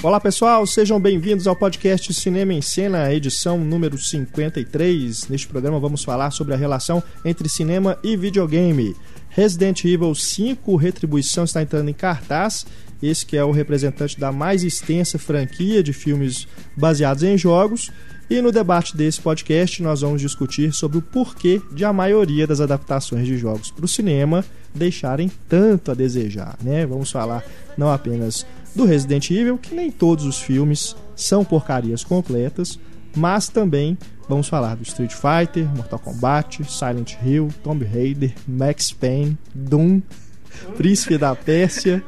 [0.00, 5.26] Olá pessoal, sejam bem-vindos ao podcast Cinema em Cena, edição número 53.
[5.26, 8.94] Neste programa vamos falar sobre a relação entre cinema e videogame.
[9.28, 12.64] Resident Evil 5 Retribuição está entrando em cartaz.
[13.02, 17.90] Esse que é o representante da mais extensa franquia de filmes baseados em jogos.
[18.30, 22.60] E no debate desse podcast nós vamos discutir sobre o porquê de a maioria das
[22.60, 26.86] adaptações de jogos para o cinema deixarem tanto a desejar, né?
[26.86, 27.42] Vamos falar
[27.76, 32.78] não apenas do Resident Evil, que nem todos os filmes são porcarias completas,
[33.16, 39.36] mas também vamos falar do Street Fighter, Mortal Kombat, Silent Hill, Tomb Raider, Max Payne,
[39.54, 40.00] Doom,
[40.76, 42.02] Príncipe da Pérsia,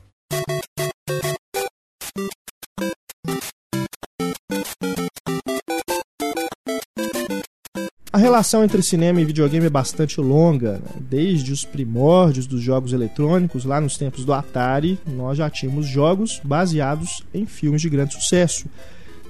[8.19, 10.73] A relação entre cinema e videogame é bastante longa.
[10.73, 10.91] Né?
[11.09, 16.41] Desde os primórdios dos jogos eletrônicos, lá nos tempos do Atari, nós já tínhamos jogos
[16.43, 18.67] baseados em filmes de grande sucesso.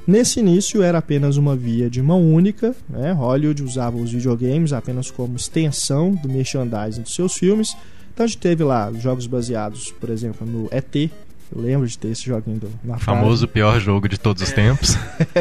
[0.06, 3.12] Nesse início era apenas uma via de mão única, né?
[3.12, 7.76] Hollywood usava os videogames apenas como extensão do merchandising dos seus filmes.
[8.14, 11.10] Então a gente teve lá jogos baseados, por exemplo, no ET,
[11.54, 14.96] eu lembro de ter esse joguinho do, na Famoso pior jogo de todos os tempos.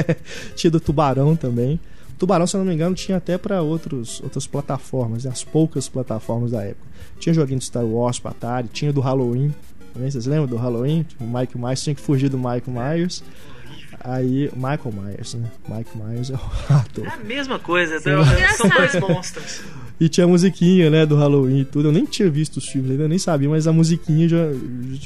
[0.54, 1.80] Tinha do Tubarão também.
[2.18, 5.32] Tubarão, se eu não me engano, tinha até para outras plataformas, né?
[5.32, 6.88] as poucas plataformas da época.
[7.20, 9.54] Tinha joguinho de Star Wars para Atari, tinha do Halloween.
[9.94, 11.06] Também, vocês lembram do Halloween?
[11.20, 13.24] O Mike Myers tinha que fugir do Mike Myers.
[14.04, 15.50] Aí, Michael Myers, né?
[15.68, 16.40] Mike Myers é o
[16.74, 17.06] ator.
[17.06, 18.24] É a mesma coisa, então,
[18.56, 19.62] são dois monstros.
[20.00, 21.88] E tinha a musiquinha, né, do Halloween e tudo.
[21.88, 24.46] Eu nem tinha visto os filmes ainda, nem sabia, mas a musiquinha já,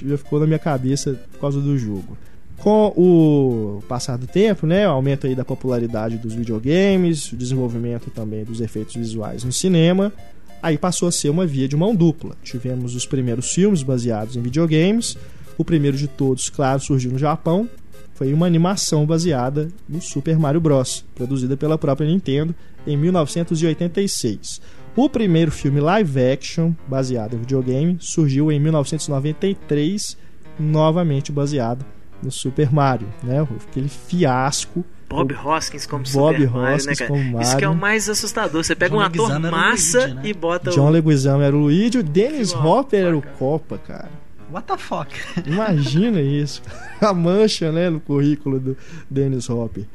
[0.06, 2.18] já ficou na minha cabeça por causa do jogo.
[2.62, 8.12] Com o passar do tempo, né, o aumento aí da popularidade dos videogames, o desenvolvimento
[8.12, 10.14] também dos efeitos visuais no cinema,
[10.62, 12.36] aí passou a ser uma via de mão dupla.
[12.44, 15.18] Tivemos os primeiros filmes baseados em videogames.
[15.58, 17.68] O primeiro de todos, claro, surgiu no Japão.
[18.14, 22.54] Foi uma animação baseada no Super Mario Bros., produzida pela própria Nintendo
[22.86, 24.62] em 1986.
[24.96, 30.16] O primeiro filme live action baseado em videogame surgiu em 1993,
[30.60, 31.84] novamente baseado
[32.22, 33.46] no Super Mario, né?
[33.70, 34.86] Aquele fiasco.
[35.10, 37.42] Bob Hoskins como Bob Super Mario, Hoskins né, como Mario.
[37.42, 38.64] Isso que é o mais assustador.
[38.64, 40.22] Você pega John um ator massa Luigi, né?
[40.24, 40.90] e bota John o...
[40.90, 44.10] Leguizamo era o Luigi, o Dennis Hopper era o Copa, cara.
[44.52, 45.10] What the fuck?
[45.46, 46.62] Imagina isso.
[47.00, 48.78] A mancha, né, no currículo do
[49.10, 49.86] Dennis Hopper.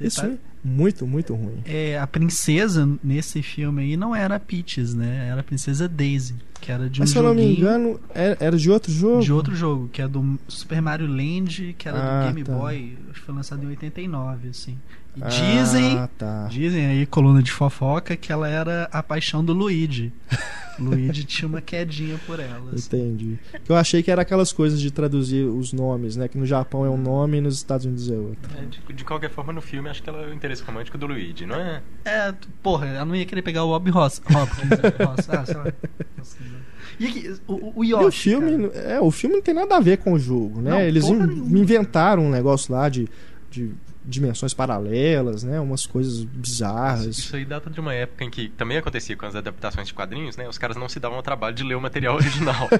[0.00, 0.32] Isso é
[0.64, 1.58] muito, muito ruim.
[1.66, 5.28] É, a princesa nesse filme aí não era a Peaches, né?
[5.30, 8.56] Era a princesa Daisy, que era de um Mas, se eu não me engano, era
[8.56, 9.20] de outro jogo?
[9.20, 12.52] De outro jogo, que é do Super Mario Land, que era ah, do Game tá.
[12.54, 14.78] Boy, acho que foi lançado em 89, assim.
[15.16, 16.48] E ah, dizem, tá.
[16.50, 20.12] dizem aí, coluna de fofoca, que ela era a paixão do Luigi.
[20.76, 22.72] Luigi tinha uma quedinha por ela.
[22.72, 22.86] Assim.
[22.86, 23.38] Entendi.
[23.68, 26.26] Eu achei que era aquelas coisas de traduzir os nomes, né?
[26.26, 28.50] Que no Japão é um nome e nos Estados Unidos é outro.
[28.58, 31.06] É, de, de, qualquer forma, no filme, acho que ela é o interesse romântico do
[31.06, 31.80] Luigi, não é?
[32.04, 34.20] É, porra, ela não ia querer pegar o Bob Ross.
[34.20, 34.68] Hopkins.
[35.06, 35.30] Ross.
[35.30, 35.64] Ah, sei lá.
[36.98, 38.30] E aqui, o, o Yoshi.
[38.30, 40.70] E o filme, é, o filme não tem nada a ver com o jogo, né?
[40.70, 41.16] Não, Eles in,
[41.58, 43.08] inventaram um negócio lá de,
[43.50, 43.72] de
[44.04, 45.58] dimensões paralelas, né?
[45.60, 47.18] Umas coisas bizarras.
[47.18, 50.36] Isso aí data de uma época em que também acontecia com as adaptações de quadrinhos,
[50.36, 50.48] né?
[50.48, 52.68] Os caras não se davam ao trabalho de ler o material original.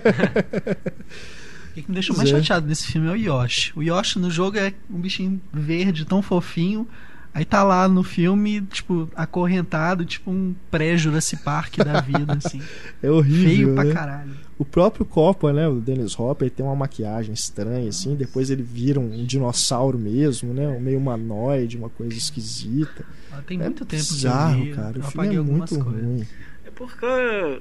[1.76, 2.36] O que me deixa mais é.
[2.36, 3.72] chateado nesse filme é o Yoshi.
[3.74, 6.86] O Yoshi no jogo é um bichinho verde, tão fofinho.
[7.34, 12.62] Aí tá lá no filme, tipo, acorrentado, tipo um pré-Jurassic Park da vida, assim.
[13.02, 13.44] É horrível.
[13.44, 13.82] Feio né?
[13.82, 14.43] pra caralho.
[14.56, 15.68] O próprio Coppa, né?
[15.68, 18.14] O Dennis Hopper tem uma maquiagem estranha, assim.
[18.14, 20.68] Depois ele vira um dinossauro mesmo, né?
[20.68, 23.04] Um meio humanoide, uma coisa esquisita.
[23.32, 24.98] Ah, tem muito é tempo bizarro, que eu cara.
[24.98, 26.02] O eu filme é muito coisas.
[26.02, 26.26] ruim.
[26.64, 27.60] É porque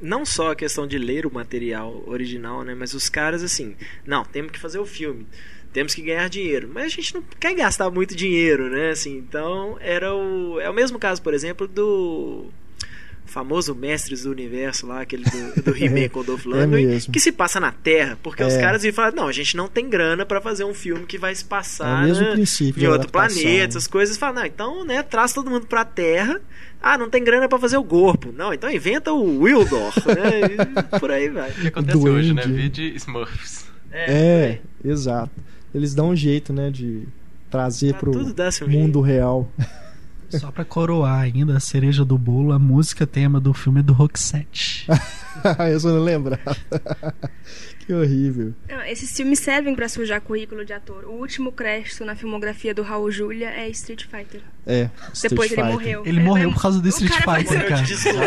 [0.00, 2.74] não só a questão de ler o material original, né?
[2.74, 3.74] Mas os caras assim,
[4.06, 5.26] não, temos que fazer o filme.
[5.72, 8.90] Temos que ganhar dinheiro, mas a gente não quer gastar muito dinheiro, né?
[8.90, 12.46] Assim, então era o é o mesmo caso, por exemplo, do
[13.26, 17.32] famoso Mestres do Universo lá, aquele do, do He-Man com o Dolph Lundgren, que se
[17.32, 18.46] passa na Terra, porque É.
[18.46, 21.18] os caras iam falar, não, a gente não tem grana pra fazer um filme que
[21.18, 23.56] vai se É passar o mesmo né, princípio em de outro planeta, né?
[23.64, 24.16] essas coisas.
[24.16, 26.40] Fala, não, então, né, traz todo mundo pra Terra.
[26.80, 28.30] Ah, não tem grana pra fazer o corpo.
[28.36, 30.84] Não, então inventa o Wildor, né?
[30.94, 31.50] E por aí vai.
[31.50, 32.10] O que acontece Duende.
[32.18, 32.42] hoje, né?
[32.42, 33.64] Vide Smurfs.
[33.90, 35.30] É, exato.
[35.74, 37.04] Eles dão um jeito, né, de
[37.50, 39.50] trazer Pra pro tudo dá seu mundo real.
[40.38, 43.92] Só pra coroar ainda a cereja do bolo, a música tema do filme é do
[43.92, 44.86] Roxette.
[45.70, 46.56] Eu só não lembrava.
[47.86, 48.54] que horrível.
[48.68, 51.04] Não, esses filmes servem pra sujar currículo de ator.
[51.04, 54.40] O último crédito na filmografia do Raul Julia é Street Fighter.
[54.66, 55.72] É, Street Depois ele Fighter.
[55.74, 56.02] morreu.
[56.06, 57.84] Ele É, morreu por causa do Street cara Fighter, cara.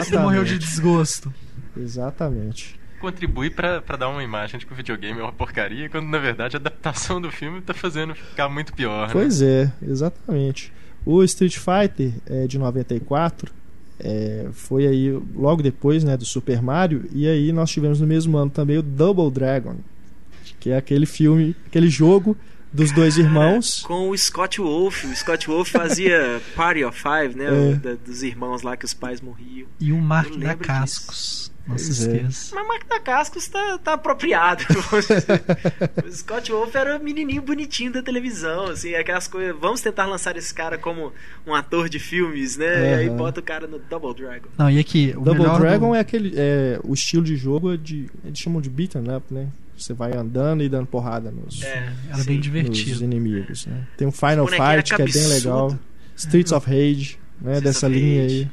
[0.07, 1.33] Ele morreu de desgosto.
[1.75, 2.80] Exatamente.
[3.00, 6.18] Contribui pra, pra dar uma imagem de que o videogame é uma porcaria, quando na
[6.18, 9.13] verdade a adaptação do filme tá fazendo ficar muito pior, né?
[9.13, 10.74] Pois é, exatamente.
[11.09, 13.51] O Street Fighter é de 94
[14.00, 18.38] é, foi aí logo depois né, do Super Mario e aí nós tivemos no mesmo
[18.38, 19.75] ano também o Double Dragon
[20.59, 22.36] que é aquele filme, aquele jogo
[22.74, 23.81] dos dois irmãos.
[23.83, 25.04] Com o Scott Wolf.
[25.06, 27.45] O Scott Wolf fazia Party of Five, né?
[27.45, 27.74] É.
[27.74, 29.68] o da- dos irmãos lá que os pais morriam.
[29.80, 31.51] E o Mark da Cascos.
[31.68, 32.16] Não se Pois é.
[32.18, 32.56] esqueça.
[32.56, 32.78] Mas
[33.08, 34.66] Cascos tá, tá apropriado.
[36.06, 39.56] o Scott Wolf era o menininho bonitinho da televisão, assim, aquelas coisas.
[39.60, 41.14] Vamos tentar lançar esse cara como
[41.46, 42.92] um ator de filmes, né?
[42.92, 44.50] E aí bota o cara no Double Dragon.
[44.58, 45.96] Não, e aqui, o Double Dragon do...
[45.96, 49.48] é aquele é, o estilo de jogo é de eles chamam de beaten up, né?
[49.78, 53.04] Você vai andando e dando porrada nos, É, Era bem nos divertido.
[53.04, 53.88] inimigos, né?
[53.96, 55.78] Tem um Final Fight que é bem legal.
[56.16, 57.54] Streets of Rage, né?
[57.54, 58.36] Streets Dessa of linha Rage.
[58.36, 58.52] aí.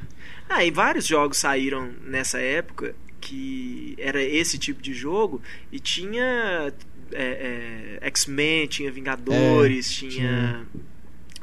[0.49, 5.41] Ah, e vários jogos saíram nessa época que era esse tipo de jogo
[5.73, 6.73] e tinha
[7.13, 10.67] é, é, X-Men, tinha Vingadores, É, tinha.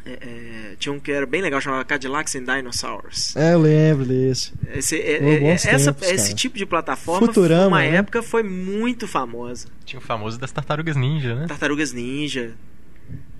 [0.06, 3.36] é, é, tinha um que era bem legal, chamava Cadillacs and Dinosaurs.
[3.36, 4.52] É, eu lembro desse.
[4.74, 7.96] Esse, é- é- essa- tempos, esse tipo de plataforma, Futurama, uma né?
[7.98, 9.68] época, foi muito famosa.
[9.86, 11.46] Tinha o famoso das tartarugas ninja, né?
[11.48, 12.54] Tartarugas Ninja.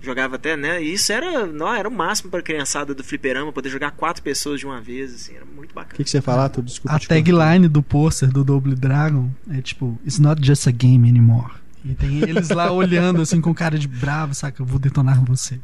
[0.02, 0.82] Jogava até, né?
[0.82, 4.58] E isso era, não, era o máximo para criançada do fliperama, poder jogar quatro pessoas
[4.58, 5.94] de uma vez, assim, era muito O bacana.
[5.96, 6.64] que, que você ia falar, tudo?
[6.66, 6.96] Desculpa.
[6.96, 11.52] A tagline do pôster do Double Dragon é tipo, It's not just a game anymore.
[11.84, 14.60] E tem eles lá olhando assim com cara de bravo, saca?
[14.60, 15.60] Eu vou detonar você.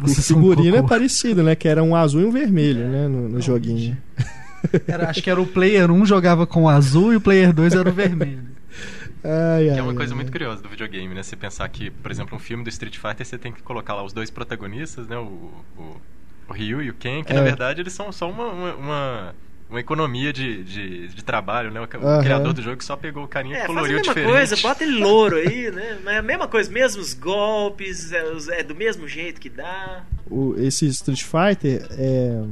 [0.00, 0.88] O Vocês são figurino é cocô.
[0.88, 1.54] parecido, né?
[1.54, 3.06] Que era um azul e um vermelho, né?
[3.08, 3.96] No, no joguinho.
[4.88, 7.74] Era- acho que era o player 1 jogava com o azul e o player 2
[7.74, 8.42] era o vermelho.
[9.24, 10.16] Ai, Que ai, é uma coisa ai.
[10.16, 11.22] muito curiosa do videogame, né?
[11.22, 14.02] Você pensar que, por exemplo, um filme do Street Fighter, você tem que colocar lá
[14.04, 15.16] os dois protagonistas, né?
[15.18, 15.96] O, o,
[16.48, 17.36] o Ryu e o Ken, que É.
[17.36, 19.34] na verdade eles são só uma, uma, uma,
[19.68, 21.80] uma economia de, de, de trabalho, né?
[21.80, 24.32] O, criador do jogo só pegou o carinha e É, faz a coloriu mesma diferente.
[24.32, 25.98] coisa, bota ele louro aí, né?
[26.04, 28.22] Mas é a mesma coisa, mesmos golpes, é,
[28.60, 30.04] é do mesmo jeito que dá.
[30.30, 32.42] O- esse Street Fighter é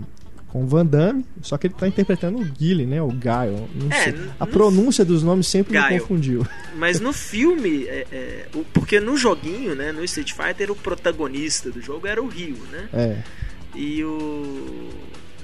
[0.57, 3.03] com o Van Damme, só que ele tá interpretando o Guile, né?
[3.03, 3.09] O.
[3.09, 6.01] Não É, A pronúncia dos nomes sempre me Guile.
[6.01, 6.47] confundiu.
[6.77, 11.83] Mas no filme, é, é, porque no joguinho, né, no Street Fighter, o protagonista do
[11.83, 12.89] jogo era o Ryu, né?
[12.95, 13.17] É.
[13.75, 14.89] E o.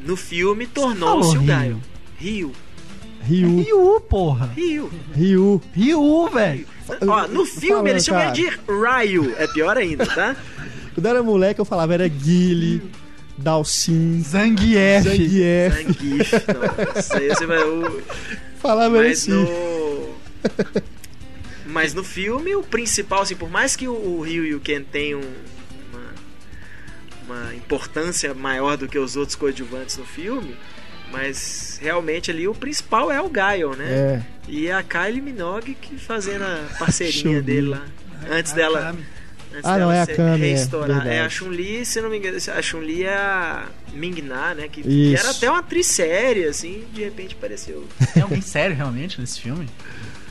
[0.07, 1.47] No filme tornou-se o Ryu?
[1.47, 1.81] Gaio.
[2.19, 2.53] Ryu.
[3.25, 4.51] Ryu, Ryu, porra.
[4.57, 4.91] Ryu.
[5.15, 5.63] Ryu.
[5.75, 6.67] Ryu, velho.
[7.07, 9.35] Ó, no filme eles chamam ele de Ryu.
[9.37, 10.35] É pior ainda, tá?
[10.95, 12.83] Quando era moleque, eu falava era Guile,
[13.39, 15.05] Dalcin, Zangief.
[15.05, 15.75] Zangief.
[15.75, 16.33] Zangief.
[16.33, 17.63] Não, isso aí você vai.
[17.63, 18.03] o-
[18.59, 19.33] Falava Mas assim.
[19.33, 20.15] no.
[21.67, 25.21] Mas no filme, o principal, assim, por mais que o- Ryu e o Ken tenham
[25.91, 30.55] uma, uma importância maior do que os outros coadjuvantes no filme,
[31.11, 33.91] mas realmente ali o principal é o Gaio, né?
[33.91, 34.23] É.
[34.49, 37.85] E a Kylie Minogue que fazendo a parceirinha dele lá.
[38.31, 38.81] Antes dela.
[38.81, 39.05] Akami.
[39.55, 41.07] Antes Ah, não, dela é a ser- Kami, é, reestourar.
[41.07, 44.69] É, a Chun-Li, se não me engano, a Chun-Li é a Ming-Na, né?
[44.69, 47.87] Que, que era até uma atriz séria, assim, de repente apareceu.
[48.15, 49.69] Tem alguém sério realmente nesse filme?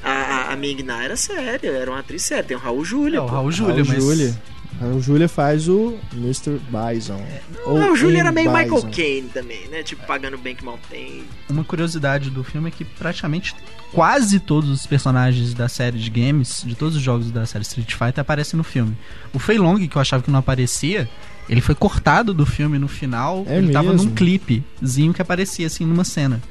[0.04, 2.44] A, a, a Ming-Na era séria, era uma atriz séria.
[2.44, 3.18] Tem o Raul Júlia.
[3.18, 3.26] É, o.
[3.28, 4.04] Raul Júlia, mas...
[4.04, 4.36] Júlia.
[4.82, 6.60] Raul Júlia faz o Mr.
[6.70, 7.24] Bison.
[7.66, 8.64] O Raul Júlia era meio Bison.
[8.64, 9.84] Michael Caine também, né?
[9.84, 11.24] Tipo, pagando bem que mal tem.
[11.48, 13.56] Uma curiosidade do filme é que praticamente
[13.94, 17.92] quase todos os personagens da série de games, de todos os jogos da série Street
[17.94, 18.98] Fighter, aparecem no filme.
[19.34, 21.08] O Fei Long, que eu achava que não aparecia,
[21.50, 23.44] Ele foi cortado do filme no final.
[23.48, 23.74] É ele mesmo?
[23.74, 26.42] tava num clipezinho que aparecia assim numa cena.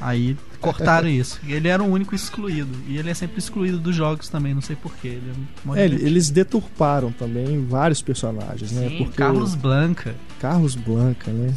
[0.00, 1.40] Aí cortaram isso.
[1.44, 2.70] E ele era o único excluído.
[2.86, 5.08] E ele é sempre excluído dos jogos também, não sei porquê.
[5.08, 5.32] Ele
[5.76, 8.88] é É, eles deturparam também vários personagens, né?
[8.88, 10.14] Sim, Porque Carlos Blanca.
[10.40, 11.54] Carlos Blanca, né?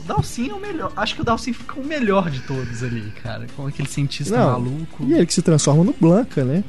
[0.00, 0.92] O Dalcin é o melhor.
[0.96, 3.46] Acho que o Dalcin fica o melhor de todos ali, cara.
[3.56, 5.04] Com aquele cientista Não, maluco.
[5.04, 6.62] E ele que se transforma no Blanca, né?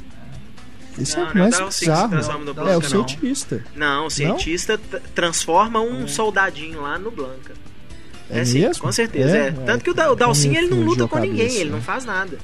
[0.98, 2.10] Isso Não, é não mais é o Dalcin que se bizarro.
[2.10, 2.90] transforma no É Blanca, o não.
[2.90, 3.64] cientista.
[3.76, 7.54] Não, o cientista t- transforma um soldadinho lá no Blanca.
[8.30, 8.84] É, sim, mesmo?
[8.84, 9.38] com certeza.
[9.38, 9.52] É.
[9.52, 11.60] Tanto que o, Da- o Dalcin Me ele não luta com ninguém, cabeça.
[11.62, 12.38] ele não faz nada.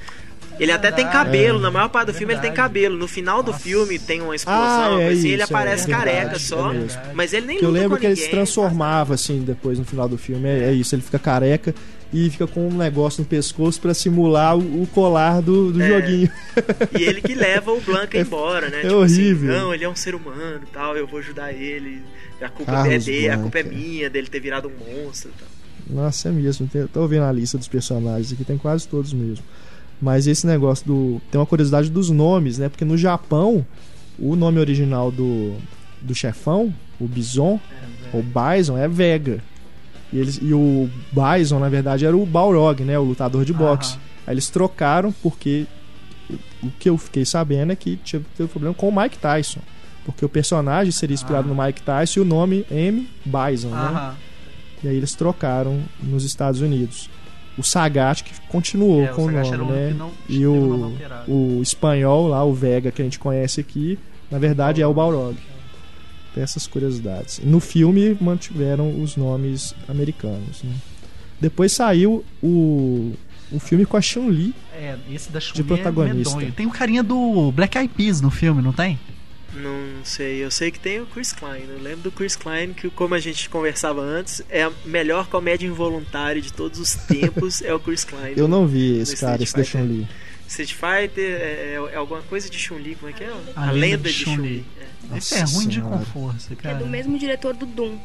[0.60, 1.26] Ele até tem Verdade.
[1.26, 1.62] cabelo, É.
[1.62, 2.96] na maior parte do filme ele tem cabelo.
[2.98, 3.64] No final do Nossa.
[3.64, 6.72] filme tem uma Ah, explosão, é assim, ele aparece é verdade, careca só.
[6.74, 9.80] é mas ele nem Que eu luta lembro com que ele se transformava assim depois
[9.80, 10.48] no final do filme.
[10.48, 11.74] É, é isso, ele fica careca
[12.14, 15.88] e fica com um negócio no pescoço pra simular o, o colar do, do É.
[15.88, 16.30] joguinho.
[17.00, 18.82] E ele que leva o Blanca É- embora, né?
[18.84, 19.50] é horrível.
[19.52, 22.04] Assim, não, ele é um ser humano e tal, eu vou ajudar ele.
[22.40, 23.78] A culpa é Carlos dele, a culpa é Blanca.
[23.78, 25.48] minha dele ter virado um monstro e tal.
[25.92, 26.68] Nossa, é mesmo.
[26.68, 29.44] Tem- Tô vendo a lista dos personagens aqui, tem quase todos mesmo.
[30.02, 31.22] Mas esse negócio do.
[31.30, 32.70] Tem uma curiosidade dos nomes, né?
[32.70, 33.66] Porque no Japão,
[34.18, 35.54] o nome original do,
[36.02, 37.60] do chefão, o Bison,
[38.14, 39.44] o Bison, é Vega.
[40.12, 42.98] E, eles, e o Bison, na verdade, era o Balrog, né?
[42.98, 43.94] O lutador de boxe.
[43.94, 44.02] Aham.
[44.28, 45.66] Aí eles trocaram porque
[46.64, 49.60] o que eu fiquei sabendo é que teve, teve problema com o Mike Tyson.
[50.06, 51.54] Porque o personagem seria inspirado Ah.
[51.54, 53.08] no Mike Tyson e o nome M.
[53.26, 53.76] Bison, né?
[53.78, 54.16] Aham.
[54.84, 57.10] E aí eles trocaram nos Estados Unidos.
[57.58, 59.96] O Sagat que continuou É, com o Sagat nome, né?
[59.98, 60.94] não E o
[61.28, 64.00] o, espanhol lá, o Vega, que a gente conhece aqui,
[64.32, 65.36] na verdade é o Balrog.
[66.34, 67.42] Tem essas curiosidades.
[67.44, 70.64] No filme mantiveram os nomes americanos.
[70.64, 70.74] né?
[71.42, 73.12] Depois saiu o,
[73.52, 74.56] o filme com a Chun-Li.
[74.74, 76.34] É, esse da Chun De protagonista.
[76.34, 76.54] É medonho.
[76.54, 78.98] tem o carinha do Black Eyed Peas no filme, não tem?
[79.54, 81.64] Não sei, eu sei que tem o Chris Klein.
[81.68, 85.68] Eu lembro do Chris Klein, que como a gente conversava antes, é a melhor comédia
[85.68, 88.34] involuntária de todos os tempos, é o Chris Klein.
[88.38, 89.64] Eu não vi esse cara, esse da.
[89.64, 90.08] Chun-Li.
[90.48, 93.34] Street Fighter é, é- é alguma coisa de Chun-Li, como é que é?
[93.56, 94.66] A Lenda de Chun-Li.
[95.14, 95.18] É.
[95.18, 95.98] Esse é ruim de Senhora.
[95.98, 96.78] com força, É cara.
[96.78, 97.98] do mesmo diretor do Doom.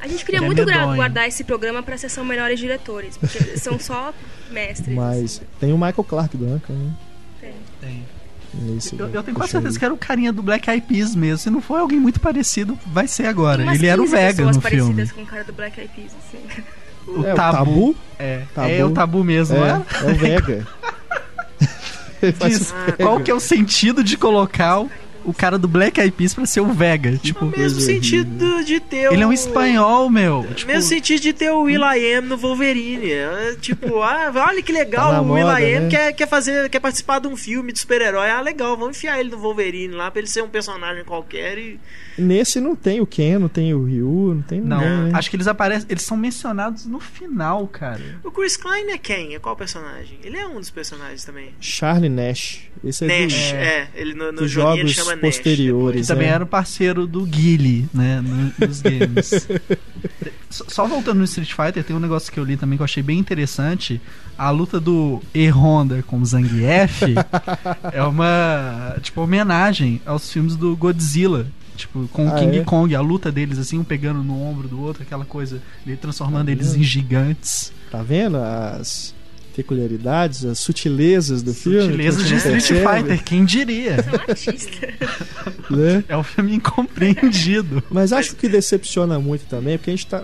[0.00, 0.96] A gente queria Ele é muito medonho.
[0.96, 4.12] guardar esse programa pra sessão Melhores Diretores, porque são só
[4.50, 4.94] mestres.
[4.96, 5.44] Mas assim.
[5.60, 6.94] tem o Michael Clark Duncan, né?
[7.40, 7.54] Tem.
[7.80, 8.04] Tem.
[8.54, 11.38] Nesse Eu, eu tenho quase certeza que era o carinha do Black Eyed Peas mesmo.
[11.38, 13.74] Se não for alguém muito parecido, vai ser agora.
[13.74, 14.62] Ele era o 15 Vega no filme.
[14.62, 16.62] parecidas com o cara do Black Eyed Peas, assim.
[17.06, 17.56] O É, o tabu.
[17.58, 17.96] Tabu?
[18.18, 18.68] É, Tabu.
[18.70, 20.06] é o tabu mesmo, É, é?
[20.06, 20.66] é o Vega.
[22.46, 24.84] Diz, o Ah, qual que é o sentido de colocar
[25.24, 27.16] o, cara do Black Eyed Peas pra ser o Vega?
[27.16, 30.46] Tipo, No mesmo sentido de ter ele é um o- espanhol, meu.
[30.54, 33.10] Tipo, mesmo sentido de ter o Will.i.am no Wolverine.
[33.10, 35.88] É, tipo, ah, olha que Tá legal, na o Will.i.am né?
[35.88, 38.30] quer, quer fazer, quer participar de um filme de super-herói.
[38.30, 41.78] Ah, legal, vamos enfiar ele no Wolverine lá pra ele ser um personagem qualquer e...
[42.18, 45.18] Nesse não tem o Ken, não tem o Ryu, não tem não, ninguém, né?
[45.18, 45.86] acho que eles aparecem.
[45.88, 48.02] Eles são mencionados no final, cara.
[48.22, 49.34] O Chris Klein é quem?
[49.34, 50.18] É qual personagem?
[50.22, 51.54] Ele é um dos personagens também.
[51.58, 52.60] Charlie Nash.
[52.84, 53.88] Esse é Nash, do, é.
[53.94, 55.11] Ele no, no ele jogos chama.
[55.20, 56.02] Posteriores.
[56.02, 56.30] Que também é.
[56.30, 58.20] era o parceiro do Guile, né?
[58.20, 59.48] no- Nos games.
[60.50, 63.02] só, voltando no Street Fighter, tem um negócio que eu li também que eu achei
[63.02, 64.00] bem interessante.
[64.36, 67.02] A luta do E-Honda com o Zangief
[67.92, 71.46] é uma, tipo, homenagem aos filmes do Godzilla.
[71.76, 72.64] Tipo, com o Ah, King é?
[72.64, 76.46] Kong, a luta deles, assim, um pegando no ombro do outro, aquela coisa, ele transformando
[76.46, 77.72] Tá eles em gigantes.
[77.90, 79.14] Tá vendo as
[79.52, 81.82] peculiaridades, as sutilezas do filme?
[81.82, 83.96] Sutilezas que de Street percebe, Fighter, quem diria?
[85.70, 86.04] Né?
[86.08, 87.82] É um filme incompreendido.
[87.90, 90.22] Mas acho que decepciona muito também, porque a gente tá.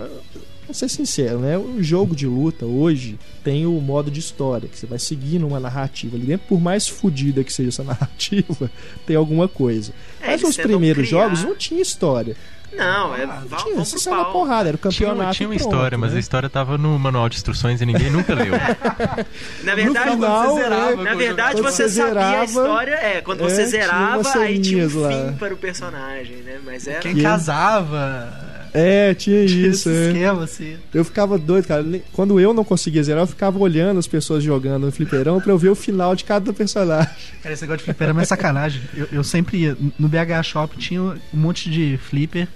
[0.69, 1.57] Vamos ser sincero, né?
[1.57, 5.59] O jogo de luta hoje tem o modo de história, que você vai seguindo uma
[5.59, 8.69] narrativa ali dentro, por mais fodida que seja essa narrativa,
[9.03, 9.91] tem alguma coisa.
[10.21, 12.35] É, Mas os primeiros criar- jogos não tinha história.
[12.71, 13.23] Não, é.
[13.23, 14.31] Ah, tinha, vamos pro pau.
[14.31, 15.35] porrada, era o Tinha, campeonato.
[15.35, 16.17] tinha uma e pronto, história, mas né?
[16.17, 18.53] a história tava no manual de instruções e ninguém nunca leu.
[19.65, 22.45] Na verdade, No final, você zerava, é, na verdade quando você, você sabia a zerava,
[22.45, 22.93] história.
[22.93, 25.09] É, quando é, você tinha zerava, umas aí tinha um lá.
[25.09, 26.59] fim para o personagem, né?
[26.63, 26.99] Mas era.
[26.99, 28.47] Quem Que- casava.
[28.73, 29.89] É, tinha tinha isso.
[29.89, 30.07] esse é.
[30.07, 30.77] esquema, assim.
[30.93, 31.85] Eu ficava doido, cara.
[32.13, 35.57] Quando eu não conseguia zerar, eu ficava olhando as pessoas jogando no fliperão pra eu
[35.57, 37.13] ver o final de cada personagem.
[37.41, 38.81] Cara, esse negócio de fliperama é sacanagem.
[38.95, 39.77] Eu, eu sempre ia.
[39.97, 42.47] No BH Shop tinha um monte de flipper.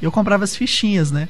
[0.00, 1.28] E eu comprava as fichinhas, né?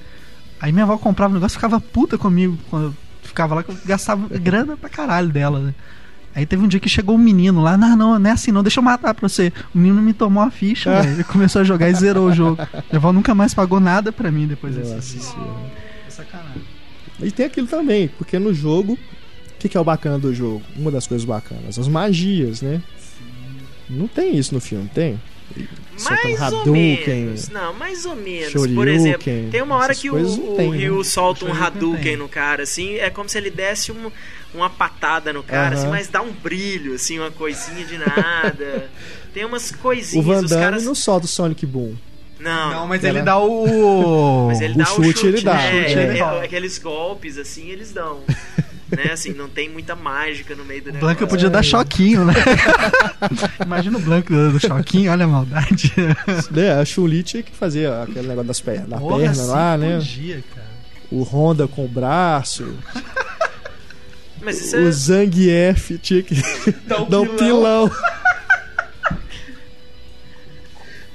[0.60, 3.70] Aí minha avó comprava o negócio e ficava puta comigo quando eu ficava lá, que
[3.70, 5.74] eu gastava grana pra caralho dela, né?
[6.36, 8.62] Aí teve um dia que chegou um menino lá, não, não, não é assim não,
[8.62, 9.50] deixa eu matar pra você.
[9.74, 11.14] O menino me tomou a ficha, velho.
[11.14, 12.56] Ele começou a jogar e zerou o jogo.
[12.92, 15.22] Minha avó nunca mais pagou nada pra mim depois desse Nossa dia.
[15.22, 15.72] senhora.
[16.06, 16.62] É sacanagem.
[17.22, 20.62] E tem aquilo também, porque no jogo, o que, que é o bacana do jogo?
[20.76, 22.82] Uma das coisas bacanas, as magias, né?
[23.88, 25.18] Não tem isso no filme, tem?
[26.02, 27.48] Mais ou menos.
[27.48, 28.52] Não, mais ou menos.
[28.52, 31.04] Shoryuken, Por exemplo, tem uma hora que o, o Ryu né?
[31.04, 34.10] solta um Hadouken no cara, assim, é como se ele desse um,
[34.54, 35.82] uma patada no cara, uh -huh.
[35.82, 38.90] assim, mas dá um brilho, assim, uma coisinha de nada.
[39.32, 40.24] tem umas coisinhas.
[40.24, 40.84] O Van Damme caras...
[40.84, 41.94] não solta o Sonic Boom.
[42.38, 44.46] Não, não mas ele dá o.
[44.48, 45.62] Mas ele o dá chute, o chute, ele dá.
[45.62, 48.20] É, é, é, aqueles golpes, assim, eles dão.
[48.90, 49.12] né?
[49.12, 51.06] Assim, não tem muita mágica no meio do negócio.
[51.06, 52.34] Blanca podia dar choquinho, né?
[53.64, 55.92] Imagina o Blanco do choquinho, olha a maldade.
[56.56, 59.96] É, a Chun-Li tinha que fazer aquele negócio das pernas, da Porra, perna lá, né?
[59.96, 60.66] Podia, cara.
[61.10, 62.76] O Honda com o braço.
[64.40, 64.90] Mas isso o é...
[64.90, 66.34] Zangief tinha que
[66.86, 67.90] dar um, dar um pilão.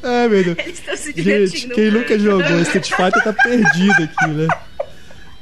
[0.03, 0.57] Ai, meu Deus.
[0.57, 1.57] Eles estão se divertindo.
[1.57, 4.47] Gente, quem nunca jogou Street Fighter tá perdido aqui, né?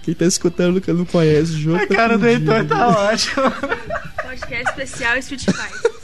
[0.03, 1.77] Quem tá escutando nunca não conhece o jogo.
[1.77, 3.51] A tá cara do Heitor tá ótimo.
[4.24, 6.00] Podcast especial Street Fighter.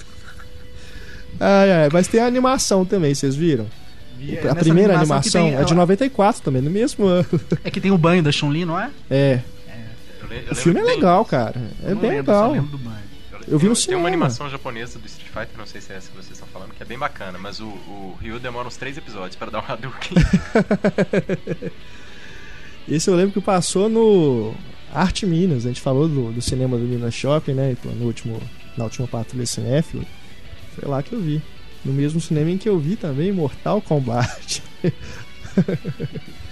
[1.40, 3.68] Ai, ai, mas tem a animação também, vocês viram?
[4.18, 7.28] a Nessa primeira animação, animação tem, é de 94 também, no mesmo ano.
[7.64, 8.90] É que tem o banho da Chun-Li, não é?
[9.10, 9.16] É.
[9.68, 9.82] é.
[10.22, 11.62] Eu, eu o filme é legal, cara.
[11.84, 12.56] É bem lembro, legal.
[12.56, 12.68] Eu,
[13.48, 13.98] eu vi no cinema.
[13.98, 16.48] Tem uma animação japonesa do Street Fighter, não sei se é essa que vocês estão
[16.48, 19.60] falando, que é bem bacana, mas o, o Ryu demora uns três episódios para dar
[19.60, 20.18] um Hadouken.
[22.88, 24.54] Esse eu lembro que passou no
[24.94, 25.66] Arte Minas.
[25.66, 27.76] A gente falou do, do cinema do Minas Shopping, né?
[27.84, 28.42] No último,
[28.78, 30.06] na última patrulha cinéfilo.
[30.76, 31.42] Foi lá que eu vi.
[31.84, 34.62] No mesmo cinema em que eu vi também Mortal Kombat.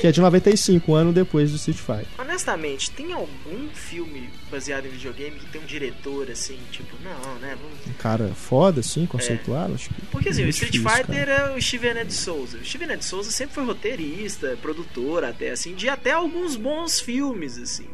[0.00, 2.06] que é de 95, um ano depois do Street Fighter.
[2.18, 7.56] Honestamente, tem algum filme baseado em videogame que tem um diretor assim, tipo, não, né?
[7.60, 7.86] Vamos...
[7.86, 9.72] Um cara foda, assim, conceituado?
[9.72, 9.74] É.
[9.74, 11.52] Acho que Porque assim, o Street difícil, Fighter cara.
[11.52, 12.58] é o Steven de Souza.
[12.58, 17.58] O Steven de Souza sempre foi roteirista, produtor, até assim, de até alguns bons filmes,
[17.58, 17.88] assim.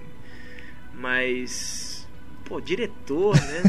[0.94, 1.89] Mas
[2.50, 3.62] pô, diretor, né?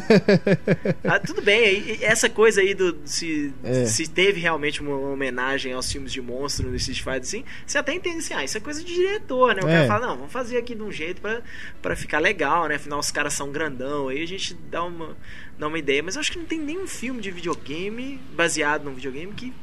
[1.06, 3.86] ah, tudo bem, essa coisa aí do se, é.
[3.86, 7.94] se teve realmente uma homenagem aos filmes de monstro no Street Fighter, assim, você até
[7.94, 9.62] entende assim, ah, isso é coisa de diretor, né?
[9.62, 9.72] O é.
[9.72, 11.44] cara fala, não, vamos fazer aqui de um jeito pra,
[11.80, 12.76] pra ficar legal, né?
[12.76, 15.16] Afinal, os caras são grandão, aí a gente dá uma,
[15.60, 16.02] dá uma ideia.
[16.02, 19.54] Mas eu acho que não tem nenhum filme de videogame baseado num videogame que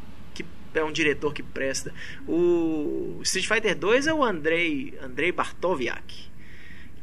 [0.75, 1.93] é um diretor que presta.
[2.27, 6.28] O Street Fighter 2 é o Andrei, Andrei Bartoviak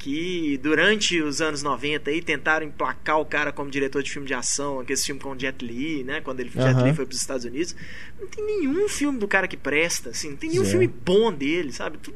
[0.06, 4.36] que durante os anos 90 aí tentaram emplacar o cara como diretor de filme de
[4.36, 6.22] ação, aquele filme com o Jet Li, né?
[6.22, 6.62] Quando ele, uhum.
[6.62, 7.76] Jet Li foi para os Estados Unidos.
[8.20, 11.72] Não tem nenhum filme do cara que presta, assim, não tem nenhum filme bom dele,
[11.72, 11.98] sabe?
[11.98, 12.16] Tudo,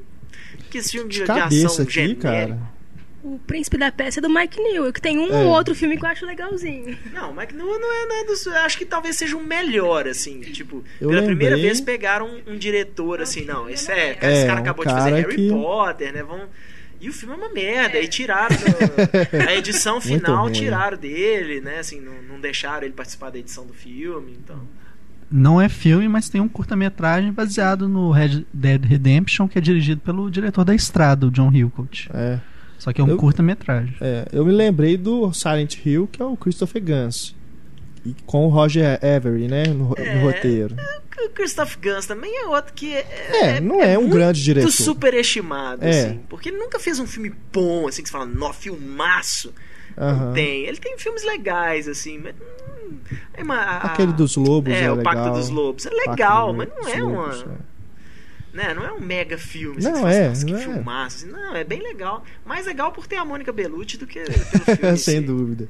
[0.69, 1.32] que esse filme de, de, de
[1.65, 2.21] ação aqui, genérico.
[2.21, 2.60] Cara.
[3.23, 5.43] O Príncipe da Peça é do Mike Newell, que tem um é.
[5.43, 6.95] ou outro filme que eu acho legalzinho.
[7.12, 10.08] Não, Mike Newell não é, não é dos, Acho que talvez seja o um melhor,
[10.08, 10.41] assim.
[10.41, 11.36] Tipo, eu pela lembrei...
[11.36, 14.91] primeira vez pegaram um, um diretor, assim, não, esse, é, é, esse cara acabou de
[14.91, 15.49] fazer Harry que...
[15.49, 16.21] Potter, né?
[16.21, 16.49] Vamos
[17.02, 17.98] e o filme é uma merda.
[17.98, 18.04] É.
[18.04, 18.56] E tiraram.
[19.48, 21.80] a edição final tiraram dele, né?
[21.80, 24.38] Assim, não, não deixaram ele participar da edição do filme.
[24.44, 24.60] Então.
[25.32, 30.02] Não é filme, mas tem um curta-metragem baseado no Red Dead Redemption, que é dirigido
[30.02, 32.10] pelo diretor da Estrada, o John Hillcoat.
[32.14, 32.40] É.
[32.80, 33.96] Só que é um curta-metragem.
[34.00, 37.36] É, eu me lembrei do Silent Hill, que é o Christopher Gans.
[38.26, 39.64] Com o Roger Avery, né?
[39.68, 40.76] No, é, no roteiro.
[41.26, 44.42] O Christoph Gans também é outro que é, é, é não é, é um grande
[44.42, 44.68] diretor.
[44.68, 45.90] Muito superestimado, é.
[45.90, 46.20] assim.
[46.30, 49.54] Porque ele nunca fez um filme bom, assim, que você fala, nó, filmaço.
[49.98, 50.66] Não tem.
[50.66, 52.36] Ele tem filmes legais, assim, mas.
[52.36, 52.98] Hum,
[53.34, 55.14] é uma, a, Aquele dos Lobos, é, é o legal.
[55.14, 55.86] Pacto dos Lobos.
[55.86, 57.54] É legal, mas não é Lobos, uma.
[57.54, 57.70] É.
[58.52, 58.74] Né?
[58.74, 59.78] Não é um mega filme.
[59.78, 60.32] Assim, não é.
[60.34, 61.26] Que não filmaço.
[61.26, 61.32] Assim.
[61.32, 62.24] Não, é bem legal.
[62.46, 64.40] Mais legal por ter a Mônica Bellucci do que pelo
[64.78, 64.98] filme.
[64.98, 65.68] Sem dúvida.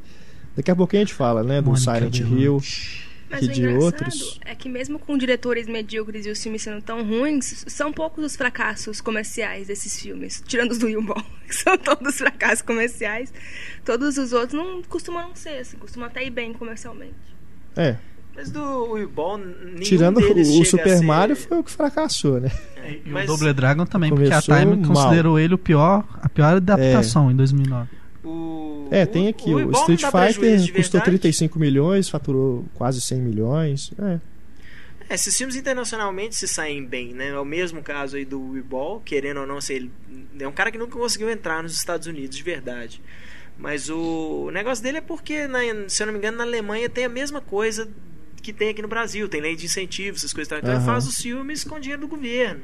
[0.56, 1.62] Daqui a pouquinho a gente fala, né?
[1.62, 2.62] Do Mônica Silent Hill.
[3.30, 4.40] Mas que o de outros.
[4.44, 8.36] É que mesmo com diretores medíocres e os filmes sendo tão ruins, são poucos os
[8.36, 10.44] fracassos comerciais desses filmes.
[10.48, 13.32] Tirando os do Yumball, que são todos fracassos comerciais.
[13.86, 17.14] Todos os outros não costumam não ser, assim, costumam até ir bem comercialmente.
[17.76, 17.98] É.
[18.36, 19.40] Mas do Yumball,
[19.82, 21.04] Tirando o Super ser...
[21.04, 22.50] Mario foi o que fracassou, né?
[22.78, 23.26] É, e mas...
[23.26, 24.94] o Double Dragon também, Começou porque a Time mal.
[24.94, 27.34] considerou ele o pior, a pior adaptação é.
[27.34, 27.99] em 2009.
[28.30, 29.50] O, é, tem aqui.
[29.50, 33.92] O, o Street Fighter custou 35 milhões, faturou quase 100 milhões.
[34.00, 34.20] É.
[35.10, 37.30] É, esses filmes internacionalmente se saem bem, né?
[37.30, 39.92] É o mesmo caso aí do Weeball, querendo ou não, ser ele
[40.40, 43.02] é um cara que nunca conseguiu entrar nos Estados Unidos de verdade.
[43.58, 46.90] Mas o, o negócio dele é porque, na, se eu não me engano, na Alemanha
[46.90, 47.90] tem a mesma coisa
[48.42, 50.52] que tem aqui no Brasil, tem lei de incentivos, essas coisas.
[50.58, 50.78] Então uhum.
[50.78, 52.62] ele faz os filmes com dinheiro do governo.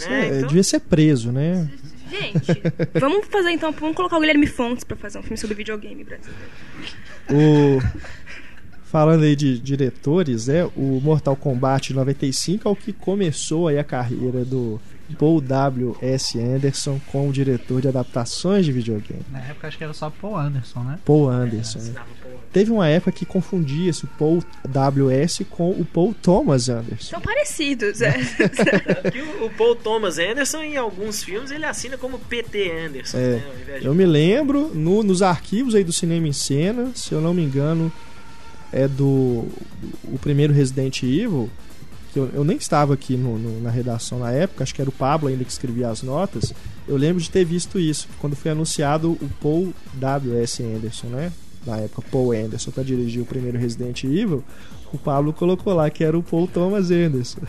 [0.00, 0.24] Né?
[0.24, 0.48] É, então...
[0.48, 1.70] Devia ser preso, né?
[2.08, 2.62] Gente,
[2.98, 6.42] vamos fazer então, vamos colocar o Guilherme Fontes para fazer um filme sobre videogame brasileiro.
[7.30, 7.78] O
[8.88, 13.84] falando aí de diretores, é o Mortal Kombat 95 é o que começou aí a
[13.84, 14.80] carreira do
[15.18, 15.96] Paul W.
[16.00, 16.38] S.
[16.40, 19.22] Anderson como diretor de adaptações de videogame.
[19.30, 20.98] Na época acho que era só Paul Anderson, né?
[21.04, 21.78] Paul Anderson.
[21.78, 25.44] É, teve uma época que confundia-se o Paul W.S.
[25.44, 27.10] com o Paul Thomas Anderson.
[27.10, 28.16] São parecidos, é.
[29.44, 32.70] o Paul Thomas Anderson, em alguns filmes, ele assina como P.T.
[32.70, 33.18] Anderson.
[33.18, 33.20] É.
[33.20, 37.34] Né, eu me lembro, no, nos arquivos aí do Cinema em Cena, se eu não
[37.34, 37.92] me engano,
[38.72, 39.46] é do
[40.04, 41.50] o primeiro Resident Evil,
[42.12, 44.90] que eu, eu nem estava aqui no, no, na redação na época, acho que era
[44.90, 46.52] o Pablo ainda que escrevia as notas.
[46.86, 50.62] Eu lembro de ter visto isso, quando foi anunciado o Paul W.S.
[50.62, 51.32] Anderson, né?
[51.68, 54.42] Na época, Paul Anderson, para dirigir o primeiro Resident Evil.
[54.90, 57.40] O Pablo colocou lá que era o Paul Thomas Anderson.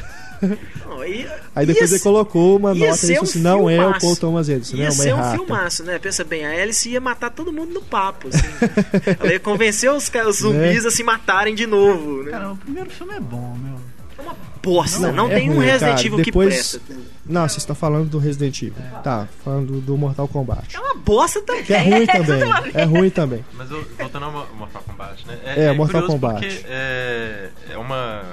[0.86, 4.16] Não, e, aí depois ele colocou uma nota e disse assim, não é o Paul
[4.18, 4.92] Thomas Anderson, ia né?
[4.92, 5.98] ser um filmaço, né?
[6.00, 8.48] Pensa bem, a Alice ia matar todo mundo no papo, assim.
[9.20, 10.88] Ela ia convencer os, os zumbis é.
[10.90, 12.32] a se matarem de novo, né?
[12.32, 13.76] Cara, o primeiro filme é bom, meu.
[14.18, 16.72] É uma bosta, não, não é tem ruim, um Resident Evil Depois...
[16.72, 17.10] que presta.
[17.26, 18.84] Não, você está falando do Resident Evil.
[18.84, 19.00] É.
[19.02, 20.76] Tá, falando do Mortal Kombat.
[20.76, 21.64] É uma bosta também.
[21.64, 22.72] Que é ruim também.
[22.74, 23.46] é ruim também.
[23.54, 25.40] Mas voltando ao Mortal Kombat, né?
[25.46, 26.40] É, é Mortal Kombat.
[26.40, 28.24] Porque é, é uma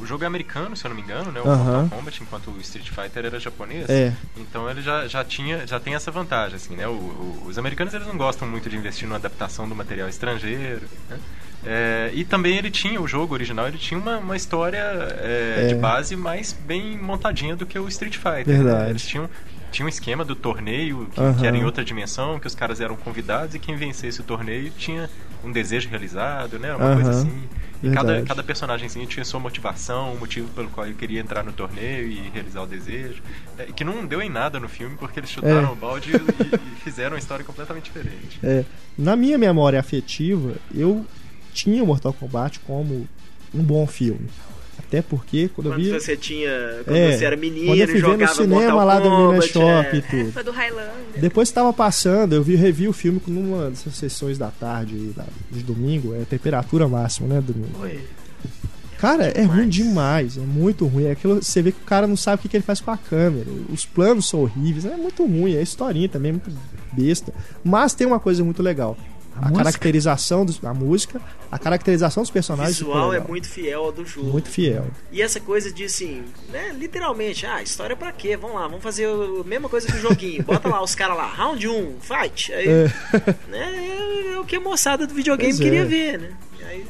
[0.00, 1.40] o jogo é americano, se eu não me engano, né?
[1.40, 3.88] O Mortal Kombat, enquanto o Street Fighter era japonês.
[3.88, 4.12] É.
[4.36, 6.86] Então ele já, já tinha, já tem essa vantagem, assim, né?
[6.86, 10.86] O, o, os americanos eles não gostam muito de investir na adaptação do material estrangeiro,
[11.08, 11.18] né?
[11.66, 15.66] É, e também ele tinha, o jogo original, ele tinha uma, uma história é, é.
[15.66, 18.46] de base mais bem montadinha do que o Street Fighter.
[18.46, 18.54] Né?
[18.54, 18.84] Verdade.
[18.84, 18.90] Né?
[18.90, 19.28] Eles tinham
[19.72, 21.34] tinha um esquema do torneio que, uhum.
[21.34, 24.70] que, era em outra dimensão, que os caras eram convidados e quem vencesse o torneio
[24.70, 25.10] tinha
[25.44, 26.74] um desejo realizado, né?
[26.74, 26.94] Uma uhum.
[26.94, 27.42] coisa assim.
[27.82, 31.52] E cada, cada personagem tinha sua motivação, o motivo pelo qual ele queria entrar no
[31.52, 33.22] torneio e realizar o desejo.
[33.58, 35.72] É, que não deu em nada no filme, porque eles chutaram é.
[35.72, 38.40] o balde e, e, fizeram uma história completamente diferente.
[38.42, 38.64] É.
[38.96, 41.04] Na minha memória afetiva, eu
[41.56, 43.08] tinha o Mortal Kombat como
[43.54, 44.28] um bom filme.
[44.78, 45.90] Até porque quando, quando eu vi.
[45.90, 46.50] você tinha.
[46.84, 49.46] Quando é, você era menino, quando eu fui ver no cinema Mortal lá do Minas
[49.46, 49.96] Shop é.
[49.96, 50.28] e tudo.
[50.28, 50.92] É, foi do Highlander.
[51.16, 55.14] Depois estava passando, eu vi, revi o filme numa dessas sessões da tarde
[55.50, 57.40] de domingo, é temperatura máxima, né?
[57.40, 57.80] Domingo.
[57.80, 58.00] Oi.
[58.98, 61.04] Cara, é ruim demais, é muito ruim.
[61.04, 62.90] É aquilo, você vê que o cara não sabe o que, que ele faz com
[62.90, 63.46] a câmera.
[63.70, 65.56] Os planos são horríveis, é muito ruim.
[65.56, 66.50] A historinha também é muito
[66.92, 67.32] besta.
[67.64, 68.96] Mas tem uma coisa muito legal
[69.40, 71.20] a, a caracterização dos, a música,
[71.50, 72.80] a caracterização dos personagens.
[72.80, 74.30] O visual é muito fiel ao do jogo.
[74.32, 74.86] Muito fiel.
[75.12, 78.36] E essa coisa de assim, né, literalmente, ah, história pra quê?
[78.36, 80.42] Vamos lá, vamos fazer a mesma coisa que o joguinho.
[80.44, 82.52] Bota lá os caras lá, round 1, fight.
[82.52, 82.92] Aí, é.
[83.48, 85.84] Né, é, é, o que a moçada do videogame pois queria é.
[85.84, 86.30] ver, né?
[86.66, 86.86] Aí,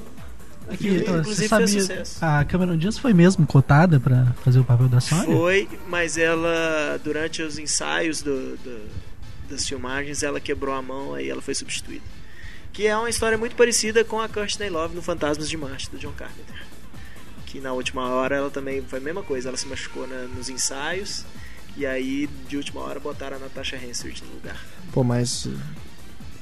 [0.68, 2.24] Aqui, então, inclusive sabia, fez sucesso.
[2.24, 5.26] A Cameron Diaz foi mesmo cotada para fazer o papel da Sony?
[5.26, 8.80] Foi, mas ela, durante os ensaios do, do,
[9.48, 12.15] das filmagens, ela quebrou a mão, aí ela foi substituída
[12.76, 15.96] que é uma história muito parecida com a Courtney Love no Fantasmas de Marte, do
[15.96, 16.62] John Carpenter.
[17.46, 20.50] Que na última hora ela também foi a mesma coisa, ela se machucou na, nos
[20.50, 21.24] ensaios,
[21.74, 24.62] e aí de última hora botaram a Natasha Hansard no lugar.
[24.92, 25.48] Pô, mas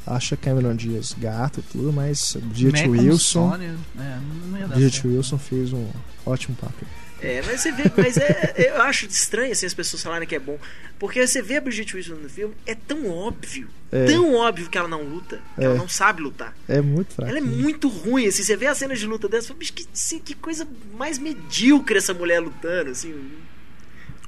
[0.04, 3.54] acha Cameron Diaz gato e tudo, mas Bridget Wilson.
[3.96, 5.88] É, Wilson fez um
[6.26, 6.88] ótimo papel.
[7.24, 10.38] É, mas você vê, mas é, eu acho estranho assim, as pessoas falarem que é
[10.38, 10.58] bom.
[10.98, 14.04] Porque você vê a Bridget Wilson no filme, é tão óbvio, é.
[14.04, 15.64] tão óbvio que ela não luta, que é.
[15.64, 16.54] ela não sabe lutar.
[16.68, 17.30] É muito fraco.
[17.30, 20.18] Ela é muito ruim, assim, você vê a cena de luta dessa, fala, que, assim,
[20.18, 23.14] que coisa mais medíocre essa mulher lutando, assim.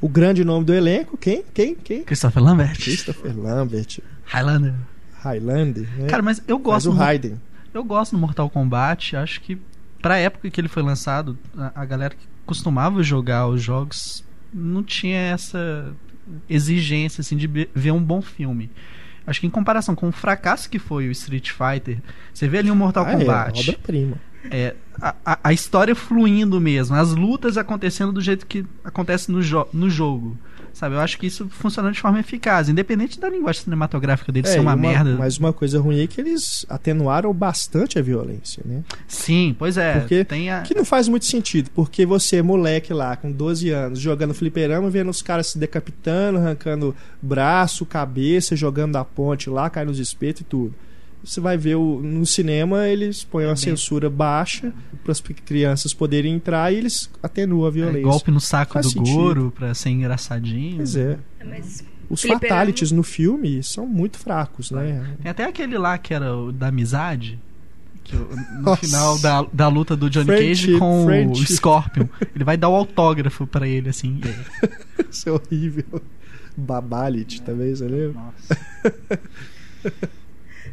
[0.01, 1.45] O grande nome do elenco, quem?
[1.55, 1.75] Quem?
[1.75, 2.03] Quem?
[2.05, 2.79] Christopher Lambert.
[2.79, 4.01] Christopher Lambert.
[4.25, 4.75] Highlander.
[5.21, 6.09] Highlander, né?
[6.09, 6.89] Cara, mas eu gosto.
[6.89, 7.41] Mas o Raiden.
[7.73, 9.59] Eu gosto do Mortal Kombat, acho que
[10.01, 14.83] pra época que ele foi lançado, a, a galera que costumava jogar os jogos não
[14.83, 15.93] tinha essa
[16.49, 18.71] exigência assim de ver um bom filme.
[19.27, 21.99] Acho que em comparação com o fracasso que foi o Street Fighter,
[22.33, 23.59] você vê ali um Mortal ah, Kombat.
[23.59, 24.17] É, obra-prima.
[24.49, 29.43] É, a, a, a, história fluindo mesmo, as lutas acontecendo do jeito que acontece no,
[29.43, 30.39] jo no jogo.
[30.77, 34.51] Sabe, eu acho que isso funciona de forma eficaz, independente da linguagem cinematográfica dele é,
[34.51, 35.17] ser uma, uma, merda.
[35.17, 38.85] Mas uma coisa ruim é que eles atenuaram bastante a violência, né?
[39.09, 39.99] Sim, pois é.
[39.99, 40.61] Porque a...
[40.61, 45.09] que não faz muito sentido, porque você, moleque lá, com 12 anos, jogando fliperama, vendo
[45.09, 50.45] os caras se decapitando, arrancando braço, cabeça, jogando da ponte lá, cai nos espetos e
[50.45, 50.75] tudo
[51.27, 56.35] você vai ver o, no cinema eles põem uma censura baixa para as crianças poderem
[56.35, 57.99] entrar e eles atenuam a violência.
[57.99, 59.15] É, golpe no saco Faz do sentido.
[59.15, 60.77] Goro para ser engraçadinho.
[60.77, 61.19] Pois é.
[61.41, 65.17] é mas os fatalities no filme são muito fracos, né?
[65.21, 67.41] Tem até aquele lá que era o da amizade.
[68.05, 68.87] Que no Nossa.
[68.87, 71.43] final da, da luta do Johnny Friendship, Cage com friendship.
[71.43, 74.21] o Scorpion, ele vai dar o autógrafo para ele, assim.
[75.11, 76.01] Isso é horrível.
[76.57, 78.23] Babalit também, você lembra?
[78.23, 78.59] Nossa.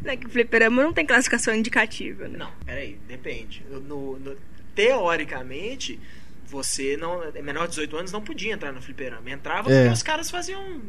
[0.04, 2.38] Né, que fliperama não tem classificação indicativa, né?
[2.38, 3.64] Não, peraí, depende.
[3.70, 4.36] No, no,
[4.74, 5.98] teoricamente,
[6.46, 7.20] você não.
[7.42, 9.30] Menor de 18 anos não podia entrar no fliperama.
[9.30, 9.80] Entrava é.
[9.80, 10.82] porque os caras faziam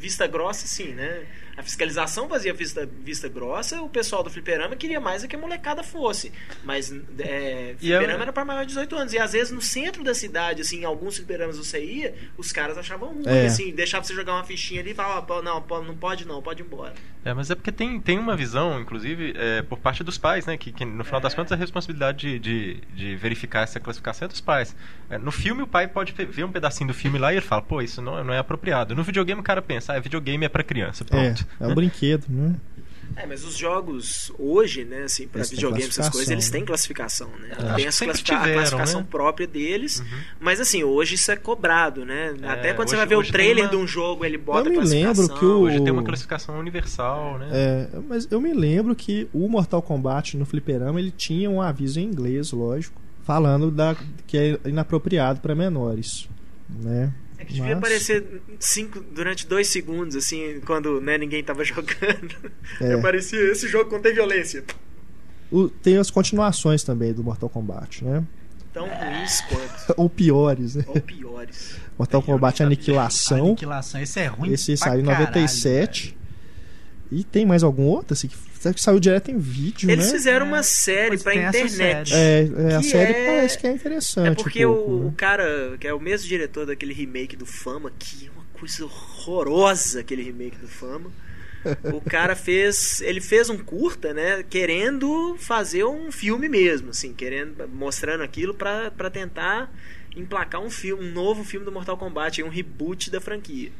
[0.00, 1.26] vista grossa, assim, né?
[1.56, 5.82] A fiscalização fazia vista, vista grossa, o pessoal do fliperama queria mais que a molecada
[5.82, 6.32] fosse.
[6.64, 8.22] Mas é, fliperama eu...
[8.22, 9.12] era para maior de 18 anos.
[9.12, 12.78] E às vezes no centro da cidade, assim, em alguns fliperamas você ia, os caras
[12.78, 13.46] achavam ruim, é.
[13.46, 16.64] assim, deixava você jogar uma fichinha ali e falava, não, não pode não, pode ir
[16.64, 16.94] embora.
[17.22, 20.56] É, mas é porque tem, tem uma visão, inclusive, é, por parte dos pais, né?
[20.56, 21.36] Que, que no final das é.
[21.36, 24.74] contas a responsabilidade de, de, de, verificar essa classificação é dos pais.
[25.10, 27.60] É, no filme o pai pode ver um pedacinho do filme lá e ele fala,
[27.60, 28.94] pô, isso não, não é apropriado.
[28.94, 31.46] No videogame o cara pensa, ah, videogame é para criança, pronto.
[31.60, 32.56] É, é um brinquedo, né?
[33.16, 36.66] É, mas os jogos hoje, né, assim, para videogames, essas coisas, eles têm né?
[36.66, 37.50] classificação, né?
[37.50, 37.74] É.
[37.74, 39.06] Tem essa classifica tiveram, a classificação né?
[39.10, 40.06] própria deles, uhum.
[40.38, 42.34] mas assim, hoje isso é cobrado, né?
[42.40, 43.70] É, Até quando hoje, você vai ver o trailer uma...
[43.70, 45.60] de um jogo, ele bota eu me lembro que o...
[45.62, 47.48] Hoje tem uma classificação universal, né?
[47.52, 51.98] É, mas eu me lembro que o Mortal Kombat no fliperama, ele tinha um aviso
[51.98, 56.28] em inglês, lógico, falando da que é inapropriado para menores,
[56.68, 57.12] né?
[57.40, 57.78] É que devia Mas...
[57.78, 62.52] aparecer cinco, durante dois segundos, assim, quando né, ninguém tava jogando.
[62.80, 62.92] É.
[62.92, 64.62] Aparecia esse jogo contém violência.
[65.50, 68.22] O, tem as continuações também do Mortal Kombat, né?
[68.72, 69.94] Tão ruins quanto.
[69.98, 70.84] Ou piores, né?
[70.86, 71.76] Ou piores.
[71.98, 73.46] Mortal Kombat Aniquilação.
[73.48, 74.52] Aniquilação, esse é ruim.
[74.52, 76.08] Esse saiu em 97.
[76.10, 76.19] Caralho,
[77.10, 78.36] e tem mais algum outro, assim, que
[78.74, 80.12] que saiu direto em vídeo, Eles né?
[80.12, 82.12] fizeram uma série pra internet.
[82.12, 83.26] É, é a série é...
[83.26, 84.28] parece que é interessante.
[84.28, 85.08] É porque um pouco, o, né?
[85.08, 88.84] o, cara, que é o mesmo diretor daquele remake do Fama, que é uma coisa
[88.84, 91.10] horrorosa aquele remake do Fama.
[91.84, 97.66] o cara fez, ele fez um curta, né, querendo fazer um filme mesmo, assim, querendo
[97.66, 99.72] mostrando aquilo para tentar
[100.14, 103.70] emplacar um filme, um novo filme do Mortal Kombat, um reboot da franquia.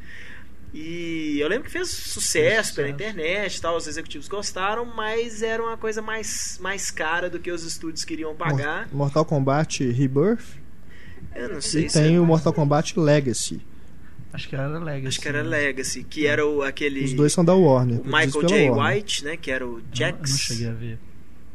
[0.73, 5.75] E eu lembro que fez sucesso pela internet, tal, os executivos gostaram, mas era uma
[5.75, 8.87] coisa mais, mais cara do que os estúdios queriam pagar.
[8.91, 10.61] Mortal Kombat Rebirth?
[11.35, 13.61] Eu não sei e se tem é o Mortal Kombat Legacy.
[14.33, 15.07] Acho que era Legacy.
[15.07, 17.03] Acho que era Legacy, que era o, aquele.
[17.03, 17.99] Os dois são da Warner.
[17.99, 18.69] O Michael J.
[18.69, 18.95] Warner.
[18.95, 19.37] White, né?
[19.37, 20.13] Que era o Jax.
[20.13, 20.99] Não, não cheguei a ver.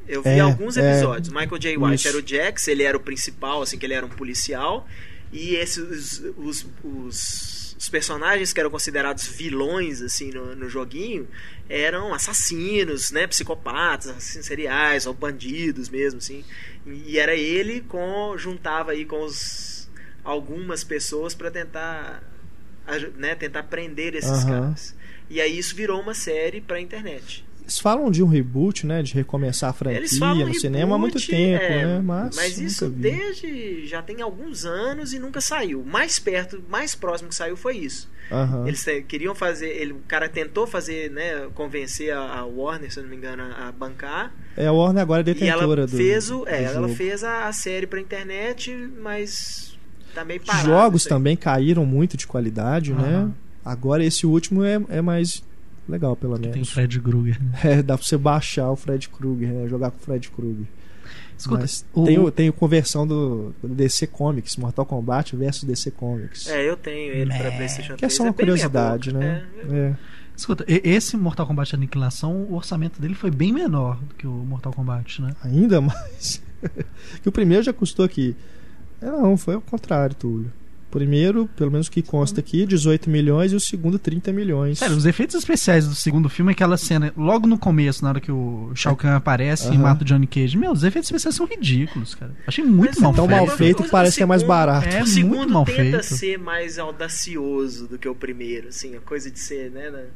[0.07, 1.35] Eu vi é, alguns episódios.
[1.35, 1.77] É, Michael J.
[1.79, 2.09] White isso.
[2.09, 4.87] era o Jax, ele era o principal, assim, que ele era um policial.
[5.33, 11.29] E esses os, os os personagens que eram considerados vilões assim no, no joguinho
[11.69, 16.45] eram assassinos, né, psicopatas, assassinos seriais ou bandidos mesmo, assim.
[16.87, 19.89] E era ele com juntava aí com os,
[20.25, 22.23] algumas pessoas para tentar
[23.17, 24.49] né, tentar prender esses uhum.
[24.49, 24.95] caras.
[25.29, 27.46] E aí isso virou uma série para internet.
[27.67, 29.03] Eles falam de um reboot, né?
[29.03, 32.01] De recomeçar a franquia no reboot, cinema há muito tempo, é, né?
[32.03, 33.11] Mas, mas isso vi.
[33.11, 35.85] desde já tem alguns anos e nunca saiu.
[35.85, 38.09] Mais perto, mais próximo que saiu foi isso.
[38.31, 38.69] Uhum.
[38.69, 41.49] Eles queriam fazer, ele, o cara tentou fazer, né?
[41.55, 44.33] Convencer a, a Warner, se não me engano, a, a, bancar.
[44.57, 45.97] É a Warner agora é detentora e ela do.
[45.97, 49.77] Fez o, é, ela fez a, a série pra internet, mas
[50.15, 50.67] tá meio parado.
[50.67, 52.99] Jogos também caíram muito de qualidade, uhum.
[52.99, 53.31] né?
[53.65, 55.43] Agora esse último é, é mais
[55.89, 56.53] legal, pelo menos.
[56.53, 57.43] Tem o Fred Krueger.
[57.43, 57.59] Né?
[57.65, 59.69] É, dá pra você baixar o Fred Krueger, né?
[59.69, 60.67] jogar com o Fred Krueger.
[61.39, 62.05] Escuta, Mas o...
[62.05, 66.49] tem, tem conversão do, do, DC Comics, Mortal Kombat versus DC Comics.
[66.49, 67.99] É, eu tenho ele pra PlayStation 3.
[67.99, 69.47] Que é só uma é curiosidade, né?
[69.69, 69.97] É, é.
[70.35, 74.73] Escuta, esse Mortal Kombat Aniquilação, o orçamento dele foi bem menor do que o Mortal
[74.73, 75.33] Kombat, né?
[75.43, 76.43] Ainda mais.
[77.23, 78.35] que o primeiro já custou aqui.
[79.01, 80.51] Não, foi o contrário, Túlio
[80.91, 84.79] primeiro, pelo menos que consta aqui, 18 milhões e o segundo 30 milhões.
[84.79, 88.33] Sério, os efeitos especiais do segundo filme, aquela cena logo no começo, na hora que
[88.33, 90.57] o Shao Kahn aparece e mata o Johnny Cage.
[90.57, 92.33] Meu, os efeitos especiais são ridículos, cara.
[92.47, 93.47] Achei muito Mas mal tão feito.
[93.47, 94.89] mal feito que parece que é mais barato.
[94.89, 96.03] É, o segundo muito mal tenta feito.
[96.03, 100.07] ser mais audacioso do que o primeiro, assim, a coisa de ser, né, é,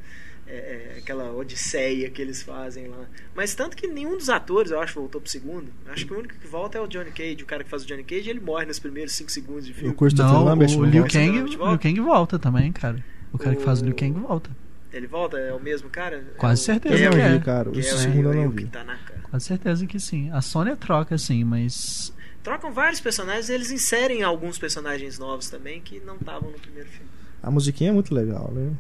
[0.51, 3.07] é, aquela odisseia que eles fazem lá.
[3.35, 5.73] Mas tanto que nenhum dos atores, eu acho, voltou pro segundo.
[5.87, 7.43] Acho que o único que volta é o Johnny Cage.
[7.43, 9.95] O cara que faz o Johnny Cage, ele morre nos primeiros 5 segundos de filme.
[9.99, 13.05] O Lambert o Liu Kang, Liu Kang volta também, cara.
[13.33, 13.57] O cara o...
[13.57, 14.51] que faz o Liu Kang volta.
[14.93, 15.39] Ele volta?
[15.39, 16.25] É o mesmo cara?
[16.37, 17.39] Quase é certeza eu que não é.
[17.39, 17.71] vi, cara.
[17.71, 18.67] O segundo eu não vi.
[18.67, 18.99] Tá
[19.31, 20.31] Quase certeza que sim.
[20.31, 22.13] A Sony troca, sim, mas...
[22.43, 26.89] Trocam vários personagens e eles inserem alguns personagens novos também que não estavam no primeiro
[26.89, 27.10] filme.
[27.43, 28.73] A musiquinha é muito legal, né?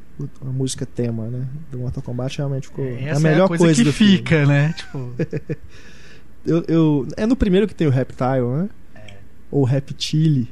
[0.42, 1.46] A música tema, né?
[1.70, 4.46] Do Mortal Kombat realmente ficou é, a melhor é a coisa, coisa que fica, filme.
[4.46, 4.74] né?
[4.76, 5.14] Tipo...
[6.44, 8.68] eu, eu, é no primeiro que tem o Reptile, né?
[8.94, 9.14] É.
[9.50, 10.46] Ou Reptile.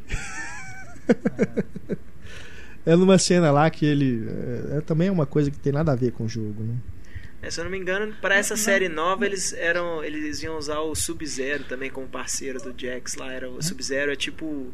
[1.09, 1.97] É.
[2.93, 4.27] é numa cena lá que ele.
[4.27, 6.77] É, é, também é uma coisa que tem nada a ver com o jogo, né?
[7.43, 10.03] É, se eu não me engano, para essa série nova eles eram.
[10.03, 13.31] Eles iam usar o Sub-Zero também como parceiro do Jax lá.
[13.31, 14.73] Era o Sub-Zero é tipo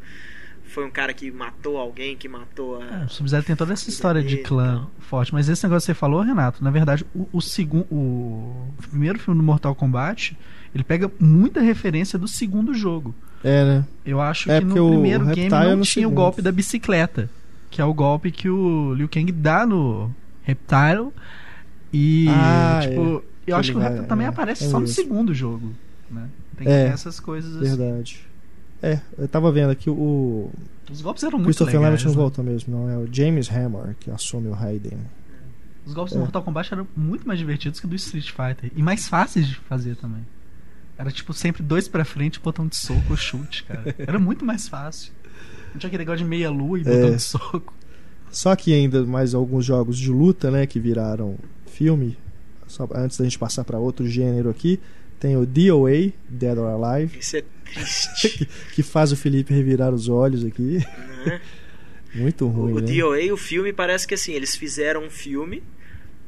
[0.67, 2.85] foi um cara que matou alguém, que matou a.
[2.85, 5.93] É, o Sub-Zero tem toda essa história de clã forte, mas esse negócio que você
[5.93, 7.85] falou, Renato, na verdade, o, o segundo.
[7.91, 10.37] O primeiro filme do Mortal Kombat,
[10.73, 13.15] ele pega muita referência do segundo jogo.
[13.43, 13.85] É, né?
[14.05, 16.11] Eu acho é que no primeiro game não tinha segundo.
[16.11, 17.29] o golpe da bicicleta,
[17.69, 20.11] que é o golpe que o Liu Kang dá no
[20.43, 21.09] Reptile
[21.93, 23.51] E, ah, tipo, é.
[23.51, 25.73] eu acho que o Raptor também é, aparece é só no segundo jogo,
[26.09, 26.27] né?
[26.57, 28.13] Tem é, essas coisas assim.
[28.85, 30.51] É, eu tava vendo aqui o.
[30.91, 32.03] Os golpes eram muito Christopher legais.
[32.03, 32.89] Christopher Lambert não voltou mesmo, não.
[32.89, 34.99] É o James Hammer que assume o Raiden.
[35.83, 36.17] Os golpes é.
[36.17, 38.71] do Mortal Kombat eram muito mais divertidos que do Street Fighter.
[38.75, 40.23] E mais fáceis de fazer também.
[40.97, 43.95] Era tipo sempre dois pra frente, botão de soco chute, cara.
[43.97, 45.11] Era muito mais fácil.
[45.73, 47.11] Não tinha aquele negócio de meia lua e botão é.
[47.15, 47.73] de soco.
[48.29, 52.17] Só que ainda mais alguns jogos de luta, né, que viraram filme.
[52.67, 54.79] Só antes da gente passar para outro gênero aqui,
[55.19, 57.17] tem o DOA, Dead or Alive.
[57.19, 58.47] Isso é triste.
[58.73, 60.79] que faz o Felipe revirar os olhos aqui.
[61.25, 61.39] Uhum.
[62.21, 62.91] Muito ruim, o, né?
[62.91, 65.61] O DOA, o filme, parece que assim, eles fizeram um filme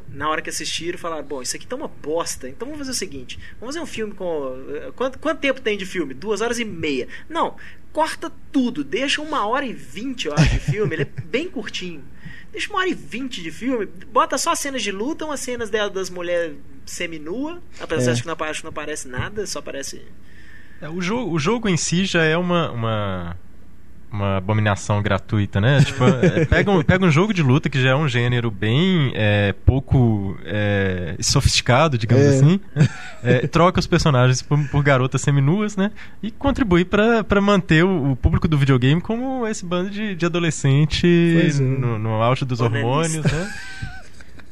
[0.09, 2.93] na hora que assistiram, falaram: bom, isso aqui tá uma bosta, então vamos fazer o
[2.99, 4.55] seguinte: vamos fazer um filme com.
[4.69, 6.13] Eh, quanto, quanto tempo tem de filme?
[6.13, 7.07] Duas horas e meia.
[7.29, 7.55] Não,
[7.91, 12.03] corta tudo, deixa uma hora e vinte, eu acho, de filme, ele é bem curtinho.
[12.51, 15.89] Deixa uma hora e vinte de filme, bota só cenas de luta, umas cenas dela,
[15.89, 18.13] das mulheres seminua, apesar é.
[18.13, 20.01] de que não, acho que não aparece nada, só aparece.
[20.81, 23.37] É, o, jogo, o jogo em si já é uma, uma
[24.11, 25.83] uma abominação gratuita, né?
[25.83, 29.11] tipo, é, pega, um, pega um jogo de luta que já é um gênero bem
[29.15, 32.29] é, pouco é, sofisticado, digamos é.
[32.29, 32.59] assim,
[33.23, 35.91] é, troca os personagens por, por, garotas seminuas, né?
[36.23, 41.05] E contribui para manter o, o, público do videogame como esse bando de, de adolescente
[41.05, 41.61] é.
[41.61, 43.49] no, no auge dos hormônios, né?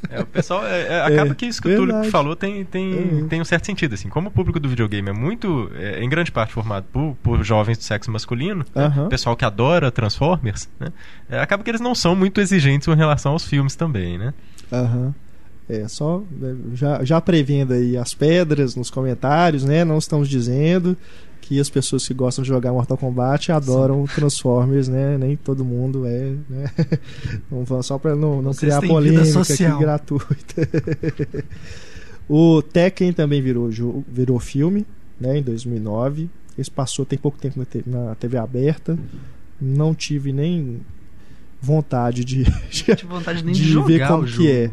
[0.09, 2.93] É, o pessoal é, é, acaba é, que isso que o Túlio falou tem, tem,
[2.93, 3.27] uhum.
[3.27, 3.93] tem um certo sentido.
[3.93, 7.43] Assim, como o público do videogame é muito, é, em grande parte, formado por, por
[7.43, 9.03] jovens do sexo masculino, uhum.
[9.03, 10.89] né, pessoal que adora Transformers, né,
[11.29, 14.33] é, acaba que eles não são muito exigentes em relação aos filmes também, né?
[14.71, 14.97] Aham.
[14.97, 15.13] Uhum.
[15.67, 19.83] É, só né, já, já prevendo aí as pedras nos comentários, né?
[19.83, 20.95] Não estamos dizendo
[21.47, 24.15] que as pessoas que gostam de jogar Mortal Kombat adoram Sim.
[24.15, 25.15] Transformers, né?
[25.15, 26.71] Nem todo mundo é, né?
[27.51, 30.67] Não só para não, não criar polêmica aqui gratuita.
[32.27, 33.69] o Tekken também virou
[34.11, 34.87] virou filme,
[35.21, 35.37] né?
[35.37, 36.27] Em 2009.
[36.57, 38.97] Esse passou tem pouco tempo na TV, aberta.
[39.61, 40.81] Não tive nem
[41.61, 44.71] vontade de, de, vontade de, de ver como que é.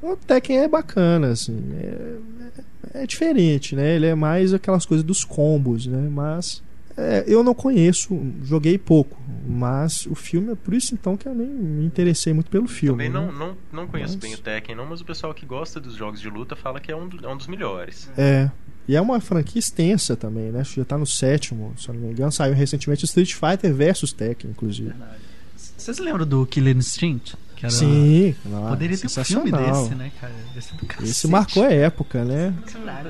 [0.00, 1.58] O Tekken é bacana, assim.
[1.78, 2.16] É,
[2.58, 2.62] é,
[3.06, 3.96] diferente, né?
[3.96, 6.08] Ele é mais aquelas coisas dos combos, né?
[6.10, 6.62] Mas
[6.96, 11.34] é, eu não conheço, joguei pouco, mas o filme é por isso então que eu
[11.34, 13.04] nem me interessei muito pelo filme.
[13.04, 13.38] Também não, né?
[13.72, 14.22] não, não conheço mas...
[14.22, 16.92] bem o Tekken, não, mas o pessoal que gosta dos jogos de luta fala que
[16.92, 18.08] é um, é um dos melhores.
[18.16, 18.48] É.
[18.86, 20.62] E é uma franquia extensa também, né?
[20.62, 22.30] Já tá no sétimo, se eu não me engano.
[22.30, 24.92] Saiu recentemente Street Fighter versus Tekken, inclusive.
[25.76, 27.34] Vocês lembram do Killer Instinct?
[27.64, 27.70] Era...
[27.70, 28.36] Sim,
[28.68, 30.34] poderia ter um filme desse, né, cara?
[31.02, 32.52] Esse marcou a época, né?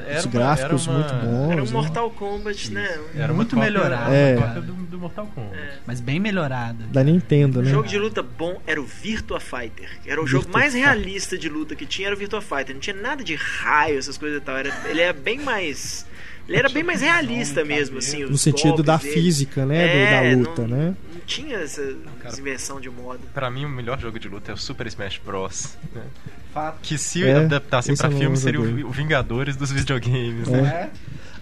[0.06, 0.98] Era Os gráficos uma...
[0.98, 1.50] muito bons.
[1.50, 1.72] Era um né?
[1.72, 3.00] Mortal Kombat, né?
[3.16, 4.12] Era muito melhorado.
[4.12, 4.36] É.
[4.36, 5.58] Do, do, Mortal Kombat.
[5.58, 5.78] É.
[5.84, 6.84] Mas bem melhorado.
[6.84, 7.66] Da Nintendo, né?
[7.66, 9.90] O jogo de luta bom era o Virtua Fighter.
[10.06, 12.74] Era o Virtua jogo mais realista de luta que tinha, era o Virtua Fighter.
[12.74, 14.56] Não tinha nada de raio, essas coisas e tal.
[14.56, 16.06] Era, ele é bem mais
[16.48, 18.24] ele era bem mais realista mesmo, assim.
[18.24, 19.12] no sentido da dele.
[19.12, 20.04] física, né?
[20.04, 20.96] É, da luta, não, né?
[21.14, 21.82] Não tinha essa
[22.20, 23.20] Cara, inversão de modo.
[23.32, 25.76] Pra mim, o melhor jogo de luta é o Super Smash Bros.
[25.94, 26.02] Né?
[26.82, 30.90] Que se é, adaptassem pra filme seria o Vingadores dos videogames, é.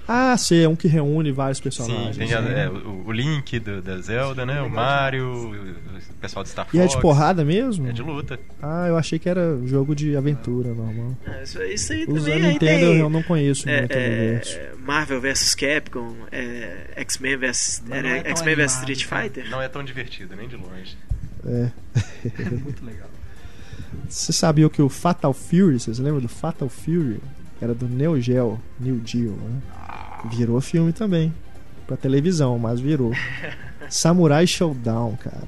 [0.03, 0.15] Né?
[0.33, 2.17] Ah, sim, é um que reúne vários personagens.
[2.17, 4.61] Sim, tem a, é, o, o, Link do, da Zelda, né?
[4.61, 6.75] O Mario, o pessoal de Star Fox.
[6.75, 7.89] E é de porrada mesmo?
[7.89, 8.39] É de luta.
[8.61, 11.17] Ah, eu achei que era jogo de aventura normal.
[11.27, 12.43] É, isso, isso aí Os também.
[12.43, 18.31] Nintendo tem, eu não conheço é, muito é, Marvel vs Capcom, é, X-Men vs é
[18.31, 19.51] X-Men vs Street Fighter.
[19.51, 20.97] Não é tão divertido, nem de longe.
[21.47, 21.71] É.
[22.41, 23.09] é muito legal.
[24.09, 27.21] Você sabia que o Fatal Fury, vocês lembram do Fatal Fury?
[27.63, 29.61] Era do Neo Geo, New Geo, né?
[30.33, 31.33] Virou filme também.
[31.87, 33.13] Pra televisão, mas virou.
[33.89, 35.47] Samurai Showdown, cara.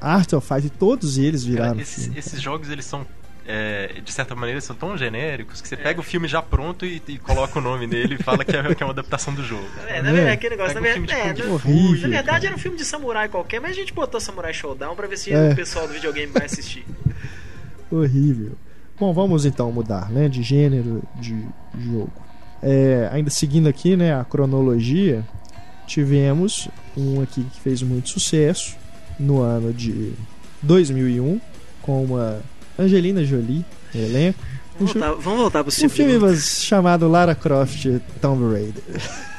[0.00, 3.04] Art of Fight, todos eles viraram cara, esses, esses, jogos, eles são
[3.44, 7.02] é, de certa maneira, são tão genéricos que você pega o filme já pronto e,
[7.08, 9.66] e coloca o nome nele e fala que é, que é, uma adaptação do jogo.
[9.88, 10.74] É, na verdade, é aquele negócio.
[10.76, 10.90] Na, ver...
[10.90, 14.54] é, na, na verdade, era um filme de samurai qualquer, mas a gente botou Samurai
[14.54, 15.50] Showdown pra ver se é.
[15.50, 16.86] o pessoal do videogame vai assistir.
[17.90, 18.52] Horrível.
[18.98, 21.46] Bom, vamos então mudar, né, de gênero de
[21.78, 22.10] jogo.
[22.60, 25.24] É, ainda seguindo aqui, né, a cronologia,
[25.86, 28.76] tivemos um aqui que fez muito sucesso
[29.18, 30.12] no ano de
[30.62, 31.40] 2001
[31.80, 32.42] com uma
[32.78, 34.38] Angelina Jolie no elenco.
[34.78, 37.86] Vamos voltar, vamos voltar pro Um filme chamado Lara Croft
[38.20, 38.82] Tomb Raider.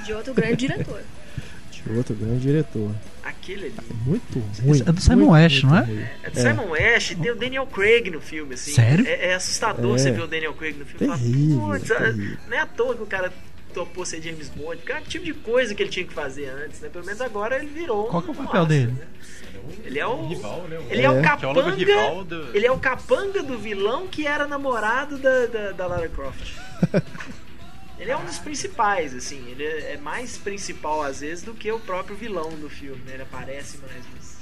[0.05, 1.01] De outro grande diretor.
[1.71, 2.91] De outro grande diretor.
[3.29, 3.75] Aquele ali.
[3.77, 4.81] É muito ruim.
[4.81, 6.11] É do Simon Ash, não é?
[6.23, 8.71] É do Simon Ash, tem o Daniel Craig no filme, assim.
[8.71, 9.05] Sério?
[9.07, 9.97] É, é assustador é.
[9.99, 11.07] você ver o Daniel Craig no filme.
[11.07, 12.37] Terrível, Fala, terrível.
[12.47, 13.31] Não é à toa que o cara
[13.73, 16.49] topou ser James Bond, porque é o tipo de coisa que ele tinha que fazer
[16.49, 16.89] antes, né?
[16.89, 18.07] Pelo menos agora ele virou.
[18.07, 18.91] Qual que é o papel dele?
[18.93, 19.07] Né?
[19.85, 20.27] Ele é o.
[20.27, 20.79] Rival, né?
[20.89, 21.61] Ele é, é o capanga.
[22.23, 22.49] Do...
[22.55, 26.53] Ele é o capanga do vilão que era namorado da, da, da Lara Croft.
[27.99, 29.43] ele é um dos principais, assim.
[29.49, 33.13] Ele é mais principal às vezes do que o próprio vilão do filme, né?
[33.15, 34.37] Ele aparece mais vezes.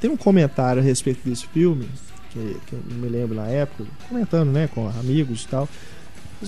[0.00, 1.88] Tem um comentário a respeito desse filme,
[2.30, 5.68] que, que eu não me lembro na época, comentando, né, com amigos e tal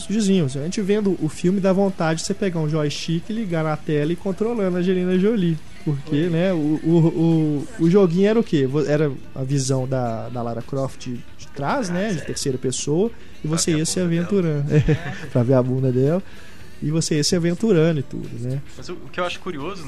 [0.09, 0.57] vizinhos.
[0.57, 4.13] A gente vendo o filme dá vontade de você pegar um joystick, ligar na tela
[4.13, 5.57] e controlando a Angelina Jolie.
[5.85, 8.67] Porque, né, o, o, o, o, joguinho era o quê?
[8.89, 12.13] Era a visão da, da Lara Croft de, de trás, né?
[12.13, 13.11] De terceira pessoa.
[13.45, 14.65] E você ia se aventurando.
[14.75, 14.81] É,
[15.31, 16.23] pra ver a bunda dela.
[16.83, 18.61] E você ia se aventurando e tudo, né?
[18.77, 19.85] Mas o, o que eu acho curioso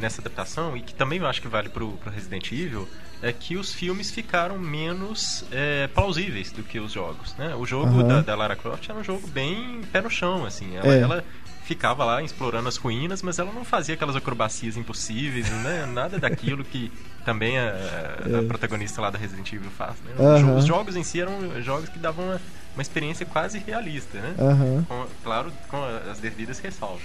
[0.00, 2.88] nessa adaptação, e que também eu acho que vale pro, pro Resident Evil,
[3.22, 7.34] é que os filmes ficaram menos é, plausíveis do que os jogos.
[7.36, 7.54] Né?
[7.54, 8.08] O jogo uhum.
[8.08, 10.76] da, da, Lara Croft era um jogo bem pé no chão, assim.
[10.76, 11.00] Ela, é.
[11.00, 11.24] ela,
[11.62, 15.86] ficava lá explorando as ruínas, mas ela não fazia aquelas acrobacias impossíveis, né?
[15.86, 16.90] Nada daquilo que
[17.24, 18.46] também a, a, a é.
[18.46, 19.94] protagonista lá da Resident Evil faz.
[20.04, 20.14] Né?
[20.18, 20.56] Uhum.
[20.56, 22.40] Os jogos em si eram jogos que davam uma,
[22.74, 24.34] uma experiência quase realista, né?
[24.38, 24.84] Uhum.
[24.84, 27.02] Com, claro, com as devidas ressalvas.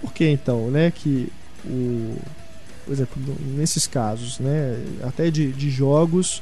[0.00, 1.32] Por que então, né, que
[1.64, 2.18] o
[2.86, 3.20] por exemplo,
[3.56, 6.40] nesses casos, né, até de, de jogos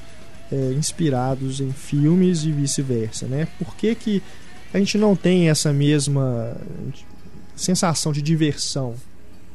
[0.53, 3.49] é, inspirados em filmes e vice-versa, né?
[3.59, 4.23] Por que, que
[4.73, 6.55] a gente não tem essa mesma
[7.57, 8.95] sensação de diversão,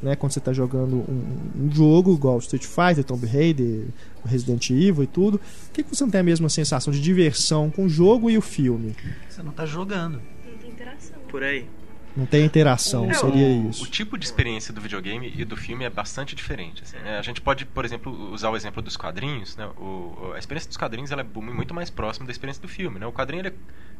[0.02, 0.16] né?
[0.16, 3.86] Quando você está jogando um, um, jogo igual Street Fighter, Tomb Raider,
[4.24, 7.70] Resident Evil e tudo, por que, que você não tem a mesma sensação de diversão
[7.70, 8.94] com o jogo e o filme?
[9.28, 10.20] Você não está jogando.
[10.44, 11.18] Não tem interação.
[11.28, 11.66] Por aí.
[12.16, 13.84] Não tem interação, é, seria o, isso.
[13.84, 16.82] O tipo de experiência do videogame e do filme é bastante diferente.
[16.82, 17.18] Assim, né?
[17.18, 19.56] A gente pode, por exemplo, usar o exemplo dos quadrinhos.
[19.56, 19.66] Né?
[19.76, 22.98] O, a experiência dos quadrinhos ela é muito mais próxima da experiência do filme.
[22.98, 23.06] Né?
[23.06, 23.52] O quadrinho, é,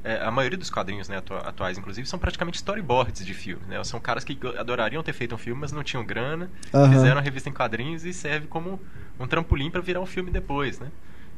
[0.02, 3.62] é, a maioria dos quadrinhos né, atuais, inclusive, são praticamente storyboards de filme.
[3.68, 3.82] Né?
[3.84, 6.90] São caras que adorariam ter feito um filme, mas não tinham grana, uhum.
[6.90, 8.80] fizeram a revista em quadrinhos e serve como
[9.18, 10.80] um trampolim para virar um filme depois.
[10.80, 10.88] Né?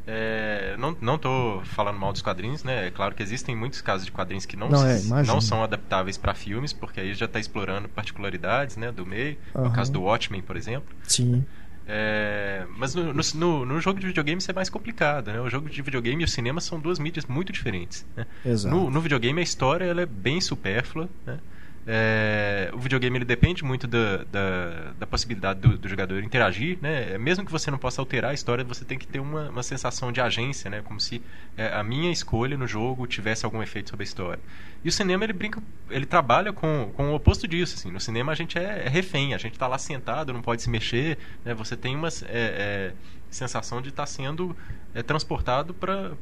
[0.07, 2.88] É, não, não tô falando mal dos quadrinhos, né?
[2.88, 6.18] É claro que existem muitos casos de quadrinhos que não, não, é, não são adaptáveis
[6.18, 9.36] para filmes, porque aí já está explorando particularidades né, do meio.
[9.55, 9.64] Uhum.
[9.64, 10.94] No caso do Watchmen, por exemplo.
[11.05, 11.44] Sim.
[11.86, 15.40] É, mas no, no, no, jogo de videogame isso é mais complicado, né?
[15.40, 18.07] O jogo de videogame e o cinema são duas mídias muito diferentes.
[18.16, 18.26] Né?
[18.44, 18.74] Exato.
[18.74, 21.38] No, no videogame a história ela é bem supérflua, né?
[21.85, 27.18] É, o videogame ele depende muito da, da, da possibilidade do, do, jogador interagir, né?
[27.18, 30.12] Mesmo que você não possa alterar a história, você tem que ter uma, uma sensação
[30.12, 30.80] de agência, né?
[30.80, 31.20] Como se
[31.57, 34.41] é, a minha escolha no jogo tivesse algum efeito sobre a história.
[34.85, 35.61] E o cinema ele brinca,
[35.91, 37.74] ele trabalha com, com o oposto disso.
[37.74, 37.91] Assim.
[37.91, 40.70] No cinema a gente é, é refém, a gente está lá sentado, não pode se
[40.70, 41.53] mexer, né?
[41.53, 42.93] Você tem uma é, é
[43.28, 44.57] sensação de estar tá sendo
[44.95, 46.12] é, transportado para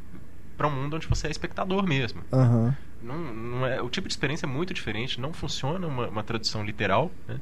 [0.61, 2.21] para um mundo onde você é espectador mesmo.
[2.31, 2.71] Uhum.
[3.03, 6.63] Não, não é, o tipo de experiência é muito diferente, não funciona uma, uma tradução
[6.63, 7.11] literal.
[7.27, 7.41] Né?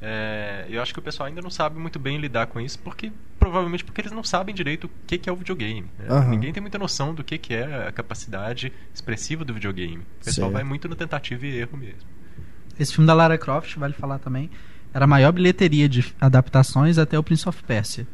[0.00, 3.12] É, eu acho que o pessoal ainda não sabe muito bem lidar com isso, porque
[3.38, 5.90] provavelmente porque eles não sabem direito o que, que é o videogame.
[5.98, 6.06] Né?
[6.08, 6.30] Uhum.
[6.30, 9.98] Ninguém tem muita noção do que, que é a capacidade expressiva do videogame.
[9.98, 10.52] O pessoal certo.
[10.54, 12.08] vai muito no tentativa e erro mesmo.
[12.80, 14.50] Esse filme da Lara Croft, vale falar também,
[14.94, 18.06] era a maior bilheteria de adaptações até o Prince of Persia.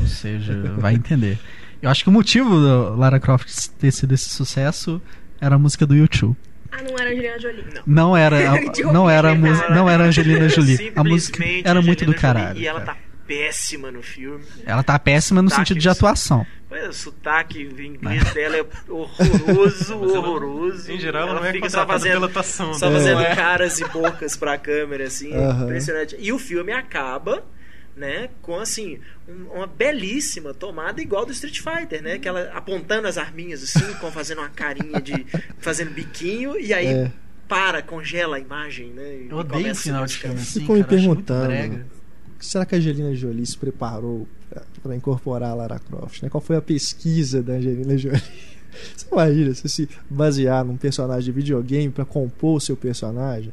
[0.00, 1.38] Ou seja, vai entender.
[1.80, 5.00] Eu acho que o motivo da Lara Croft ter sido esse sucesso
[5.40, 6.36] era a música do YouTube.
[6.70, 7.64] Ah, não era Angelina Jolie.
[7.74, 10.92] Não, não era, a, não era a música, não era Angelina Jolie.
[10.94, 12.48] A música era muito do caralho.
[12.48, 14.44] Jolie, e ela tá péssima no filme.
[14.64, 16.46] Ela tá péssima no sentido de atuação.
[16.68, 20.92] Pois, o sotaque inglês dela é horroroso, horroroso.
[20.92, 22.74] Em geral, ela, ela não é fica só fazendo, pela atuação.
[22.74, 23.34] Só fazendo é.
[23.34, 25.30] caras e bocas pra câmera, assim,
[25.62, 26.16] impressionante.
[26.18, 27.44] E o filme acaba
[27.98, 28.30] né?
[28.40, 32.18] Com assim, um, uma belíssima tomada igual do Street Fighter, né?
[32.18, 35.26] Que ela apontando as arminhas assim, com fazendo uma carinha de
[35.58, 37.12] fazendo biquinho e aí é.
[37.46, 39.26] para, congela a imagem, né?
[39.28, 41.84] Eu odeio o final de filme assim, Ficou me perguntando.
[42.40, 44.28] Será que a Angelina Jolie se preparou
[44.82, 46.22] para incorporar a Lara Croft?
[46.22, 46.28] Né?
[46.28, 48.22] Qual foi a pesquisa da Angelina Jolie?
[48.96, 53.52] Você imagina você se basear num personagem de videogame para compor o seu personagem?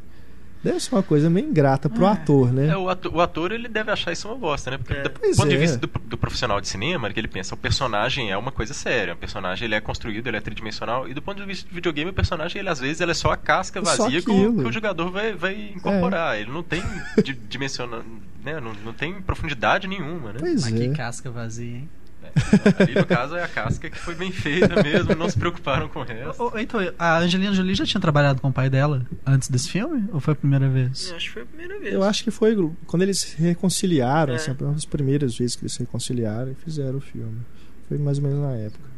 [0.66, 2.10] Deve ser uma coisa meio ingrata pro é.
[2.10, 2.70] ator, né?
[2.70, 4.80] É, o, ator, o ator ele deve achar isso uma bosta, né?
[4.80, 5.04] Porque é.
[5.04, 5.60] do pois ponto de é.
[5.60, 9.14] vista do, do, profissional de cinema, que ele pensa, o personagem é uma coisa séria.
[9.14, 11.08] O personagem ele é construído, ele é tridimensional.
[11.08, 13.32] E do ponto de vista do videogame, o personagem, ele às vezes ele é só
[13.32, 16.36] a casca vazia que o, que o jogador vai, vai incorporar.
[16.36, 16.42] É.
[16.42, 16.82] Ele não tem
[17.48, 18.02] dimensional,
[18.44, 18.60] né?
[18.60, 20.40] Não, não tem profundidade nenhuma, né?
[20.40, 20.78] Pois Mas é.
[20.80, 21.90] que casca vazia, hein?
[22.80, 26.00] Ali no caso é a casca que foi bem feita mesmo, não se preocuparam com
[26.00, 26.52] o resto.
[26.60, 30.08] então, a Angelina Jolie já tinha trabalhado com o pai dela antes desse filme?
[30.12, 31.10] Ou foi a primeira vez?
[31.10, 31.94] Eu acho que foi a primeira vez.
[31.94, 32.56] Eu acho que foi
[32.86, 34.36] quando eles se reconciliaram, é.
[34.36, 37.40] assim, uma das primeiras vezes que eles se reconciliaram e fizeram o filme.
[37.88, 38.96] Foi mais ou menos na época.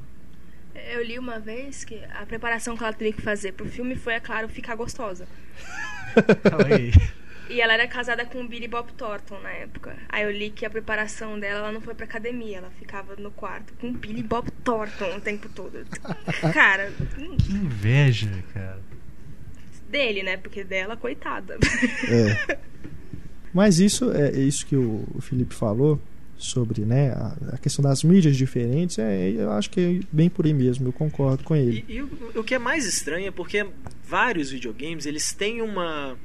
[0.94, 4.14] Eu li uma vez que a preparação que ela teria que fazer pro filme foi,
[4.14, 5.28] é claro, ficar gostosa.
[7.50, 9.96] E ela era casada com o Billy Bob Thornton na época.
[10.10, 13.32] Aí eu li que a preparação dela, ela não foi pra academia, ela ficava no
[13.32, 15.86] quarto com o Billy Bob Thornton o tempo todo.
[16.54, 16.92] Cara.
[17.40, 18.82] Que inveja, cara.
[19.90, 20.36] Dele, né?
[20.36, 21.58] Porque dela, coitada.
[22.10, 22.58] É.
[23.54, 26.00] Mas isso é isso que o Felipe falou
[26.38, 30.46] sobre né, a, a questão das mídias diferentes, é, eu acho que é bem por
[30.46, 31.84] aí mesmo, eu concordo com ele.
[31.88, 33.66] E, e o, o que é mais estranho é porque
[34.08, 36.16] vários videogames eles têm uma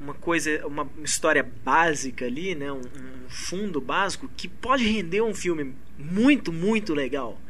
[0.00, 5.34] uma coisa, uma história básica ali, né, um, um, fundo básico que pode render um
[5.34, 7.40] filme muito, muito legal.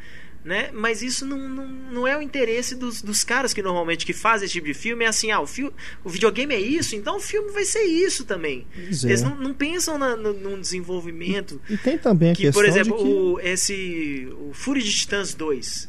[0.45, 0.71] Né?
[0.75, 4.45] Mas isso não, não, não é o interesse dos, dos caras que normalmente que fazem
[4.45, 5.03] esse tipo de filme.
[5.03, 5.65] É assim, ah, o, fi
[6.05, 8.67] o videogame é isso, então o filme vai ser isso também.
[8.77, 8.81] É.
[8.83, 11.59] Eles não, não pensam na, no, no, desenvolvimento.
[11.67, 13.03] E, e, tem também a que, questão por exemplo, que...
[13.05, 15.89] o, esse o Fury de Titãs 2.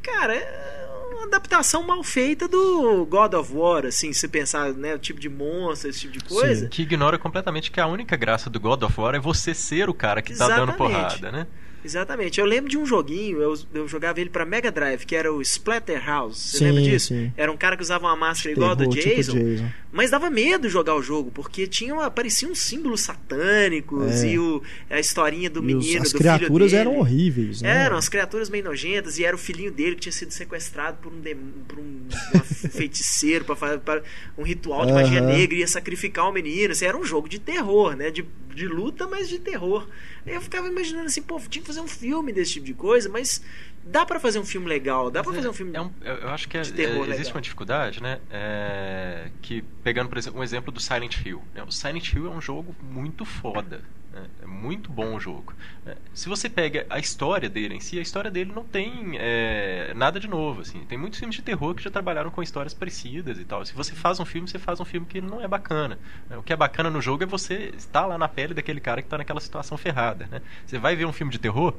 [0.00, 0.77] Cara, é
[1.18, 5.28] uma adaptação mal feita do God of War, assim, se pensar, né, o tipo de
[5.28, 6.62] monstro, esse tipo de coisa.
[6.62, 9.88] Sim, que ignora completamente que a única graça do God of War é você ser
[9.88, 10.60] o cara que Exatamente.
[10.60, 11.46] tá dando porrada, né?
[11.88, 12.38] Exatamente.
[12.38, 15.40] Eu lembro de um joguinho, eu, eu jogava ele para Mega Drive, que era o
[15.40, 16.38] Splatterhouse.
[16.38, 17.08] Você sim, lembra disso?
[17.08, 17.32] Sim.
[17.34, 20.28] Era um cara que usava uma máscara igual a do Jason, tipo Jason, Mas dava
[20.28, 24.32] medo jogar o jogo, porque tinha apareciam símbolos satânicos é.
[24.32, 27.86] e o, a historinha do menino, os, as do criaturas eram horríveis, né?
[27.86, 31.10] Eram as criaturas meio nojentas e era o filhinho dele que tinha sido sequestrado por
[31.10, 31.22] um,
[31.66, 32.02] por um
[32.70, 34.02] feiticeiro para
[34.36, 36.72] um ritual de magia negra e ia sacrificar o menino.
[36.72, 38.10] Assim, era um jogo de terror, né?
[38.10, 39.88] De, de luta, mas de terror.
[40.26, 43.42] Eu ficava imaginando assim, pô, tinha que fazer um filme desse tipo de coisa, mas
[43.84, 46.48] dá para fazer um filme legal, dá para fazer um filme é um, Eu acho
[46.48, 48.20] que é, é, existe uma dificuldade, né?
[48.30, 51.42] É, que, pegando, por exemplo, um exemplo do Silent Hill.
[51.54, 51.62] Né?
[51.62, 53.82] O Silent Hill é um jogo muito foda.
[54.18, 54.26] Né?
[54.42, 55.54] É muito bom o jogo.
[55.86, 59.92] É, se você pega a história dele em si, a história dele não tem é,
[59.94, 60.62] nada de novo.
[60.62, 60.84] Assim.
[60.86, 63.64] Tem muitos filmes de terror que já trabalharam com histórias parecidas e tal.
[63.64, 65.98] Se você faz um filme, você faz um filme que não é bacana.
[66.28, 66.36] Né?
[66.36, 69.06] O que é bacana no jogo é você estar lá na pele daquele cara que
[69.06, 70.26] está naquela situação ferrada.
[70.30, 70.42] Né?
[70.66, 71.74] Você vai ver um filme de terror,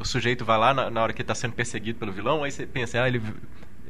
[0.00, 2.66] o sujeito vai lá na, na hora que está sendo perseguido pelo vilão, aí você
[2.66, 3.22] pensa, ah, ele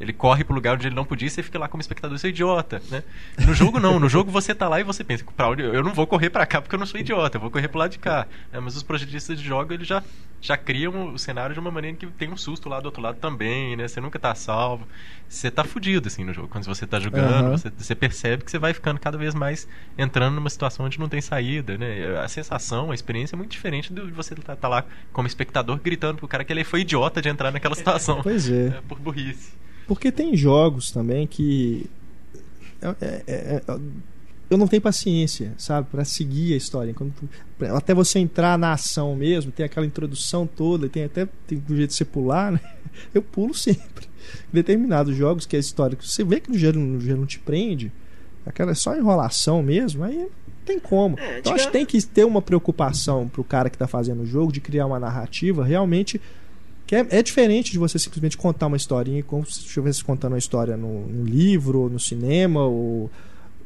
[0.01, 2.29] ele corre pro lugar onde ele não podia e você fica lá como espectador, você
[2.29, 3.03] é idiota, né?
[3.47, 5.93] No jogo não, no jogo você tá lá e você pensa, para onde eu não
[5.93, 7.99] vou correr para cá porque eu não sou idiota, eu vou correr pro lado de
[7.99, 8.27] cá.
[8.53, 10.03] É, mas os projetistas de jogo, eles já
[10.41, 13.19] já criam o cenário de uma maneira que tem um susto lá do outro lado
[13.19, 13.89] também, né?
[13.89, 14.87] Você nunca tá salvo.
[15.29, 16.49] Você tá fudido assim no jogo.
[16.49, 17.51] Quando você tá jogando, uhum.
[17.57, 21.09] você, você percebe que você vai ficando cada vez mais entrando numa situação onde não
[21.09, 22.19] tem saída, né?
[22.21, 25.77] A sensação, a experiência é muito diferente de você estar tá, tá lá como espectador
[25.79, 28.23] gritando pro cara que ele foi idiota de entrar naquela situação.
[28.23, 28.69] Pois é.
[28.69, 29.53] é por burrice.
[29.89, 31.87] Porque tem jogos também que.
[32.81, 33.79] É, é, é, é
[34.51, 36.95] eu não tenho paciência, sabe, para seguir a história.
[36.95, 37.13] Quando
[37.75, 41.91] até você entrar na ação mesmo, tem aquela introdução toda, tem até tem um jeito
[41.91, 42.61] de você pular, né?
[43.15, 44.09] Eu pulo sempre.
[44.53, 47.27] Determinados jogos que é a história que você vê que no gelo, no gelo não
[47.27, 47.93] te prende,
[48.47, 50.31] aquela é só enrolação mesmo, aí não
[50.65, 51.19] tem como.
[51.19, 54.27] É, então acho que tem que ter uma preocupação pro cara que está fazendo o
[54.27, 56.21] jogo de criar uma narrativa realmente
[56.89, 60.39] que é, é, diferente de você simplesmente contar uma historinha como se estivesse contando uma
[60.39, 63.11] história no, no livro, ou no cinema, ou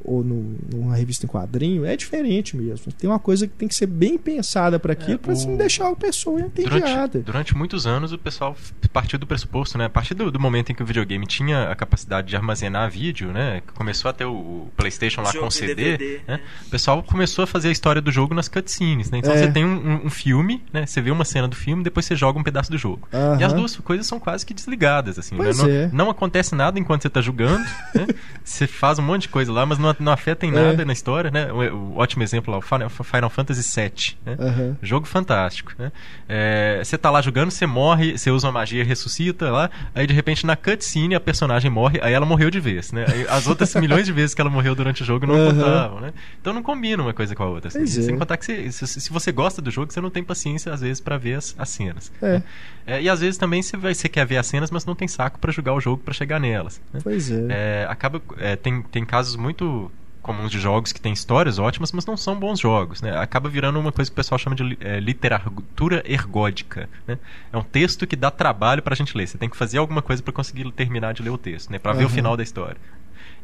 [0.04, 2.92] ou no, numa revista em quadrinho, é diferente mesmo.
[2.92, 5.88] Tem uma coisa que tem que ser bem pensada para aquilo, é, para não deixar
[5.88, 7.20] a pessoa entediada.
[7.20, 8.56] Durante, durante, muitos anos, o pessoal
[8.92, 9.86] partiu do pressuposto, né?
[9.86, 13.32] A partir do, do, momento em que o videogame tinha a capacidade de armazenar vídeo,
[13.32, 13.62] né?
[13.74, 16.40] Começou a ter o, o PlayStation lá com CD, DVD, né?
[16.62, 16.66] É.
[16.66, 19.18] O pessoal começou a fazer a história do jogo nas cutscenes, né?
[19.18, 19.38] Então é.
[19.38, 20.86] você tem um, um, um, filme, né?
[20.86, 23.08] Você vê uma cena do filme, depois você joga um pedaço do jogo.
[23.12, 23.40] Uh -huh.
[23.40, 25.36] E as duas coisas são quase que desligadas, assim.
[25.36, 25.52] Né?
[25.54, 25.90] Não, é.
[25.92, 28.06] não, acontece nada enquanto você está jogando, né?
[28.44, 30.52] Você faz um monte de coisa lá, mas não, não afeta em é.
[30.52, 30.84] nada é.
[30.84, 31.52] na história, né?
[31.52, 34.36] O, o, ótimo exemplo lá, o Final, Fantasy VII, né?
[34.38, 34.76] Uhum.
[34.82, 35.92] Jogo fantástico, né?
[36.28, 40.14] É, você tá lá jogando, você morre, você usa uma magia, ressuscita lá, aí de
[40.14, 43.04] repente na cutscene a personagem morre, aí ela morreu de vez, né?
[43.08, 45.54] Aí, as outras milhões de vezes que ela morreu durante o jogo não uhum.
[45.54, 46.12] contavam, né?
[46.40, 47.68] Então não combina uma coisa com a outra.
[47.68, 47.86] Assim.
[47.86, 50.80] Sem contar que você, se, se, você gosta do jogo, você não tem paciência às
[50.80, 52.12] vezes para ver as, as cenas.
[52.20, 52.34] É.
[52.34, 52.42] Né?
[52.86, 55.52] É, e às vezes também você quer ver as cenas, mas não tem saco para
[55.52, 56.80] jogar o jogo para chegar nelas.
[56.92, 57.00] Né?
[57.02, 57.46] Pois é.
[57.48, 59.81] é acaba, é, tem, tem casos muito
[60.22, 63.02] comuns de jogos que têm histórias ótimas, mas não são bons jogos.
[63.02, 63.16] Né?
[63.18, 66.88] Acaba virando uma coisa que o pessoal chama de é, literatura ergódica.
[67.06, 67.18] Né?
[67.52, 69.26] É um texto que dá trabalho para a gente ler.
[69.26, 71.78] Você tem que fazer alguma coisa para conseguir terminar de ler o texto, né?
[71.78, 71.98] para uhum.
[71.98, 72.78] ver o final da história.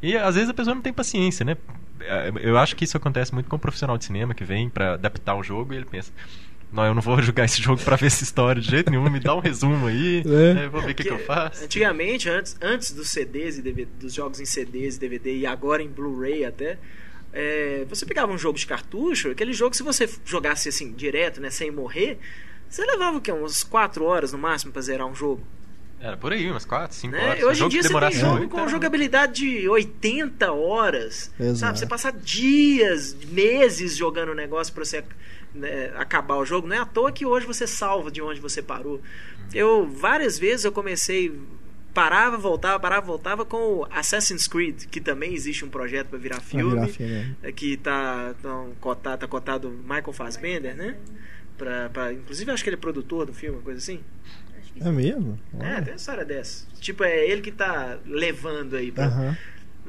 [0.01, 1.57] E às vezes a pessoa não tem paciência, né?
[2.01, 4.95] É, eu acho que isso acontece muito com um profissional de cinema que vem para
[4.95, 6.13] adaptar um jogo e ele pensa:
[6.73, 9.09] não, eu não vou jogar esse jogo para ver essa história de jeito nenhum.
[9.09, 10.55] Me dá um resumo aí, é.
[10.55, 11.65] né, vou ver o que, que, eu faço.
[11.65, 15.83] Antigamente, antes, antes dos CDs e DVD, dos jogos em CDs e DVD e agora
[15.83, 16.79] em Blu-ray até,
[17.33, 21.51] é, você pegava um jogo de cartucho, aquele jogo se você jogasse assim direto, né,
[21.51, 22.19] sem morrer,
[22.69, 23.33] você levava o quê?
[23.33, 25.43] Uns 4 horas no máximo para zerar um jogo.
[26.01, 27.31] Era por aí, umas 4, 5 né?
[27.31, 27.43] horas.
[27.43, 31.33] Hoje em dia você tem jogo com jogabilidade de 80 horas.
[31.41, 31.59] Exato.
[31.59, 31.79] Sabe?
[31.79, 35.03] Você passar dias, meses jogando o negócio pra você
[35.55, 36.67] né, acabar o jogo.
[36.67, 39.01] Não é à toa que hoje você salva de onde você parou.
[39.53, 41.33] Eu, várias vezes, eu comecei
[41.99, 46.75] parava, voltava, parava, voltava com Assassin's Creed, que também existe um projeto para virar filme,
[46.75, 47.51] virar filme é.
[47.51, 50.97] que tá, tão cotado, tá cotado Michael Fassbender, né?
[51.57, 54.01] Pra, pra, inclusive acho que ele é produtor do filme, uma coisa assim.
[54.81, 55.41] É mesmo?
[55.59, 56.67] É, tem uma história dessa.
[56.79, 59.09] Tipo, é ele que tá levando aí pra...
[59.09, 59.37] Uhum.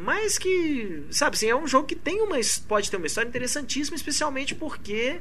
[0.02, 2.38] Mas que, sabe assim, é um jogo que tem uma,
[2.70, 5.20] pode ter uma história interessantíssima, especialmente porque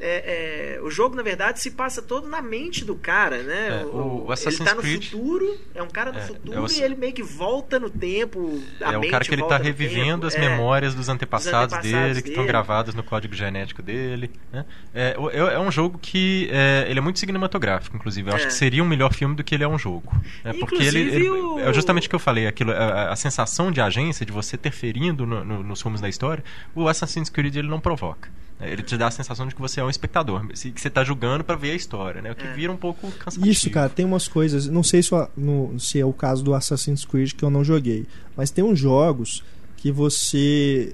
[0.00, 3.80] é, é, o jogo, na verdade, se passa todo na mente do cara, né?
[3.80, 6.72] É, o, o ele tá no Creed, futuro, é um cara do é, futuro é
[6.72, 8.62] e ele meio que volta no tempo.
[8.80, 10.40] é um cara que ele tá revivendo as é.
[10.40, 14.30] memórias dos antepassados, dos antepassados dele, que estão gravadas no código genético dele.
[14.52, 14.64] Né?
[14.94, 15.16] É,
[15.58, 16.48] um jogo que
[16.86, 18.30] ele é muito cinematográfico, inclusive.
[18.30, 20.12] Eu acho que seria um melhor filme do que ele é um jogo.
[20.44, 20.52] Né?
[20.54, 21.58] Porque ele, ele o...
[21.58, 25.26] é justamente o que eu falei, aquilo, a, a, sensação de agência, de você interferindo
[25.26, 26.44] no, no, nos rumos da história,
[26.74, 28.28] o Assassin's Creed ele não provoca.
[28.60, 31.44] Ele te dá a sensação de que você é um espectador, que você está julgando
[31.44, 32.32] para ver a história, né?
[32.32, 32.52] O que é.
[32.52, 33.46] vira um pouco cansativo.
[33.46, 37.04] Isso, cara, tem umas coisas, não sei se, no, se é o caso do Assassin's
[37.04, 38.06] Creed que eu não joguei,
[38.36, 39.44] mas tem uns jogos
[39.76, 40.92] que você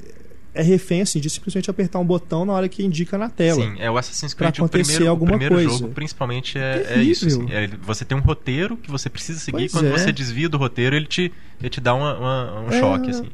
[0.55, 3.61] é refém assim, de simplesmente apertar um botão na hora que indica na tela.
[3.61, 5.79] Sim, é o Assassin's Creed o primeiro, alguma o primeiro coisa.
[5.79, 7.27] jogo, principalmente é, é isso.
[7.27, 9.99] Assim, é, você tem um roteiro que você precisa seguir, pois quando é.
[9.99, 13.31] você desvia do roteiro, ele te, ele te dá uma, uma, um é, choque, assim.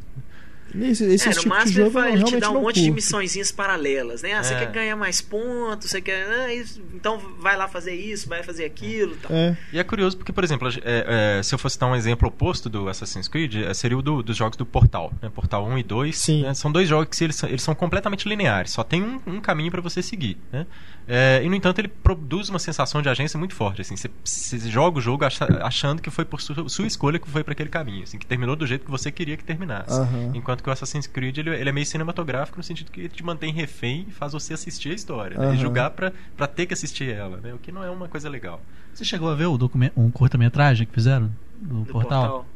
[0.75, 2.81] Esse, esse é, no tipo máximo ele, ele te dá um monte curto.
[2.81, 4.35] de missõezinhas paralelas, né?
[4.35, 4.43] Ah, é.
[4.43, 6.27] você quer ganhar mais pontos, você quer.
[6.27, 9.17] Ah, isso, então vai lá fazer isso, vai fazer aquilo.
[9.17, 9.33] Tal.
[9.33, 9.57] É.
[9.73, 12.69] E é curioso porque, por exemplo, é, é, se eu fosse dar um exemplo oposto
[12.69, 15.13] do Assassin's Creed, é, seria o do, dos jogos do Portal.
[15.21, 15.31] Né?
[15.31, 16.29] Portal 1 e 2.
[16.43, 16.55] Né?
[16.55, 19.81] São dois jogos que eles, eles são completamente lineares, só tem um, um caminho para
[19.81, 20.37] você seguir.
[20.53, 20.67] Né?
[21.13, 23.81] É, e, no entanto, ele produz uma sensação de agência muito forte.
[23.81, 25.25] Assim, você, você joga o jogo
[25.61, 28.55] achando que foi por sua, sua escolha que foi para aquele caminho, assim, que terminou
[28.55, 29.99] do jeito que você queria que terminasse.
[29.99, 30.31] Uhum.
[30.35, 33.25] Enquanto que o Assassin's Creed ele, ele, é meio cinematográfico no sentido que ele te
[33.25, 35.49] mantém refém e faz você assistir a história, uhum.
[35.49, 35.55] né?
[35.55, 37.53] e julgar para ter que assistir ela, né?
[37.55, 38.61] o que não é uma coisa legal.
[38.93, 39.59] Você chegou a ver o
[39.97, 41.31] um curta-metragem que fizeram
[41.61, 42.23] do, do portal?
[42.23, 42.47] portal?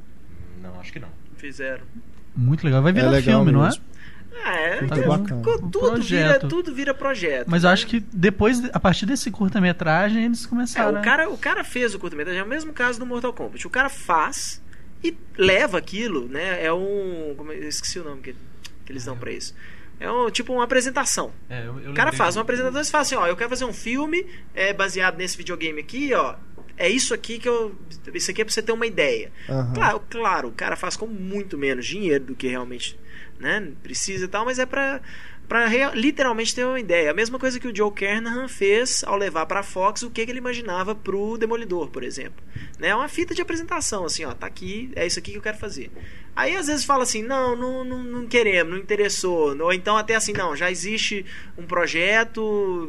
[0.63, 1.09] Não, acho que não.
[1.37, 1.85] Fizeram.
[2.35, 2.83] Muito legal.
[2.83, 3.61] Vai virar é legal filme, mesmo.
[3.61, 3.95] não é?
[4.37, 7.47] É, tá tudo, tudo, vira, tudo vira projeto.
[7.49, 7.69] Mas né?
[7.69, 10.97] eu acho que depois, a partir desse curta-metragem, eles começaram.
[10.97, 13.65] É, o, cara, o cara fez o curta-metragem, é o mesmo caso do Mortal Kombat.
[13.65, 14.61] O cara faz
[15.05, 16.65] e leva aquilo, né?
[16.65, 17.35] É um.
[17.37, 18.35] Como, eu esqueci o nome que,
[18.85, 19.55] que eles dão pra isso.
[20.01, 21.33] É um, tipo uma apresentação.
[21.49, 23.67] É, eu, eu o cara faz uma apresentação e fala assim: ó, eu quero fazer
[23.67, 26.37] um filme é, baseado nesse videogame aqui, ó.
[26.77, 27.79] É isso aqui que eu.
[28.13, 29.31] Isso aqui é pra você ter uma ideia.
[29.49, 29.75] Uhum.
[29.75, 32.99] Claro, claro, o cara faz com muito menos dinheiro do que realmente
[33.39, 33.73] né?
[33.83, 35.01] Precisa e tal, mas é para
[35.49, 37.11] para literalmente ter uma ideia.
[37.11, 40.25] A mesma coisa que o Joe Kernahan fez ao levar para a Fox o que,
[40.25, 42.43] que ele imaginava pro Demolidor, por exemplo.
[42.79, 42.89] Né?
[42.89, 45.59] É uma fita de apresentação, assim, ó, tá aqui, é isso aqui que eu quero
[45.59, 45.91] fazer.
[46.37, 49.57] Aí às vezes fala assim, não, não, não, não, queremos, não interessou.
[49.61, 51.24] Ou então até assim, não, já existe
[51.57, 52.89] um projeto,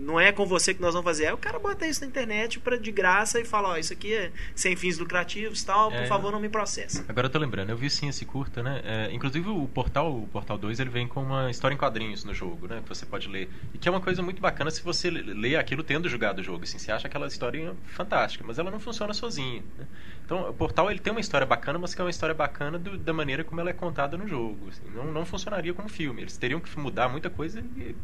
[0.00, 1.26] não é com você que nós vamos fazer.
[1.26, 4.12] Aí o cara bota isso na internet pra, de graça e fala, ó, isso aqui
[4.12, 7.04] é sem fins lucrativos tal, por é, favor não me processa.
[7.08, 8.82] Agora eu tô lembrando, eu vi sim esse curta, né?
[8.84, 12.34] É, inclusive o portal, o Portal 2, ele vem com uma história em quadrinhos no
[12.34, 12.80] jogo, né?
[12.82, 13.48] Que você pode ler.
[13.72, 16.64] E que é uma coisa muito bacana se você lê aquilo tendo jogado o jogo.
[16.64, 19.62] Assim, você acha aquela história fantástica, mas ela não funciona sozinha.
[19.78, 19.86] Né?
[20.24, 22.98] Então, o Portal ele tem uma história bacana, mas que é uma história bacana do,
[22.98, 24.58] da maneira como ela é contada no jogo.
[24.68, 26.22] Assim, não, não funcionaria como filme.
[26.22, 27.94] Eles teriam que mudar muita coisa e,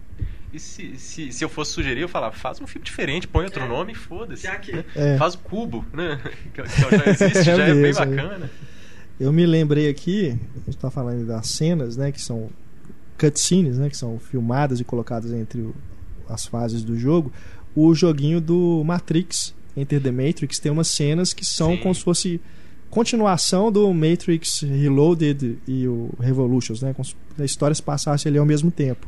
[0.52, 3.62] e se, se, se eu fosse sugerir, eu falava, faz um filme diferente, põe outro
[3.62, 4.46] é, nome e foda-se.
[4.46, 4.84] Né?
[4.94, 5.16] É.
[5.18, 6.20] Faz o Cubo, né?
[6.54, 8.50] que, que já existe, é já é bem bacana.
[9.20, 12.50] Eu me lembrei aqui, a gente está falando das cenas, né, que são
[13.18, 15.74] cutscenes, né, que são filmadas e colocadas entre o,
[16.28, 17.32] as fases do jogo,
[17.74, 21.76] o joguinho do Matrix, Enter the Matrix tem umas cenas que são Sim.
[21.78, 22.40] como se fosse
[22.90, 26.92] continuação do Matrix Reloaded e o Revolutions, né?
[26.94, 29.06] Como se a história se passasse ali ao mesmo tempo.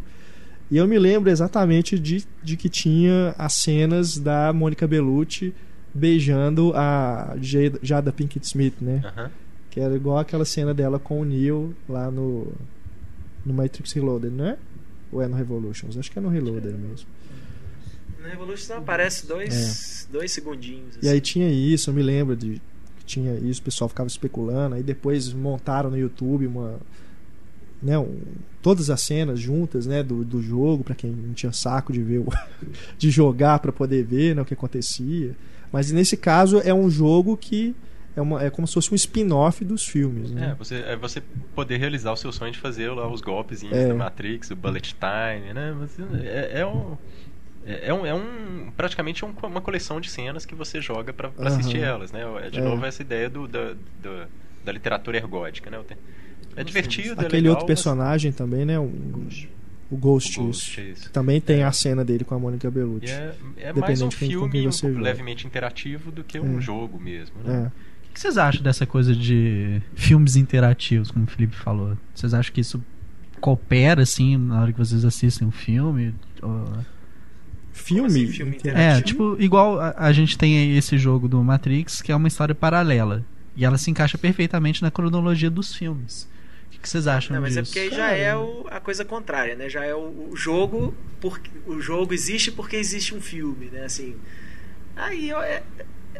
[0.70, 5.52] E eu me lembro exatamente de, de que tinha as cenas da Mônica Bellucci
[5.92, 7.36] beijando a
[7.82, 9.02] Jada Pinkett Smith, né?
[9.04, 9.30] Uh -huh.
[9.70, 12.52] Que era igual aquela cena dela com o Neo lá no,
[13.44, 14.56] no Matrix Reloaded, não é?
[15.10, 15.96] Ou é no Revolutions?
[15.96, 17.06] Acho que é no Reloaded mesmo.
[18.20, 20.12] No Revolution aparece dois, é.
[20.12, 20.98] dois segundinhos.
[20.98, 21.06] Assim.
[21.06, 22.60] E aí tinha isso, eu me lembro de
[23.10, 26.78] tinha isso, o pessoal ficava especulando, aí depois montaram no YouTube uma.
[27.82, 28.20] Né, um,
[28.60, 32.18] todas as cenas juntas né, do, do jogo, para quem não tinha saco de ver
[32.18, 32.28] o,
[32.98, 35.34] de jogar para poder ver né, o que acontecia.
[35.72, 37.74] Mas nesse caso é um jogo que
[38.14, 40.30] é, uma, é como se fosse um spin-off dos filmes.
[40.30, 40.50] Né?
[40.50, 41.22] É, você, é você
[41.54, 43.88] poder realizar o seu sonho de fazer lá os golpes é.
[43.88, 45.74] da Matrix, o Bullet Time, né?
[45.80, 46.98] Você, é, é um
[47.64, 51.28] é, é, um, é um praticamente um, uma coleção de cenas que você joga para
[51.28, 51.46] uhum.
[51.46, 52.22] assistir elas, né?
[52.44, 52.62] É, de é.
[52.62, 54.28] novo essa ideia do, da, do,
[54.64, 55.78] da literatura ergótica, né?
[56.56, 58.38] É divertido, é Aquele legal, outro personagem mas...
[58.38, 58.78] também, né?
[58.78, 59.28] Um,
[59.90, 60.80] o Ghost, o Ghost isso.
[60.80, 61.10] isso.
[61.10, 61.64] também tem é.
[61.64, 63.12] a cena dele com a Mônica Bellucci.
[63.12, 66.60] É, é mais um filme um, levemente interativo do que um é.
[66.60, 67.70] jogo mesmo, né?
[67.76, 67.90] É.
[68.08, 71.96] O que vocês acham dessa coisa de filmes interativos, como o Felipe falou?
[72.14, 72.82] Vocês acham que isso
[73.40, 76.14] coopera, assim, na hora que vocês assistem um filme?
[76.42, 76.72] Ou...
[77.80, 78.06] Filme?
[78.06, 82.16] Assim, filme é, tipo, igual a, a, gente tem esse jogo do Matrix, que é
[82.16, 83.24] uma história paralela.
[83.56, 86.28] E ela se encaixa perfeitamente na cronologia dos filmes.
[86.68, 87.60] O que vocês acham Não, mas disso?
[87.60, 89.68] é porque aí já é o, a coisa contrária, né?
[89.68, 93.84] Já é o, o jogo, porque, o jogo existe porque existe um filme, né?
[93.84, 94.16] Assim,
[94.96, 95.62] aí é,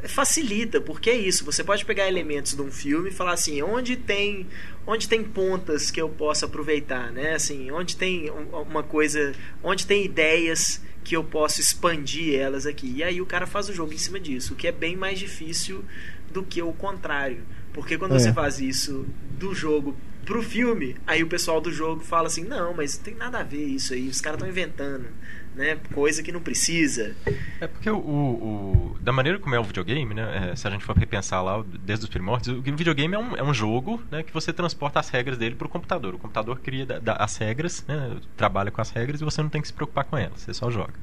[0.04, 1.44] facilita, porque é isso.
[1.44, 4.46] Você pode pegar elementos de um filme e falar assim, onde tem,
[4.86, 7.34] onde tem pontas que eu possa aproveitar, né?
[7.34, 9.32] Assim, onde tem uma coisa,
[9.62, 12.92] onde tem ideias que eu posso expandir elas aqui.
[12.96, 15.18] E aí o cara faz o jogo em cima disso, o que é bem mais
[15.18, 15.84] difícil
[16.32, 17.42] do que o contrário.
[17.72, 18.18] Porque quando é.
[18.18, 19.06] você faz isso
[19.38, 23.14] do jogo pro filme, aí o pessoal do jogo fala assim: "Não, mas não tem
[23.14, 25.06] nada a ver isso aí, os caras estão inventando"
[25.54, 25.78] né?
[25.92, 27.14] Coisa que não precisa.
[27.60, 30.50] É porque o, o, da maneira como é o videogame, né?
[30.52, 33.42] É, se a gente for repensar lá desde os primórdios, o videogame é um, é
[33.42, 34.22] um jogo, né?
[34.22, 36.14] Que você transporta as regras dele para o computador.
[36.14, 38.16] O computador cria da, da, as regras, né?
[38.36, 40.40] Trabalha com as regras e você não tem que se preocupar com elas.
[40.40, 40.94] Você só joga.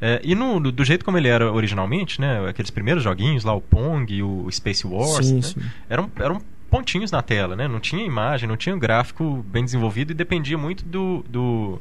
[0.00, 2.48] É, e no, do jeito como ele era originalmente, né?
[2.48, 5.42] Aqueles primeiros joguinhos lá, o Pong, o Space Wars, sim, né?
[5.42, 5.60] sim.
[5.88, 7.68] eram eram pontinhos na tela, né?
[7.68, 11.80] Não tinha imagem, não tinha um gráfico bem desenvolvido e dependia muito do, do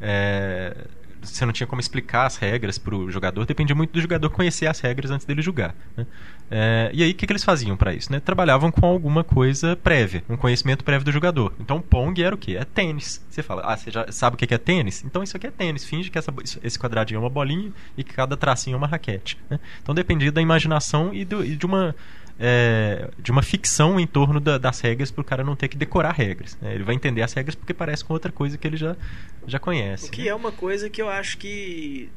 [0.00, 0.76] é,
[1.22, 4.66] você não tinha como explicar as regras para o jogador, dependia muito do jogador conhecer
[4.66, 5.74] as regras antes dele jogar.
[5.96, 6.06] Né?
[6.50, 8.10] É, e aí, o que, que eles faziam para isso?
[8.10, 8.18] Né?
[8.18, 11.52] Trabalhavam com alguma coisa prévia, um conhecimento prévio do jogador.
[11.60, 12.56] Então, Pong era o quê?
[12.56, 13.24] É tênis.
[13.30, 15.04] Você fala, ah, você já sabe o que é tênis?
[15.04, 15.84] Então, isso aqui é tênis.
[15.84, 19.38] Finge que essa, esse quadradinho é uma bolinha e que cada tracinho é uma raquete.
[19.48, 19.60] Né?
[19.82, 21.94] Então, dependia da imaginação e, do, e de uma
[22.42, 25.76] é, de uma ficção em torno da, das regras para o cara não ter que
[25.76, 26.56] decorar regras.
[26.62, 26.74] Né?
[26.74, 28.96] Ele vai entender as regras porque parece com outra coisa que ele já,
[29.46, 30.08] já conhece.
[30.08, 30.28] O que né?
[30.28, 32.08] é uma coisa que eu acho que.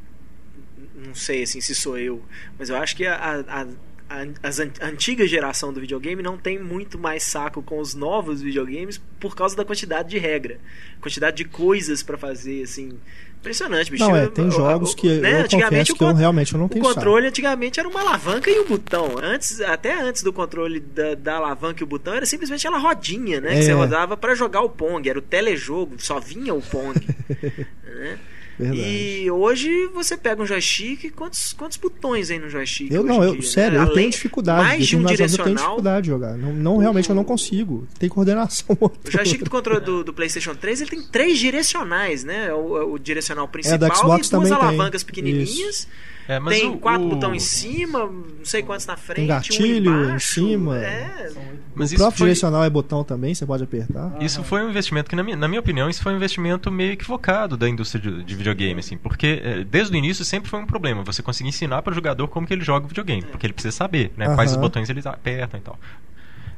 [0.95, 2.23] Não sei assim, se sou eu,
[2.57, 3.67] mas eu acho que a, a, a,
[4.09, 9.35] a antiga geração do videogame não tem muito mais saco com os novos videogames por
[9.35, 10.59] causa da quantidade de regra,
[11.01, 12.97] quantidade de coisas para fazer, assim.
[13.43, 14.05] Impressionante, bicho.
[14.05, 15.41] Não, é, tem jogos que né?
[15.41, 18.65] eu confesso que eu realmente não tenho O controle antigamente era uma alavanca e um
[18.65, 19.15] botão.
[19.21, 23.41] Antes, até antes do controle da, da alavanca e o botão, era simplesmente aquela rodinha,
[23.41, 23.55] né?
[23.55, 23.59] É.
[23.59, 25.09] Que você rodava para jogar o Pong.
[25.09, 26.97] Era o telejogo, só vinha o Pong.
[27.83, 28.17] né?
[28.57, 28.81] Verdade.
[28.81, 32.91] E hoje você pega um joystick, quantos, quantos botões aí no joystick?
[32.91, 33.85] Eu não, eu, dia, sério, né?
[33.85, 34.63] eu tenho dificuldade.
[34.63, 35.47] Mais de um direcional.
[35.47, 36.37] Eu tenho dificuldade de jogar.
[36.37, 37.87] Não, não realmente eu não consigo.
[37.97, 38.77] Tem coordenação.
[38.83, 42.53] O joystick do controle do, do, PlayStation 3 ele tem três direcionais, né?
[42.53, 45.07] O, o direcional principal é, Xbox e duas alavancas tem.
[45.07, 45.49] pequenininhas.
[45.49, 45.87] Isso.
[46.27, 47.09] É, tem o, quatro o...
[47.09, 50.77] botões em cima, não sei quantos na frente, tem gatilho um embaixo, em cima.
[50.77, 51.31] É.
[51.75, 52.27] Mas o próprio foi...
[52.27, 54.15] direcional é botão também, você pode apertar.
[54.21, 56.93] Isso foi um investimento que, na minha, na minha opinião, isso foi um investimento meio
[56.93, 60.65] equivocado da indústria de, de videogame, assim, porque é, desde o início sempre foi um
[60.65, 63.53] problema você conseguir ensinar para o jogador como que ele joga o videogame, porque ele
[63.53, 65.77] precisa saber, né, quais os botões eles apertam e tal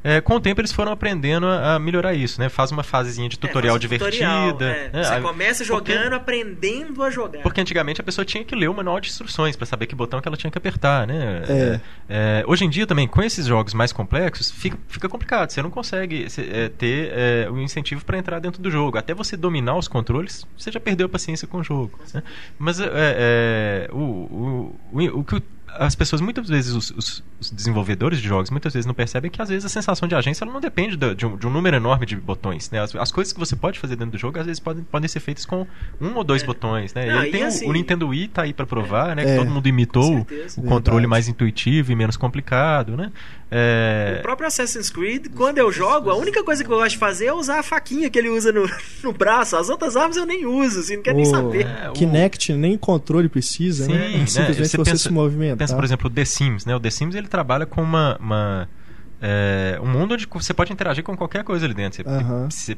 [0.05, 2.47] é, com o tempo eles foram aprendendo a, melhorar isso, né?
[2.47, 4.11] Faz uma fasezinha de tutorial é, divertida.
[4.11, 4.89] Tutorial, é.
[4.93, 5.03] Né?
[5.03, 7.41] Você começa jogando, porque, aprendendo a jogar.
[7.41, 10.21] Porque antigamente a pessoa tinha que ler o manual de instruções para saber que botão
[10.21, 11.41] que ela tinha que apertar, né?
[11.49, 11.79] É.
[12.07, 12.43] é.
[12.45, 15.49] hoje em dia também, com esses jogos mais complexos, fica, fica complicado.
[15.49, 18.99] Você não consegue é, ter o um incentivo para entrar dentro do jogo.
[18.99, 21.99] Até você dominar os controles, você já perdeu a paciência com o jogo.
[22.13, 22.21] Né?
[22.59, 25.41] Mas o, o, o, o que
[25.77, 29.41] as pessoas muitas vezes os, os, os, desenvolvedores de jogos muitas vezes não percebem que
[29.41, 31.75] às vezes a sensação de agência ela não depende de, de, um, de um, número
[31.75, 32.81] enorme de botões né?
[32.81, 35.19] as, as, coisas que você pode fazer dentro do jogo às vezes podem, podem ser
[35.19, 35.67] feitas com
[35.99, 36.45] um ou dois é.
[36.45, 39.15] botões né não, e tem assim, o, o, Nintendo Wii tá aí para provar é.
[39.15, 39.37] né que é.
[39.37, 40.25] todo mundo imitou o
[40.63, 41.07] controle Verdade.
[41.07, 43.11] mais intuitivo e menos complicado né
[43.51, 44.17] é...
[44.19, 47.27] O próprio Assassin's Creed, quando eu jogo, a única coisa que eu gosto de fazer
[47.27, 48.67] é usar a faquinha que ele usa no,
[49.03, 49.55] no braço.
[49.55, 51.21] As outras armas eu nem uso, assim, não quero o...
[51.21, 51.67] nem saber.
[51.67, 51.93] É, o...
[51.93, 54.07] Kinect nem controle precisa, Sim, né?
[54.07, 54.65] É simplesmente né?
[54.65, 55.57] você, você pensa, se movimentar.
[55.57, 56.75] Pensa, por exemplo, o The Sims, né?
[56.75, 58.69] O The Sims ele trabalha com uma, uma
[59.21, 62.03] é, um mundo onde você pode interagir com qualquer coisa ali dentro.
[62.03, 62.49] Você, uhum.
[62.49, 62.77] você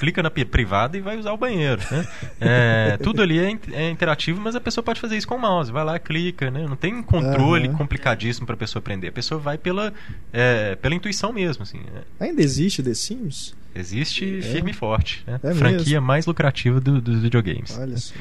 [0.00, 1.82] clica na privada e vai usar o banheiro.
[1.90, 2.08] Né?
[2.40, 5.70] É, tudo ali é, é, interativo, mas a pessoa pode fazer isso com o mouse.
[5.70, 6.66] Vai lá, clica, né?
[6.66, 7.76] Não tem um controle uhum.
[7.76, 9.08] complicadíssimo para a pessoa aprender.
[9.08, 9.92] A pessoa vai pela,
[10.32, 11.64] é, pela intuição mesmo.
[11.64, 12.02] Assim, né?
[12.18, 13.54] Ainda existe The Sims?
[13.74, 14.42] Existe é.
[14.42, 15.22] firme e forte.
[15.26, 15.38] Né?
[15.42, 16.06] É Franquia mesmo.
[16.06, 17.78] mais lucrativa dos do videogames.
[17.78, 18.14] Olha só.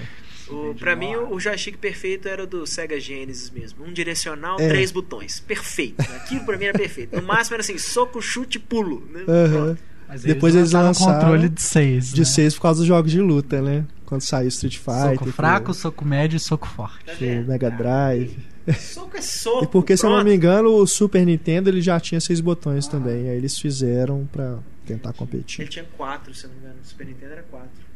[0.50, 3.86] O, pra mim, o joystick perfeito era o do Sega Genesis mesmo.
[3.86, 4.68] Um direcional, é.
[4.68, 5.40] três botões.
[5.40, 6.02] Perfeito.
[6.02, 7.16] Aquilo pra mim era perfeito.
[7.16, 9.08] No máximo era assim, soco, chute, pulo.
[9.12, 9.24] Né?
[9.28, 9.78] Uhum.
[10.24, 12.14] Depois eles lançaram controle de 6.
[12.14, 12.58] De 6 né?
[12.58, 13.86] por causa dos jogos de luta, né?
[14.10, 15.20] quando saiu Street Fighter.
[15.20, 17.24] Soco fraco, soco médio e soco forte.
[17.48, 18.36] Mega Drive.
[18.76, 19.64] Soco é soco.
[19.64, 20.00] E porque, pronto.
[20.00, 22.92] se eu não me engano, o Super Nintendo ele já tinha seis botões ah.
[22.92, 23.30] também.
[23.30, 25.62] Aí eles fizeram pra tentar competir.
[25.62, 26.80] Ele tinha quatro, se eu não me engano.
[26.84, 27.90] O Super Nintendo era quatro.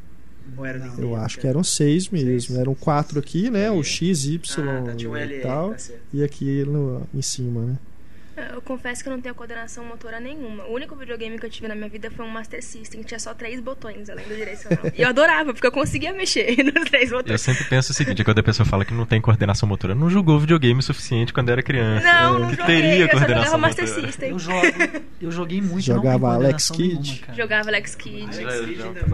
[0.55, 2.29] Ou era não, eu acho que eram seis mesmo.
[2.29, 2.59] Seis.
[2.59, 3.71] Eram quatro aqui, né?
[3.71, 5.73] O X, Y ah, tá, um e tal.
[5.73, 7.77] Tá e aqui no, em cima, né?
[8.35, 10.63] Eu confesso que eu não tenho coordenação motora nenhuma.
[10.65, 13.19] O único videogame que eu tive na minha vida foi um Master System, que tinha
[13.19, 14.91] só três botões, além do direcional.
[14.97, 17.31] e eu adorava, porque eu conseguia mexer nos três botões.
[17.31, 20.09] Eu sempre penso o seguinte, quando a pessoa fala que não tem coordenação motora, não
[20.09, 22.05] jogou videogame o suficiente quando era criança.
[22.05, 24.07] Não, não que joguei, teria eu coordenação só Master motora.
[24.07, 24.29] System.
[24.31, 24.67] Eu, jogo,
[25.21, 27.25] eu joguei muito, Jogava Alex Kidd.
[27.35, 28.29] Jogava Alex Kidd.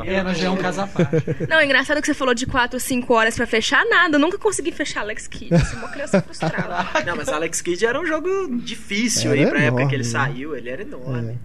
[0.05, 1.45] É, mas já é um à parte.
[1.49, 4.15] Não, é engraçado que você falou de 4 ou 5 horas pra fechar, nada.
[4.15, 5.53] Eu nunca consegui fechar Alex Kidd.
[5.53, 6.87] Eu sou uma criança frustrada.
[7.05, 10.55] Não, mas Alex Kidd era um jogo difícil era aí pra época que ele saiu,
[10.55, 11.31] ele era enorme.
[11.31, 11.35] É.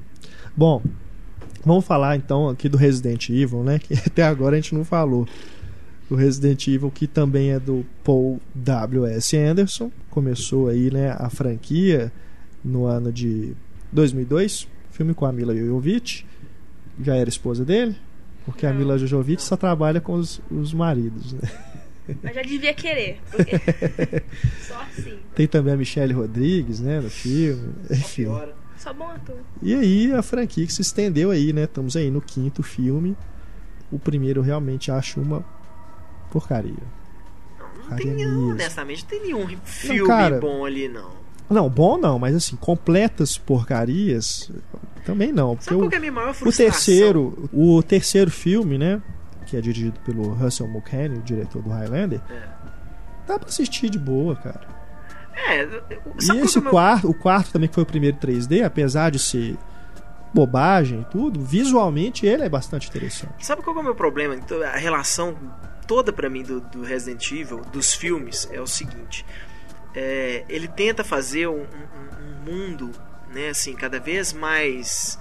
[0.57, 0.83] Bom,
[1.65, 3.79] vamos falar então aqui do Resident Evil, né?
[3.79, 5.27] Que até agora a gente não falou.
[6.11, 9.37] O Resident Evil, que também é do Paul W.S.
[9.37, 9.91] Anderson.
[10.11, 12.12] Começou aí, né, a franquia
[12.62, 13.55] no ano de
[13.91, 14.69] 2002.
[14.91, 16.27] Filme com a Mila Jovovich.
[17.03, 17.97] Já era esposa dele?
[18.45, 21.49] Porque a Mila Jovovich só trabalha com os, os maridos, né?
[22.23, 23.21] Mas já devia querer.
[23.31, 23.53] Porque...
[24.61, 25.19] Só assim.
[25.35, 27.75] Tem também a Michelle Rodrigues, né, no filme.
[27.91, 28.27] Enfim.
[28.77, 29.37] Só bom ator.
[29.63, 31.65] E aí a franquia que se estendeu aí, né?
[31.65, 33.17] Estamos aí no quinto filme.
[33.91, 35.45] O primeiro eu realmente acho uma
[36.31, 36.75] porcaria.
[37.59, 41.11] Não, não tem, honestamente, não tem nenhum filme não, cara, bom ali, não.
[41.49, 44.51] Não, bom não, mas assim, completas porcarias
[45.05, 45.57] também não.
[45.61, 46.67] Sabe qual é a minha maior frustração?
[46.67, 49.01] O terceiro, o terceiro filme, né?
[49.45, 52.43] Que é dirigido pelo Russell Mulcahy, o diretor do Highlander, é.
[53.27, 54.67] dá pra assistir de boa, cara.
[55.37, 59.57] É, e esse quarto, o quarto também que foi o primeiro 3D, apesar de ser
[60.33, 63.47] bobagem e tudo, visualmente ele é bastante interessante.
[63.47, 64.35] Sabe qual é o meu problema?
[64.35, 65.37] Então, a relação
[65.87, 69.25] toda para mim do, do, Resident Evil, dos filmes, é o seguinte:
[69.95, 72.91] é, ele tenta fazer um, um, um mundo,
[73.33, 75.19] né, assim, cada vez mais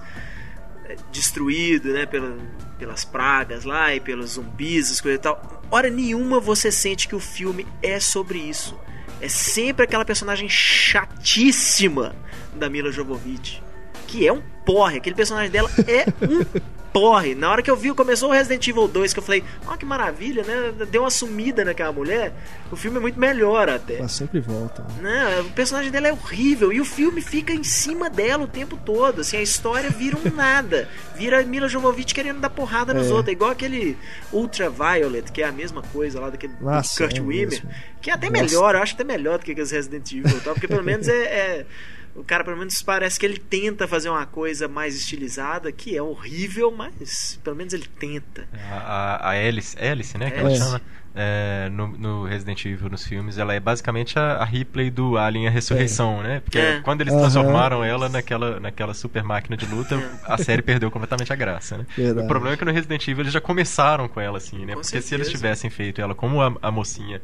[1.10, 2.36] destruído, né, pela,
[2.78, 5.62] pelas pragas lá e pelos zumbis, as coisas e tal.
[5.70, 8.78] Hora nenhuma você sente que o filme é sobre isso.
[9.20, 12.14] É sempre aquela personagem chatíssima
[12.54, 13.62] da Mila Jovovich,
[14.06, 14.98] que é um porre.
[14.98, 16.44] Aquele personagem dela é um
[16.94, 17.34] porre.
[17.34, 19.76] Na hora que eu vi, começou o Resident Evil 2, que eu falei, ó, oh,
[19.76, 20.86] que maravilha, né?
[20.88, 22.32] Deu uma sumida naquela mulher.
[22.70, 23.96] O filme é muito melhor até.
[23.96, 24.86] Ela sempre volta.
[25.00, 25.40] Né?
[25.40, 29.22] O personagem dela é horrível e o filme fica em cima dela o tempo todo.
[29.22, 30.88] Assim, a história vira um nada.
[31.16, 33.12] Vira Mila Jovovich querendo dar porrada nos é.
[33.12, 33.28] outros.
[33.28, 33.98] É igual aquele
[34.32, 37.62] Ultraviolet, que é a mesma coisa lá daquele Nossa, Kurt é Wimmer.
[38.00, 38.44] Que é até Nossa.
[38.44, 40.52] melhor, eu acho até melhor do que os Resident Evil, tá?
[40.52, 41.66] porque pelo menos é, é
[42.14, 46.02] o cara, pelo menos, parece que ele tenta fazer uma coisa mais estilizada, que é
[46.02, 48.48] horrível, mas pelo menos ele tenta.
[48.52, 50.30] A, a, a Alice, Alice, né?
[50.30, 50.80] Que ela chama
[51.14, 55.46] é, no, no, Resident Evil, nos filmes, ela é basicamente a, a Ripley do Alien
[55.46, 56.22] a Ressurreição, é.
[56.22, 56.40] né?
[56.40, 56.80] Porque é.
[56.80, 57.84] quando eles transformaram uhum.
[57.84, 61.86] ela naquela, naquela super máquina de luta, a série perdeu completamente a graça, né?
[62.20, 64.74] O problema é que no Resident Evil eles já começaram com ela assim, né?
[64.74, 65.08] Com Porque certeza.
[65.08, 67.22] se eles tivessem feito ela como a, a mocinha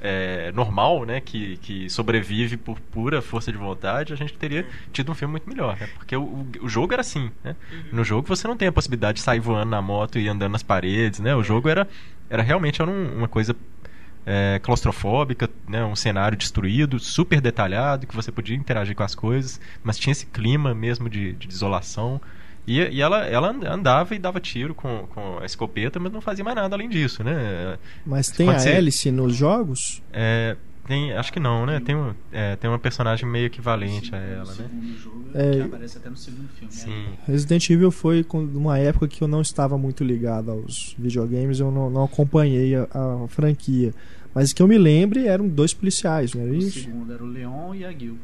[0.00, 1.20] é, normal, né?
[1.20, 5.48] Que, que sobrevive por pura força de vontade, a gente teria tido um filme muito
[5.48, 5.88] melhor, né?
[5.94, 7.54] Porque o, o jogo era assim, né?
[7.70, 7.84] Uhum.
[7.92, 10.62] No jogo você não tem a possibilidade de sair voando na moto e andando nas
[10.62, 11.34] paredes, né?
[11.36, 11.86] O jogo era
[12.28, 13.54] era realmente era um, uma coisa
[14.26, 19.60] é, claustrofóbica, né, um cenário destruído, super detalhado, que você podia interagir com as coisas,
[19.84, 22.20] mas tinha esse clima mesmo de, de isolação.
[22.66, 26.44] E, e, ela, ela andava e dava tiro com, com a escopeta, mas não fazia
[26.44, 27.78] mais nada além disso, né?
[28.04, 28.70] Mas tem a ser...
[28.70, 30.02] hélice nos jogos?
[30.12, 30.56] É,
[30.86, 31.80] tem, acho que não, né?
[31.80, 34.70] Tem, um, é, tem uma personagem meio equivalente a ela, né?
[35.02, 36.72] Jogo, é, que aparece até no segundo filme.
[36.72, 36.90] Sim.
[36.90, 37.18] Né?
[37.26, 41.90] Resident Evil foi uma época que eu não estava muito ligado aos videogames, eu não,
[41.90, 43.92] não acompanhei a, a, franquia.
[44.34, 46.78] Mas que eu me lembre eram dois policiais, não era isso?
[46.78, 48.18] O segundo era o Leon e a Gil.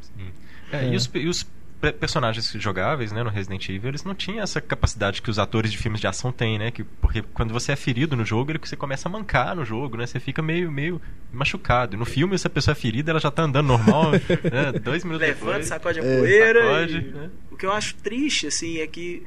[0.00, 0.26] Sim.
[0.72, 1.46] É, e, os, e os
[1.92, 5.78] personagens jogáveis, né, no Resident Evil, eles não tinham essa capacidade que os atores de
[5.78, 6.70] filmes de ação têm, né?
[6.70, 9.96] Que, porque quando você é ferido no jogo, ele, você começa a mancar no jogo,
[9.96, 10.06] né?
[10.06, 11.00] Você fica meio, meio
[11.32, 11.96] machucado.
[11.96, 14.12] No filme, se a pessoa é ferida, ela já tá andando normal,
[14.52, 14.72] né?
[14.82, 15.66] Dois minutos Levanta, depois.
[15.66, 16.18] sacode a é.
[16.18, 16.62] poeira.
[16.62, 17.12] Sacode, e...
[17.12, 17.30] né?
[17.50, 19.26] O que eu acho triste, assim, é que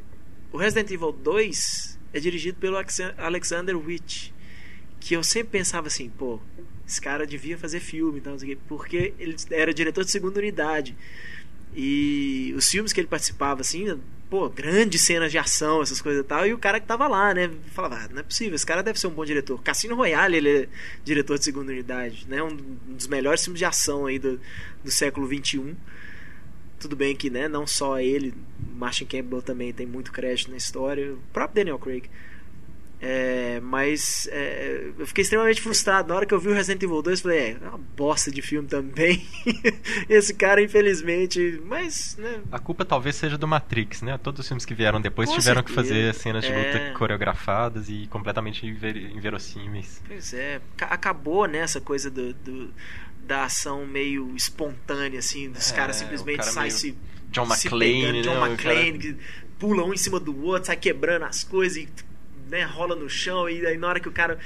[0.51, 2.77] o Resident Evil 2 é dirigido pelo
[3.17, 4.33] Alexander Witt.
[4.99, 6.39] Que eu sempre pensava assim, pô,
[6.87, 8.35] esse cara devia fazer filme, então,
[8.67, 10.95] porque ele era diretor de segunda unidade.
[11.79, 13.99] E os filmes que ele participava, assim,
[14.31, 17.35] pô, grandes cenas de ação, essas coisas e tal, e o cara que tava lá,
[17.35, 19.61] né, falava, ah, não é possível, esse cara deve ser um bom diretor.
[19.61, 20.67] Cassino Royale, ele é
[21.03, 24.41] diretor de segunda unidade, né, um dos melhores filmes de ação aí do,
[24.83, 25.75] do século XXI.
[26.79, 28.33] Tudo bem que, né, não só ele,
[28.75, 32.09] Martin Campbell também tem muito crédito na história, o próprio Daniel Craig.
[32.99, 36.09] É, mas é, eu fiquei extremamente frustrado.
[36.09, 38.31] Na hora que eu vi o Resident Evil 2, eu falei, é, é uma bosta
[38.31, 39.23] de filme também.
[40.09, 41.61] Esse cara, infelizmente.
[41.65, 42.41] Mas, né?
[42.51, 44.17] A culpa talvez seja do Matrix, né?
[44.17, 45.81] Todos os filmes que vieram depois Com tiveram certeza.
[45.81, 46.91] que fazer cenas de luta é...
[46.93, 50.01] coreografadas e completamente inverossímeis.
[50.07, 52.73] Pois é, acabou né, coisa do, do,
[53.23, 56.97] da ação meio espontânea, assim, dos é, caras simplesmente cara saem se.
[57.29, 58.99] John McClane, John né, McClane, cara...
[58.99, 59.17] que
[59.59, 61.89] pula um em cima do outro, sai quebrando as coisas e
[62.49, 64.37] né, rola no chão e aí na hora que o cara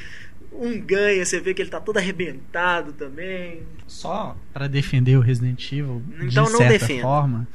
[0.51, 3.63] um ganha, você vê que ele tá todo arrebentado também.
[3.87, 7.01] Só para defender o Resident Evil, então de não certa defenda.
[7.01, 7.47] forma.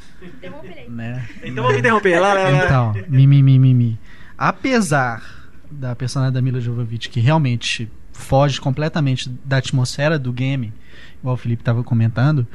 [0.89, 1.29] Né?
[1.43, 2.65] Então vamos interromper lá, lá, lá.
[2.65, 3.99] Então, mimimi, mimi.
[4.39, 10.73] Apesar da personagem da Mila Jovovich que realmente foge completamente da atmosfera do game,
[11.21, 12.47] igual o Felipe estava comentando,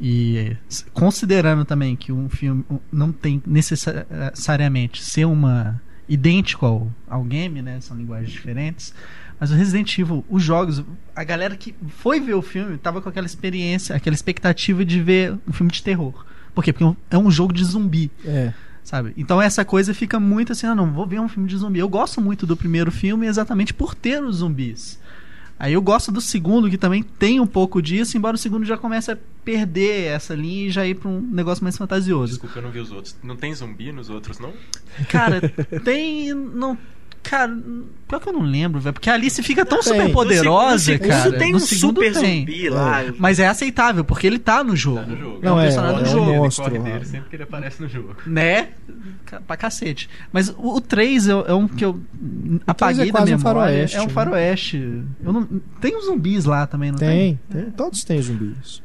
[0.00, 0.56] e
[0.92, 7.80] considerando também que um filme não tem necessariamente ser uma idêntico ao, ao game, né?
[7.80, 8.94] São linguagens diferentes.
[9.38, 10.84] Mas o Resident Evil, os jogos,
[11.16, 15.36] a galera que foi ver o filme tava com aquela experiência, aquela expectativa de ver
[15.48, 16.24] um filme de terror.
[16.54, 16.72] Por quê?
[16.72, 18.10] Porque é um jogo de zumbi.
[18.24, 18.52] É.
[18.84, 19.12] Sabe?
[19.16, 21.78] Então essa coisa fica muito assim, ah não, vou ver um filme de zumbi.
[21.78, 24.98] Eu gosto muito do primeiro filme exatamente por ter os zumbis.
[25.62, 28.76] Aí eu gosto do segundo, que também tem um pouco disso, embora o segundo já
[28.76, 32.32] comece a perder essa linha e já ir pra um negócio mais fantasioso.
[32.32, 33.14] Desculpa, eu não vi os outros.
[33.22, 34.52] Não tem zumbi nos outros, não?
[35.08, 35.40] Cara,
[35.84, 36.34] tem.
[36.34, 36.76] Não
[37.22, 37.56] Cara,
[38.08, 38.92] pior que eu não lembro, velho.
[38.92, 41.28] Porque a Alice fica tão super poderosa, cara.
[41.28, 42.40] Isso tem no um super tem.
[42.40, 43.02] zumbi lá.
[43.02, 43.12] É.
[43.16, 45.00] Mas é aceitável, porque ele tá no jogo.
[45.00, 45.38] Tá no jogo.
[45.40, 46.30] Não, é, um personagem é, do jogo.
[46.30, 48.16] É um monstro, dele, sempre que ele aparece no jogo.
[48.26, 48.68] Né?
[49.46, 50.10] Pra cacete.
[50.32, 52.00] Mas o, o 3 é, é um que eu
[52.66, 53.36] apaguei é da memória.
[53.36, 54.12] Um faroeste, é um né?
[54.12, 54.78] faroeste.
[54.78, 55.04] Né?
[55.24, 55.44] Eu não,
[55.80, 57.38] tem uns zumbis lá também, não tem?
[57.50, 57.70] Tem, tem.
[57.70, 58.82] Todos têm zumbis.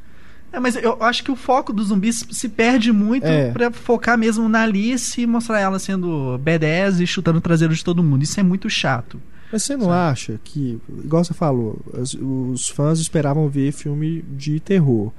[0.58, 3.52] É, mas eu acho que o foco dos zumbis se perde muito é.
[3.52, 7.84] pra focar mesmo na Alice e mostrar ela sendo B10 e chutando o traseiro de
[7.84, 8.24] todo mundo.
[8.24, 9.22] Isso é muito chato.
[9.52, 10.12] Mas você não sabe?
[10.12, 15.12] acha que, igual você falou, os, os, fãs esperavam ver filme de terror.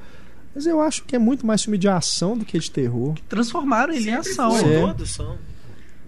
[0.55, 3.14] Mas eu acho que é muito mais filme de ação do que de terror.
[3.28, 4.53] Transformaram ele Sempre em ação.
[4.61, 5.39] Todos são.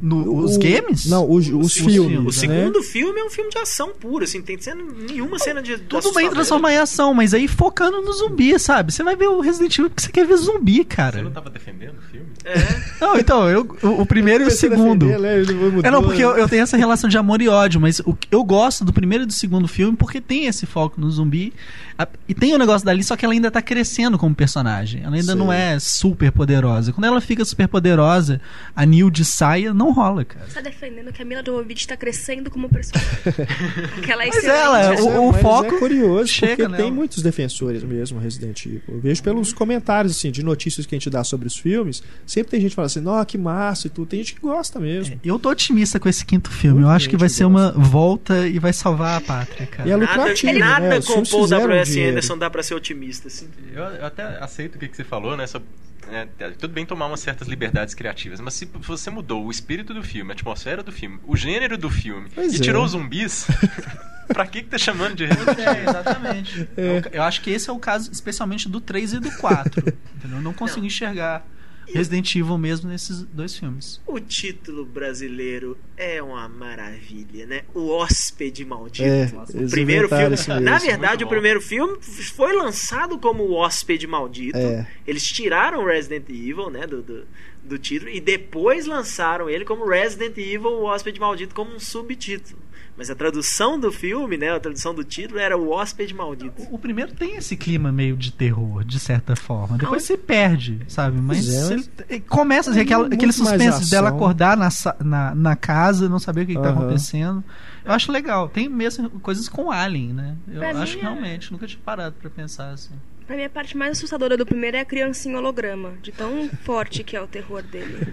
[0.01, 1.07] No, os games?
[1.07, 2.19] Não, os, os, os filmes.
[2.19, 2.33] O né?
[2.33, 5.77] segundo filme é um filme de ação pura, assim, tem cena, nenhuma cena de.
[5.77, 8.93] Tudo bem transformar em ação, mas aí focando no zumbi, sabe?
[8.93, 11.19] Você vai ver o Resident Evil porque você quer ver zumbi, cara.
[11.19, 12.27] Você não tava defendendo o filme?
[12.45, 12.81] É.
[13.01, 15.07] Não, então, eu, o, o primeiro e o segundo.
[15.07, 15.83] Defender, né?
[15.85, 18.43] é, não, porque eu, eu, tenho essa relação de amor e ódio, mas o, eu
[18.45, 21.53] gosto do primeiro e do segundo filme porque tem esse foco no zumbi.
[22.01, 25.03] A, e tem o um negócio dali, só que ela ainda tá crescendo como personagem.
[25.05, 25.39] Ela ainda Sim.
[25.39, 26.95] não é super poderosa.
[26.95, 28.41] Quando ela fica super poderosa,
[28.75, 30.47] a Neil de saia não rola, cara.
[30.49, 33.11] Você tá defendendo que a Mila Jovovich tá crescendo como personagem.
[34.01, 36.79] Aquela mas ela, o, o mas foco é curioso, porque nela.
[36.79, 38.81] tem muitos defensores mesmo Resident Evil.
[38.89, 42.53] Eu vejo pelos comentários assim de notícias que a gente dá sobre os filmes, sempre
[42.53, 44.09] tem gente falando assim: "Nó, que massa" e tudo.
[44.09, 45.17] Tem gente que gosta mesmo.
[45.17, 46.81] É, eu tô otimista com esse quinto filme.
[46.81, 47.77] Muito eu acho que vai ser gosta.
[47.77, 49.87] uma volta e vai salvar a pátria, cara.
[49.87, 51.01] E é lucrativo, nada, né?
[51.03, 51.47] com o Paul
[51.95, 52.11] W.S.
[52.11, 53.49] Anderson dá para ser otimista assim.
[53.73, 55.47] Eu, eu, até aceito o que, que você falou, né?
[55.47, 55.69] Sobre,
[56.09, 60.03] é, tudo bem tomar umas certas liberdades criativas, mas se você mudou o espírito do
[60.03, 62.61] filme, a atmosfera do filme, o gênero do filme pois e é.
[62.61, 63.47] tirou os zumbis,
[64.29, 66.69] pra que, que tá chamando de Resident É, exatamente.
[66.77, 66.99] É.
[66.99, 69.81] Eu, eu, acho que esse é o caso, especialmente do 3 e do 4.
[70.17, 70.39] entendeu?
[70.39, 70.87] Eu não consigo não.
[70.87, 71.47] enxergar
[71.93, 74.01] Resident Evil mesmo nesses dois filmes.
[74.07, 77.63] O título brasileiro é uma maravilha, né?
[77.75, 79.09] O Hóspede Maldito.
[79.09, 80.61] É, o primeiro filme.
[80.61, 81.99] Na verdade, o primeiro filme
[82.35, 84.57] foi lançado como O Hóspede Maldito.
[84.57, 84.87] É.
[85.07, 86.87] Eles tiraram Resident Evil, né?
[86.87, 87.27] Do, do,
[87.63, 88.11] do título.
[88.11, 92.61] E depois lançaram ele como Resident Evil, o Hóspede Maldito, como um subtítulo.
[93.01, 96.61] Mas a tradução do filme, né, a tradução do título era O Hóspede Maldito.
[96.65, 99.79] O, o primeiro tem esse clima meio de terror, de certa forma.
[99.79, 101.19] Depois você perde, sabe?
[101.19, 101.77] Mas é,
[102.11, 104.69] ele, começa assim, aquela, aquele suspense dela acordar na,
[105.03, 106.61] na, na casa, não saber o que, uhum.
[106.61, 107.43] está acontecendo.
[107.87, 108.51] Eu acho legal.
[108.51, 110.37] Tem mesmo coisas com Alien, né?
[110.47, 112.95] Eu pra acho que é realmente, nunca tinha parado para pensar assim.
[113.31, 117.05] Pra mim, a parte mais assustadora do primeiro é a criancinha holograma, de tão forte
[117.05, 118.13] que é o terror dele.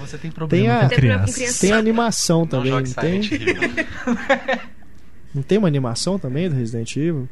[0.00, 1.34] Você tem problema tem a, com criança.
[1.34, 1.60] criança.
[1.60, 3.20] Tem animação também, não, tem?
[5.34, 7.28] não tem uma animação também do Resident Evil?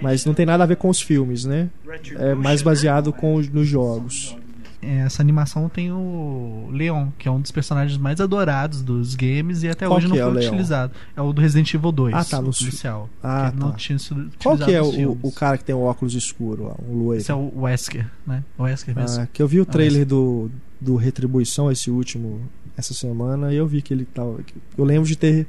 [0.00, 1.68] Mas não tem nada a ver com os filmes, né?
[2.16, 4.36] É mais baseado com os, nos jogos.
[4.82, 9.62] É, essa animação tem o Leon, que é um dos personagens mais adorados dos games
[9.62, 10.92] e até Qual hoje não é foi utilizado.
[11.16, 12.14] É o do Resident Evil 2.
[12.14, 13.08] Ah, tá, no oficial.
[13.22, 13.56] Ah, tá.
[13.56, 16.74] não tinha sido Qual que é o, o, cara que tem o óculos escuro lá,
[16.86, 17.20] o loiro?
[17.20, 18.42] Esse é o Wesker, né?
[18.58, 19.22] O Wesker mesmo.
[19.22, 22.40] Ah, que eu vi o trailer do, do Retribuição, esse último,
[22.76, 24.40] essa semana, e eu vi que ele tava.
[24.76, 25.46] Eu lembro de ter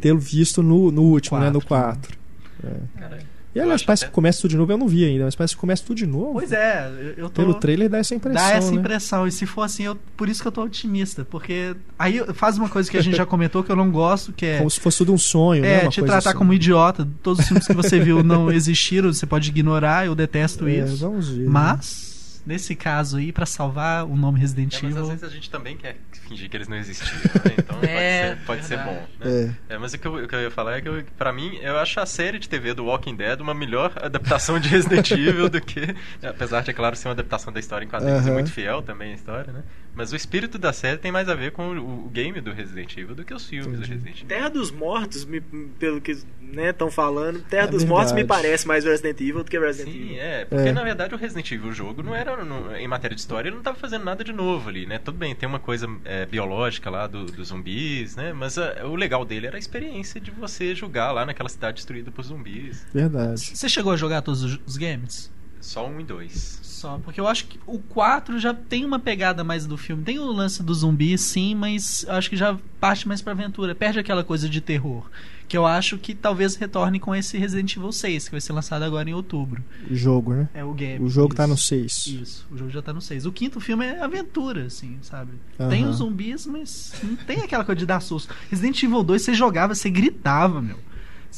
[0.00, 1.50] tê-lo visto no, no último, quatro, né?
[1.52, 2.18] No 4.
[2.64, 3.31] É.
[3.54, 4.10] E aliás, parece até...
[4.10, 4.72] que começa tudo de novo.
[4.72, 6.32] Eu não vi ainda, mas parece que começa tudo de novo.
[6.32, 7.42] Pois é, eu tô...
[7.42, 8.48] Pelo trailer dá essa impressão.
[8.48, 8.76] Dá essa né?
[8.76, 9.26] impressão.
[9.26, 9.96] E se for assim, eu...
[10.16, 11.24] por isso que eu tô otimista.
[11.24, 14.46] Porque aí faz uma coisa que a gente já comentou que eu não gosto, que
[14.46, 14.58] é.
[14.58, 15.88] Como se fosse tudo um sonho, é, né?
[15.90, 16.38] te tratar assim.
[16.38, 17.06] como idiota.
[17.22, 20.96] Todos os filmes que você viu não existiram, você pode ignorar, eu detesto é, isso.
[20.98, 21.48] Vamos ver.
[21.48, 22.06] Mas.
[22.06, 22.12] Né?
[22.44, 24.88] Nesse caso aí, para salvar o nome Resident Evil.
[24.88, 25.96] É, mas às vezes a gente também quer
[26.28, 27.54] fingir que eles não existiram, né?
[27.58, 29.06] Então é, pode, ser, pode ser bom.
[29.20, 29.54] Né?
[29.68, 29.74] É.
[29.74, 29.78] é.
[29.78, 31.78] mas o que, eu, o que, eu, ia falar é que, eu, pra mim, eu
[31.78, 35.60] acho a série de TV do Walking Dead uma melhor adaptação de Resident Evil do
[35.60, 35.94] que.
[36.22, 38.30] Apesar de, é claro, ser uma adaptação da história em quadrinhos uhum.
[38.30, 39.62] e muito fiel também a história, né?
[39.94, 43.14] Mas o espírito da série tem mais a ver com o, game do Resident Evil
[43.14, 43.86] do que os filmes Entendi.
[43.86, 44.28] do Resident Evil.
[44.28, 47.90] Terra dos Mortos, me, pelo que estão né, falando, Terra é dos verdade.
[47.90, 50.20] Mortos me parece mais Resident Evil do que Resident Sim, Evil.
[50.20, 50.72] é, porque é.
[50.72, 53.54] na verdade o Resident Evil, o jogo, não era no, em matéria de história, ele
[53.54, 54.98] não estava fazendo nada de novo ali, né?
[54.98, 58.32] Tudo bem, tem uma coisa é, biológica lá dos do zumbis, né?
[58.32, 62.10] Mas a, o legal dele era a experiência de você jogar lá naquela cidade destruída
[62.10, 62.86] por zumbis.
[62.94, 63.40] Verdade.
[63.40, 65.30] Você chegou a jogar todos os games?
[65.60, 67.00] Só um e dois só.
[67.04, 70.02] Porque eu acho que o 4 já tem uma pegada mais do filme.
[70.02, 73.74] Tem o lance do zumbi, sim, mas eu acho que já parte mais pra aventura.
[73.74, 75.08] Perde aquela coisa de terror.
[75.46, 78.82] Que eu acho que talvez retorne com esse Resident Evil 6, que vai ser lançado
[78.82, 79.62] agora em outubro.
[79.88, 80.48] O jogo, né?
[80.54, 81.04] É o game.
[81.04, 81.48] O jogo tá isso.
[81.48, 82.06] tá no 6.
[82.06, 83.26] Isso, o jogo já tá no 6.
[83.26, 85.32] O quinto filme é aventura, assim, sabe?
[85.58, 85.68] Uhum.
[85.68, 88.34] Tem os zumbis, mas não tem aquela coisa de dar susto.
[88.50, 90.78] Resident Evil 2, você jogava, você gritava, meu.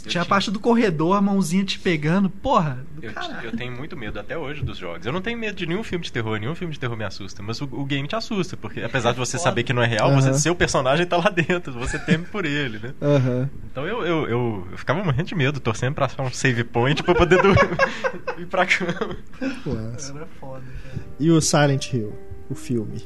[0.03, 2.29] Eu tinha a parte do corredor, a mãozinha te pegando.
[2.29, 3.13] Porra, eu,
[3.45, 5.07] eu, tenho muito medo até hoje dos jogos.
[5.07, 7.43] Eu não tenho medo de nenhum filme de terror, nenhum filme de terror me assusta.
[7.43, 10.11] Mas o, o game te assusta, porque apesar de você saber que não é real,
[10.11, 10.21] uhum.
[10.21, 12.95] você, seu personagem tá lá dentro, você teme por ele, né?
[13.01, 13.49] Uhum.
[13.71, 17.03] Então eu, eu, eu, eu, ficava morrendo de medo, torcendo pra achar um save point
[17.03, 17.39] pra poder
[18.39, 19.17] ir pra cama.
[19.41, 21.05] Era foda, cara.
[21.21, 22.13] E o Silent Hill,
[22.51, 23.03] o filme?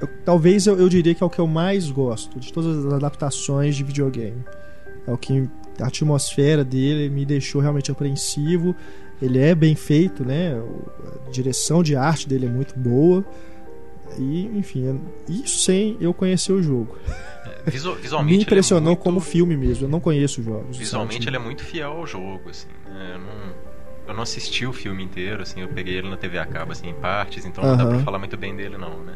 [0.00, 2.92] Eu, talvez eu, eu diria que é o que eu mais gosto de todas as
[2.92, 4.44] adaptações de videogame.
[5.06, 5.48] É o que
[5.80, 8.74] a atmosfera dele me deixou realmente apreensivo.
[9.20, 10.60] Ele é bem feito, né?
[11.26, 13.24] A direção de arte dele é muito boa.
[14.18, 16.96] E, enfim, é, isso sem eu conhecer o jogo.
[17.66, 19.02] É, visual, visualmente me impressionou é muito...
[19.02, 19.86] como filme mesmo.
[19.86, 20.76] Eu não conheço os jogos.
[20.76, 22.68] Visualmente ele é muito fiel ao jogo, assim.
[22.86, 23.12] Né?
[23.14, 23.54] Eu não,
[24.08, 25.60] eu não assisti o filme inteiro, assim.
[25.60, 27.44] Eu peguei ele na TV a cabo, assim, em partes.
[27.44, 29.14] Então não dá pra falar muito bem dele, não, né?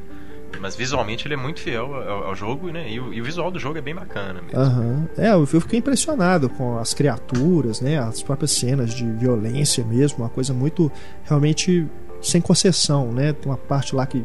[0.60, 2.90] Mas visualmente ele é muito fiel ao, ao jogo, né?
[2.90, 4.60] E o, e o, visual do jogo é bem bacana mesmo.
[4.60, 5.08] Uhum.
[5.16, 7.98] É, eu fiquei impressionado com as criaturas, né?
[7.98, 10.90] As próprias cenas de violência mesmo, uma coisa muito
[11.24, 11.86] realmente
[12.20, 13.32] sem concessão, né?
[13.32, 14.24] Tem uma parte lá que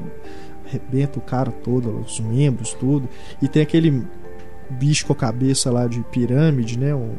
[0.66, 3.10] arrebenta o cara todo, os membros, tudo.
[3.42, 4.06] E tem aquele
[4.70, 6.94] bicho com a cabeça lá de pirâmide, né?
[6.94, 7.16] Um...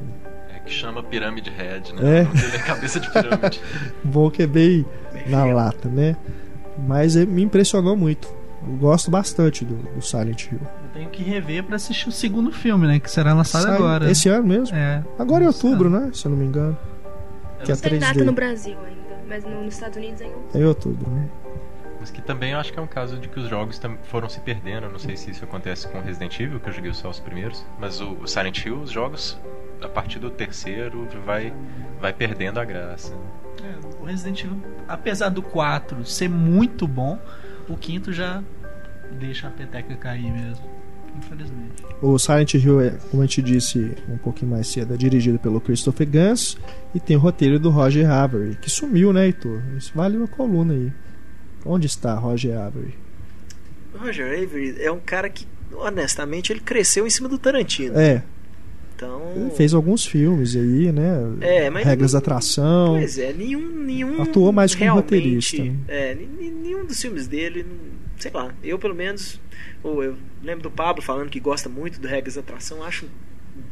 [0.55, 2.21] É que chama Pirâmide Head, né?
[2.21, 2.57] É.
[2.57, 3.61] é cabeça de pirâmide.
[4.05, 6.17] Bom que é bem, bem na lata, né?
[6.87, 8.40] Mas é, me impressionou muito.
[8.63, 10.61] Eu gosto bastante do, do Silent Hill.
[10.61, 13.01] Eu tenho que rever para assistir o segundo filme, né?
[13.01, 14.11] Que será lançado Sai agora.
[14.11, 14.77] Esse ano mesmo?
[14.77, 15.03] É.
[15.19, 16.11] Agora em outubro, né?
[16.13, 16.77] Se eu não me engano.
[17.59, 17.99] Eu que é 3D.
[17.99, 20.59] data no Brasil ainda, mas no, nos Estados Unidos é em outubro.
[20.59, 21.29] É em outubro, né?
[22.01, 24.41] Mas que também eu acho que é um caso de que os jogos foram se
[24.41, 24.87] perdendo.
[24.87, 27.65] Eu não sei se isso acontece com Resident Evil, que eu joguei só os primeiros.
[27.79, 29.39] Mas o Silent Hill, os jogos,
[29.83, 31.53] a partir do terceiro, vai,
[32.01, 33.15] vai perdendo a graça.
[33.63, 37.19] É, o Resident Evil, apesar do 4 ser muito bom,
[37.71, 38.43] o quinto já
[39.19, 40.65] deixa a peteca cair mesmo.
[41.17, 41.83] Infelizmente.
[42.01, 45.61] O Silent Hill, é, como a gente disse um pouquinho mais cedo, é dirigido pelo
[45.61, 46.57] Christopher Gans
[46.95, 49.61] e tem o roteiro do Roger Avery, que sumiu, né, Heitor?
[49.77, 50.93] Isso vale uma coluna aí.
[51.65, 52.95] Onde está Roger Avery?
[53.95, 57.99] Roger Avery é um cara que, honestamente, ele cresceu em cima do Tarantino.
[57.99, 58.23] É.
[59.01, 59.33] Então...
[59.35, 61.19] Ele fez alguns filmes aí, né?
[61.41, 62.97] É, mas Regras da atração.
[62.99, 63.83] Pois é, nenhum.
[63.83, 65.63] nenhum Atuou mais como roteirista.
[65.89, 67.65] É, nenhum dos filmes dele
[68.21, 69.41] sei lá, eu pelo menos,
[69.83, 73.09] ou eu lembro do Pablo falando que gosta muito do Regras da Atração, acho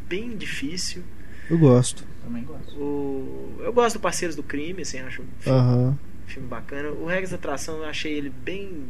[0.08, 1.02] bem difícil.
[1.50, 2.04] Eu gosto.
[2.24, 2.74] Também gosto.
[2.78, 5.94] O, eu gosto do Parceiros do Crime, assim, acho um filme, uh -huh.
[6.26, 6.90] filme bacana.
[6.90, 8.84] O Regras da Atração eu achei ele bem.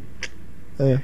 [0.79, 1.01] É.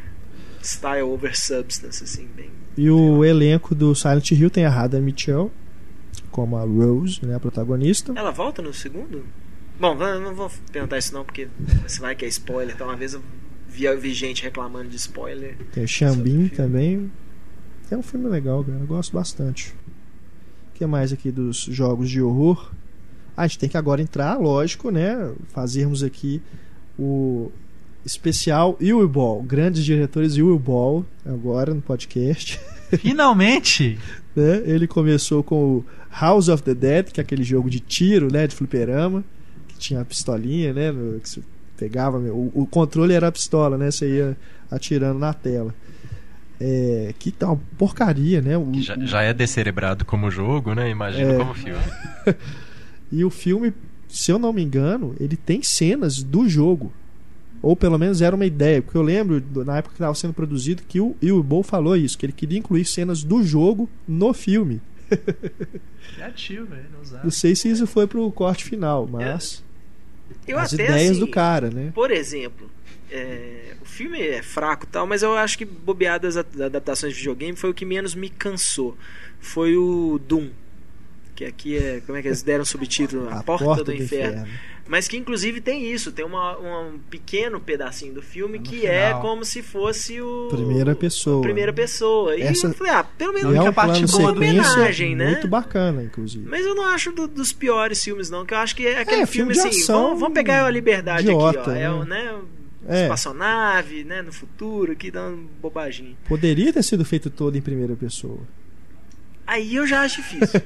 [0.65, 2.51] Style over substance, assim, bem.
[2.77, 5.51] E o elenco do Silent Hill tem a Rada Mitchell
[6.31, 8.13] como a Rose, né, a protagonista.
[8.17, 9.25] Ela volta no segundo?
[9.79, 11.49] Bom, não vou perguntar isso não, porque
[11.87, 13.23] você vai que é spoiler, então uma vez eu
[13.69, 15.57] vi, vi gente reclamando de spoiler.
[15.73, 17.11] Tem o Xambin também.
[17.89, 18.79] É um filme legal, cara.
[18.79, 19.75] Eu gosto bastante.
[20.71, 22.73] O que mais aqui dos jogos de horror?
[23.37, 25.33] Ah, a gente tem que agora entrar, lógico, né?
[25.49, 26.43] Fazermos aqui
[26.99, 27.53] o
[28.05, 29.43] especial Will Ball.
[29.43, 32.61] Grandes diretores Will Ball, agora no podcast.
[32.99, 33.99] Finalmente!
[34.35, 34.63] né?
[34.65, 38.47] Ele começou com o House of the Dead, que é aquele jogo de tiro, né?
[38.47, 39.25] De fliperama.
[39.69, 40.93] Que tinha a pistolinha, né?
[41.23, 41.43] Que
[41.77, 43.91] Pegava, o, o controle era a pistola, né?
[43.91, 44.37] Você ia
[44.71, 45.75] atirando na tela.
[46.61, 48.57] É, que tal porcaria, né?
[48.57, 50.89] O, já, já, é descerebrado como jogo, né?
[50.89, 51.37] Imagina é...
[51.37, 51.83] como filme.
[53.11, 53.75] e o filme
[54.15, 56.93] se eu não me engano, ele tem cenas do jogo.
[57.65, 60.83] Ou pelo menos era uma ideia, porque eu lembro na época que estava sendo produzido
[60.83, 64.83] que o Will falou isso, que ele queria incluir cenas do jogo no filme.
[66.15, 66.85] Criativo, velho.
[67.23, 69.65] Não sei se isso foi pro corte final, mas.
[70.47, 71.91] Eu as até, ideias assim, do cara, né?
[71.95, 72.71] Por exemplo,
[73.11, 77.57] é, o filme é fraco tal, mas eu acho que bobeadas das adaptações de videogame
[77.57, 78.95] foi o que menos me cansou.
[79.41, 80.51] Foi o Doom.
[81.35, 82.03] Que aqui é.
[82.05, 83.27] Como é que eles deram subtítulo?
[83.31, 84.43] A, A Porta, Porta do, do Inferno.
[84.43, 84.74] Inferno.
[84.87, 88.81] Mas que inclusive tem isso, tem uma, um pequeno pedacinho do filme É no que
[88.81, 88.95] final.
[88.95, 90.49] é como se fosse o.
[90.51, 91.41] Primeira pessoa.
[91.41, 92.37] Primeira pessoa.
[92.37, 95.17] E Essa- eu falei, ah, pelo E menos é um parte plano boa do homenagem,
[95.17, 95.31] né?
[95.31, 96.47] muito bacana, inclusive.
[96.47, 98.45] Mas eu não acho do- dos piores filmes, não.
[98.45, 99.83] Que eu acho que é aquele É, filme, filme de assim.
[99.85, 101.73] ação Vamos, vamos pegar a liberdade idiota, aqui, ó.
[101.73, 101.91] É, né?
[101.91, 102.35] o, né?
[102.87, 103.03] É.
[103.05, 104.21] Espaçonave, né?
[104.21, 106.15] No futuro, que dá uma bobaginha.
[106.29, 108.41] Poderia ter sido feito todo em primeira pessoa.
[109.47, 110.61] Aí eu já acho difícil.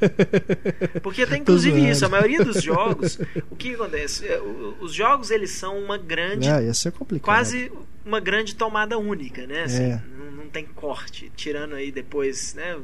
[1.02, 3.18] Porque tem inclusive isso, a maioria dos jogos,
[3.50, 4.26] o que acontece?
[4.26, 4.40] É,
[4.80, 7.24] Os jogos eles são uma grande, Ah, ia ser complicado.
[7.24, 7.72] quase
[8.04, 9.64] uma grande tomada única, né?
[9.64, 10.02] Assim, É.
[10.18, 12.78] não, não tem corte, tirando aí depois, né?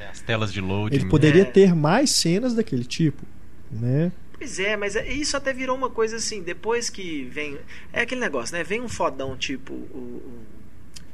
[0.00, 0.94] É, As telas de loading.
[0.96, 1.46] Ele poderia É.
[1.46, 3.22] ter mais cenas daquele tipo,
[3.70, 4.12] né?
[4.38, 7.58] Pois é, mas é- isso até virou uma coisa assim, depois que vem.
[7.92, 8.62] É aquele negócio, né?
[8.64, 9.76] Vem um fodão tipo o,
[10.24, 10.44] o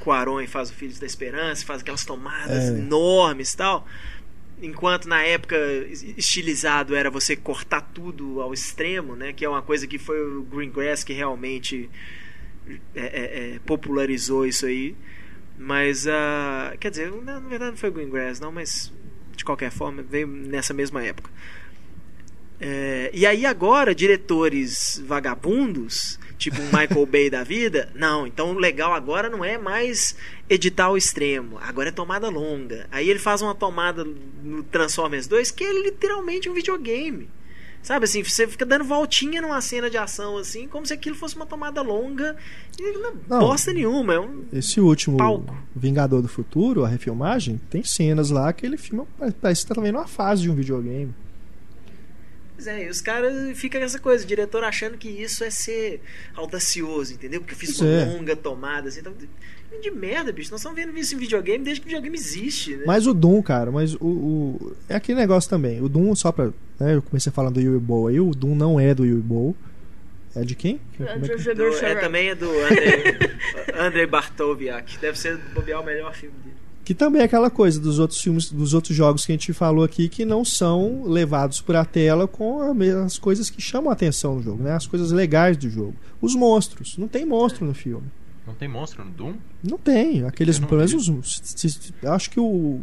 [0.09, 2.79] Cuarón e faz o Filhos da Esperança, faz aquelas tomadas É.
[2.79, 3.87] enormes e tal.
[4.63, 5.55] Enquanto na época
[5.91, 9.33] es- estilizado era você cortar tudo ao extremo, né?
[9.35, 11.91] Que é uma coisa que foi o Greengrass que realmente
[12.95, 14.97] é, é, é, popularizou isso aí.
[15.59, 18.93] Mas, ah, quer dizer, na, na verdade não foi o Greengrass, não, mas
[19.37, 21.31] de qualquer forma veio nessa mesma época.
[22.61, 28.59] É, e aí agora, diretores vagabundos, tipo um Michael Bay da vida, não, então o
[28.59, 30.17] legal agora não é mais
[30.51, 32.87] editar ao extremo, agora é tomada longa.
[32.91, 34.05] Aí ele faz uma tomada
[34.43, 37.29] no Transformers 2 que é literalmente um videogame.
[37.81, 41.37] Sabe assim, você fica dando voltinha numa cena de ação assim, como se aquilo fosse
[41.37, 42.37] uma tomada longa
[42.79, 43.39] e não, Não.
[43.39, 45.57] bosta nenhuma, é um Esse último Palco.
[45.77, 49.93] Vingador do Futuro, a refilmagem, tem cenas lá que ele filma, parece que tá também
[49.93, 51.15] numa fase de um videogame.
[52.59, 55.51] Pois é, e os caras ficam com essa coisa, o diretor achando que isso é
[55.51, 56.01] ser
[56.35, 57.41] audacioso, entendeu?
[57.41, 58.05] Porque eu fiz Pois uma é.
[58.05, 58.99] longa tomada, assim.
[58.99, 59.15] Então,
[59.81, 60.51] de merda, bicho.
[60.51, 62.83] Nós estamos vendo isso em videogame desde que o videogame existe, né?
[62.85, 65.81] Mas o Doom, cara, mas o, o- É aquele negócio também.
[65.81, 66.47] O Doom, só pra.
[66.81, 69.55] Né, eu comecei falando do Yui Bow aí, o Doom não é do Yui Bow.
[70.35, 70.81] É de quem?
[70.97, 73.05] Como é que- Do- é, também é do Andrei,
[73.79, 74.99] Andrei Bartoviak.
[74.99, 76.57] Deve ser bobear o melhor filme dele.
[76.89, 79.85] Que também é aquela coisa dos outros filmes, dos outros jogos que a gente falou
[79.85, 84.37] aqui, que não são levados pra tela com a as coisas que chamam a atenção
[84.37, 84.73] no jogo, né?
[84.73, 85.95] As coisas legais do jogo.
[86.19, 86.97] Os monstros.
[86.97, 88.07] Não tem monstro no filme.
[88.47, 89.35] Não tem monstro no Doom?
[89.63, 90.25] Não tem.
[90.25, 92.81] Aqueles, não pelo menos, os, se- se- acho que o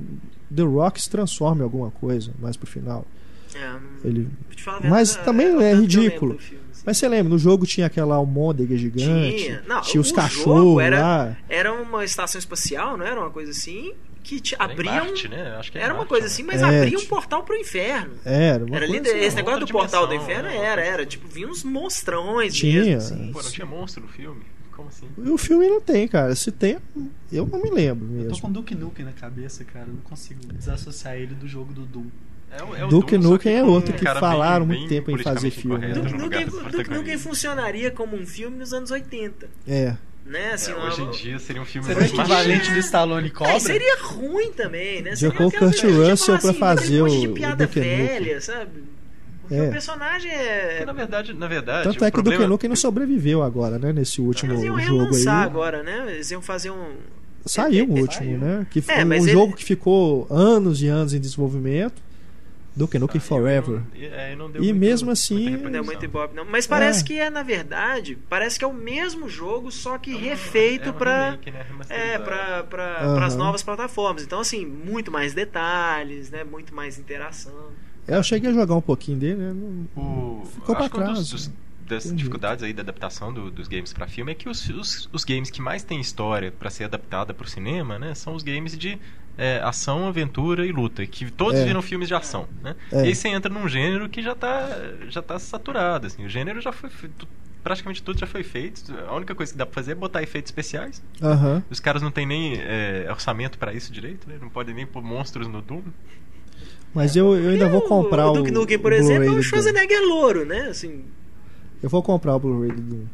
[0.56, 3.08] The Rock se transforma em alguma coisa mais pro final.
[3.56, 3.76] É,
[4.08, 4.28] Ele
[4.68, 6.38] a Mas verdade, também é eu ridículo.
[6.86, 9.64] Mas você lembra, no jogo tinha aquela almôndega gigante, Tinha.
[9.68, 11.38] Não, tinha os o cachorros jogo era- lá.
[11.50, 13.94] Era uma estação espacial, não era uma coisa assim?
[14.24, 15.56] Que te Era em abria um- Marte, né?
[15.60, 16.32] Acho que é Era uma Marte, coisa né?
[16.34, 18.14] assim, mas É, abria um portal pro inferno.
[18.26, 19.10] Era, uma Era coisa lindo.
[19.10, 19.20] assim.
[19.20, 20.58] Esse negócio do portal do dimensão, inferno né?
[20.66, 21.06] era, era.
[21.06, 22.84] Tipo, vinha uns monstrões Tinha.
[22.84, 22.98] mesmo.
[23.16, 23.32] Assim.
[23.32, 24.42] Pô, não tinha monstro no filme?
[24.76, 25.06] Como assim?
[25.24, 26.36] E o filme não tem, cara.
[26.36, 26.78] Se tem,
[27.32, 28.42] eu não me lembro Eu tô mesmo.
[28.42, 29.86] com Duke Nukem na cabeça, cara.
[29.88, 32.06] Eu não consigo desassociar ele do jogo do Doom.
[32.52, 35.22] É, o- é o Duke Nukem é outro que falaram bem- muito bem tempo em
[35.24, 35.94] fazer filme, né?
[35.94, 36.46] Duke Nukem,
[36.98, 39.48] Duke funcionaria como um filme nos anos 80.
[39.68, 39.96] É.
[40.26, 40.54] Né?
[40.54, 43.32] Assim, É, uma- hoje em dia seria um filme Seria o equivalente do Stallone É,
[43.32, 43.60] Cobra?
[43.60, 45.16] seria ruim também, né?
[45.16, 47.68] Seria Jogou aquela Kurt coisa de Russell pra assim, fazer um de o- o piada
[47.68, 48.08] Duke Nukem.
[48.08, 48.84] velha, sabe?
[49.42, 49.68] Porque É.
[49.68, 50.68] o personagem é.
[50.70, 52.38] Porque, na verdade, na verdade Tanto é que o problema...
[52.40, 53.94] Duke Nukem não sobreviveu agora, né?
[53.94, 55.28] Nesse último Eles iam jogo aí.
[55.28, 56.06] agora, né?
[56.10, 56.94] Eles iam fazer um.
[57.46, 58.38] Saiu o É, é, último, saiu.
[58.40, 58.66] né?
[58.72, 62.02] Que foi É, um ele- jogo que ficou anos e anos em desenvolvimento.
[62.76, 63.80] Duke Nukem Forever.
[63.80, 65.84] não- é, não E muito- mesmo assim- Não é repercussão.
[65.86, 66.44] muito ibope, não.
[66.44, 67.04] Mas parece É.
[67.06, 70.90] que é, na verdade, parece que é o mesmo jogo, só que É um- refeito
[70.90, 71.60] é remake, né?
[71.60, 72.24] É, Remasterizado.
[72.26, 73.16] pra, pra, Aham.
[73.16, 74.24] pras novas plataformas.
[74.24, 76.44] Então, assim, muito mais detalhes, né?
[76.44, 77.54] Muito mais interação.
[78.08, 79.54] É, eu cheguei a jogar um pouquinho dele, né?
[79.54, 80.46] Não- O...
[80.46, 81.38] Ficou um trás, dos, né?
[81.38, 81.52] dos-
[81.88, 82.18] das Entendi.
[82.18, 85.50] dificuldades aí da adaptação do- dos games pra filme é que os, os, os games
[85.52, 88.98] que mais têm história pra ser adaptada pro cinema, né, são os games de
[89.38, 91.66] é, ação, aventura e luta, que todos É.
[91.66, 92.76] viram filmes de ação, né?
[92.92, 93.04] É.
[93.04, 94.68] E aí você entra num gênero que já tá
[95.10, 96.26] já tá saturado, assim.
[96.26, 96.90] O gênero já foi
[97.64, 98.94] praticamente tudo já foi feito.
[99.08, 101.02] A única coisa que dá pra fazer é botar efeitos especiais.
[101.22, 101.64] Aham.
[101.70, 104.38] Os caras não têm nem é, orçamento pra isso direito, né?
[104.40, 105.82] Não podem nem pôr monstros no Doom.
[106.94, 108.32] Mas eu, eu ainda vou comprar o.
[108.32, 109.44] O Duke Nukem, por o exemplo, é o.
[109.44, 110.68] Schwarzenegger louro, né?
[110.70, 111.04] Assim,
[111.84, 113.06] Eu vou comprar o Blu-ray do Doom.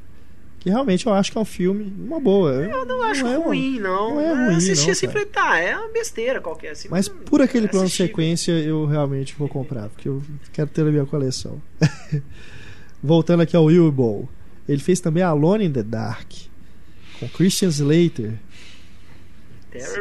[0.62, 2.52] Que realmente eu acho que é um filme, uma boa.
[2.52, 4.14] eu não acho é um- ruim, não.
[4.16, 6.70] não é Eu assisti não, assim e falei, tá, é uma besteira qualquer.
[6.72, 10.22] Assim, Mas não- por aquele é plano de sequência eu realmente vou comprar, porque eu
[10.54, 11.60] quero ter na minha coleção.
[13.04, 14.30] voltando aqui ao Will Ball.
[14.70, 16.32] Ele fez também Alone in the Dark
[17.20, 18.34] com Christian Slater.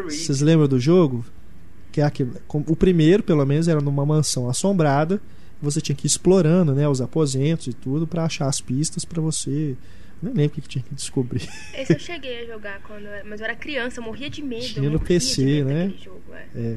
[0.04, 1.24] Vocês lembram do jogo?
[1.92, 5.20] Que é aquele, o primeiro, pelo menos, era numa mansão assombrada.
[5.62, 9.20] Você tinha que ir explorando, né, os aposentos e tudo para achar as pistas para
[9.20, 9.76] você
[10.22, 11.48] nem lembro o que tinha que descobrir.
[11.74, 14.42] Esse eu cheguei a jogar quando eu era, mas eu era criança, eu morria de
[14.42, 14.66] medo.
[14.66, 15.94] Tinha no PC, né?
[16.02, 16.46] Jogo, é.
[16.54, 16.76] É.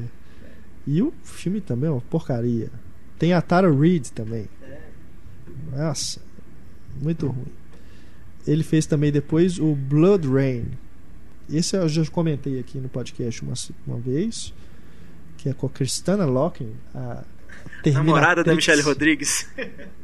[0.86, 2.70] E o filme também é uma porcaria.
[3.18, 4.48] Tem a Tara Reid também.
[5.72, 6.20] Nossa,
[7.00, 7.52] muito ruim.
[8.46, 10.66] Ele fez também depois o Blood Rain.
[11.50, 13.54] Esse eu já comentei aqui no podcast uma,
[13.86, 14.52] uma vez.
[15.38, 17.22] Que é com a Cristana Locking, a
[17.92, 19.46] namorada da Michelle Rodrigues.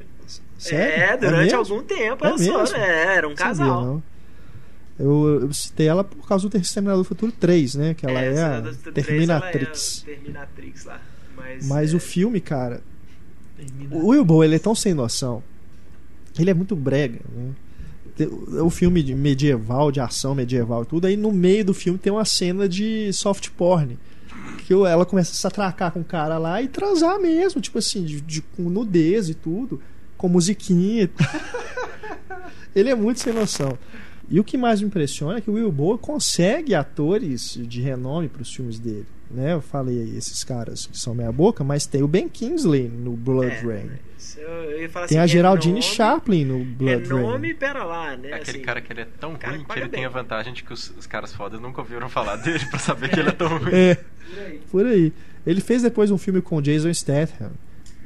[0.61, 1.03] Sério?
[1.03, 2.67] É, durante é algum tempo é ela mesmo?
[2.67, 3.83] só, é, era um casal.
[3.83, 4.03] Sabia,
[4.99, 7.95] eu, eu, citei ela por causa do Exterminador do Futuro 3, né?
[7.95, 8.63] Que ela é, é a
[8.93, 10.05] Terminatrix.
[10.07, 11.01] É a Terminatrix lá.
[11.35, 12.01] Mas, Mas o é.
[12.01, 12.83] filme, cara.
[13.91, 15.43] O Will Bow, ele é tão sem noção.
[16.39, 17.53] Ele é muito brega, né?
[18.63, 22.13] O filme de medieval, de ação medieval e tudo, aí no meio do filme tem
[22.13, 23.99] uma cena de soft porn.
[24.67, 28.05] Que ela começa a se atracar com o cara lá e transar mesmo, tipo assim,
[28.05, 29.81] de, de com nudez e tudo
[30.21, 31.09] com musiquinha.
[32.77, 33.79] ele é muito sem noção.
[34.29, 38.29] E o que mais me impressiona é que o Will Boa consegue atores de renome
[38.29, 39.07] para os filmes dele.
[39.31, 39.55] Né?
[39.55, 43.13] Eu falei aí, esses caras que são meia boca, mas tem o Ben Kingsley no
[43.13, 43.91] Blood é, Rain.
[43.97, 47.57] tem assim, a Geraldine é Chaplin no Blood é nome, Rain.
[47.57, 48.33] pera lá, né?
[48.35, 49.91] Aquele assim, cara que ele é tão ruim que ele bem.
[49.91, 53.09] tem a vantagem de que os, os caras fodas nunca ouviram falar dele para saber
[53.09, 53.73] que ele é tão ruim.
[53.73, 54.61] É, por aí.
[54.71, 55.13] por aí.
[55.47, 57.53] Ele fez depois um filme com Jason Statham.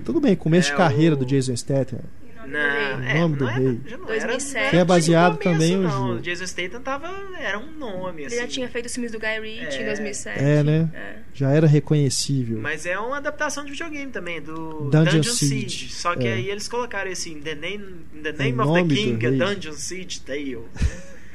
[0.05, 1.19] Tudo bem, começo é de carreira o...
[1.19, 2.01] do Jason Statham.
[2.47, 3.81] Não, é, nome do não rei.
[3.87, 4.71] Era, 2007.
[4.71, 6.21] Que é baseado começo, também no jogo.
[6.21, 7.09] Jason Statham tava,
[7.41, 8.23] era um nome.
[8.23, 8.37] Ele assim.
[8.37, 10.39] já tinha feito os filmes do Guy Ritchie é, em 2007.
[10.39, 10.91] É, né?
[10.95, 11.15] É.
[11.33, 12.61] Já era reconhecível.
[12.61, 15.71] Mas é uma adaptação de videogame também, do Dungeon, Dungeon Siege.
[15.71, 15.93] Siege.
[15.95, 16.35] Só que é.
[16.35, 20.65] aí eles colocaram assim, The Name, the name of the King, Dungeon Siege Tale.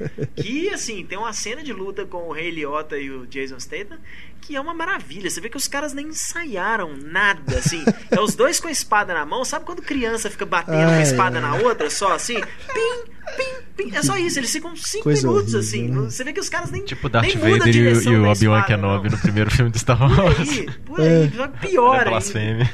[0.36, 4.00] que assim, tem uma cena de luta com o Rei Liotta e o Jason Statham
[4.42, 5.30] que é uma maravilha.
[5.30, 7.84] Você vê que os caras nem ensaiaram nada, assim.
[8.10, 9.46] É os dois com a espada na mão.
[9.46, 11.42] Sabe quando criança fica batendo ai, a espada ai.
[11.42, 12.34] na outra, só assim?
[12.34, 13.04] Pim,
[13.38, 13.96] pim, pim.
[13.96, 14.40] É só isso.
[14.40, 15.88] Eles ficam cinco Coisa minutos, horrível, assim.
[15.90, 16.10] Né?
[16.10, 16.84] Você vê que os caras nem.
[16.84, 20.36] Tipo Darth Vader e, e o Obi-Wan Kenobi no primeiro filme do Star Wars.
[20.38, 21.32] Por aí, por aí.
[21.40, 21.68] É.
[21.68, 22.70] Pior é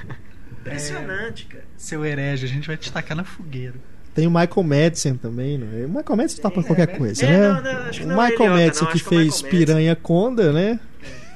[0.62, 1.66] Impressionante, cara.
[1.76, 3.76] Seu herege, a gente vai te tacar na fogueira.
[4.16, 5.86] Tem o Michael Madsen também, não é?
[5.86, 7.38] O Michael Madsen tá pra qualquer é, coisa, é, né?
[7.50, 7.62] Não,
[8.08, 10.80] não, o é Michael Madsen que fez Piranha Conda, né?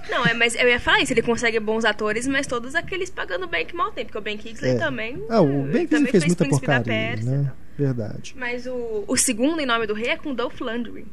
[0.10, 3.48] Não, é, mas eu ia falar isso, ele consegue bons atores, mas todos aqueles pagando
[3.48, 4.76] bem que mal tem, porque o Ben Kingsley é.
[4.76, 5.22] também.
[5.30, 7.52] Ah, o Ben Kingsley fez, fez muita porcaria, Pérsia, né?
[7.78, 8.34] Verdade.
[8.38, 11.06] Mas o, o segundo em nome do rei é com Dolph Lundgren.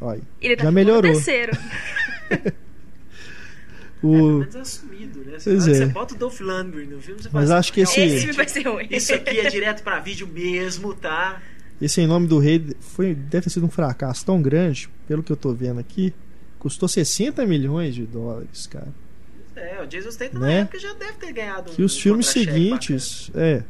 [0.00, 1.12] Olha, ele tá já melhorou.
[1.12, 1.52] terceiro.
[4.02, 4.42] o...
[4.42, 5.38] É, assumido, né?
[5.38, 5.74] Você, pois é.
[5.74, 8.00] você bota o Dolph Lundgren no filme, você Mas fala, acho que esse...
[8.00, 8.88] esse filme vai ser ruim.
[8.90, 11.40] Isso aqui é direto pra vídeo mesmo, tá?
[11.80, 15.32] Esse Em Nome do Rei foi, deve ter sido um fracasso tão grande, pelo que
[15.32, 16.14] eu tô vendo aqui,
[16.58, 18.88] custou 60 milhões de dólares, cara.
[19.56, 20.46] É, o Jason Statham né?
[20.46, 23.30] na época já deve ter ganhado Que um, os filmes seguintes.
[23.34, 23.62] É.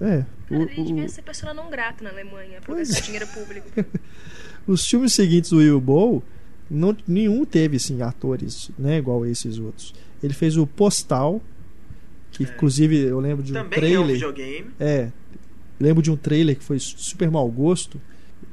[0.00, 0.24] É.
[0.48, 3.02] Cara, o, ele devia ser pessoa não grata na Alemanha por gastar é.
[3.02, 3.68] dinheiro público.
[4.66, 6.22] os filmes seguintes do Will Bow,
[6.70, 9.94] não, nenhum teve assim, atores né, igual esses outros.
[10.22, 11.40] Ele fez o Postal,
[12.32, 12.46] que é.
[12.46, 14.00] inclusive eu lembro de um Também trailer.
[14.00, 14.70] É, um videogame.
[14.78, 15.12] é.
[15.80, 18.00] Lembro de um trailer que foi super mau gosto.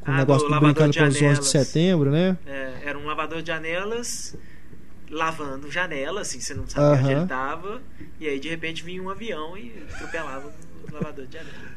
[0.02, 2.38] Com ah, um negócio brincando com os 11 de setembro, né?
[2.46, 4.38] É, era um lavador de janelas
[5.10, 7.82] lavando janela, assim, você não sabia onde ele tava.
[8.20, 10.52] E aí de repente vinha um avião e atropelava
[10.88, 11.76] o lavador de janela.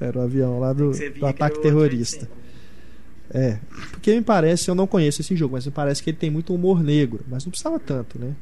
[0.00, 2.28] Era o avião lá do, do ataque terrorista.
[3.32, 3.58] É,
[3.92, 6.54] porque me parece, eu não conheço esse jogo, mas me parece que ele tem muito
[6.54, 8.34] humor negro, mas não precisava tanto, né?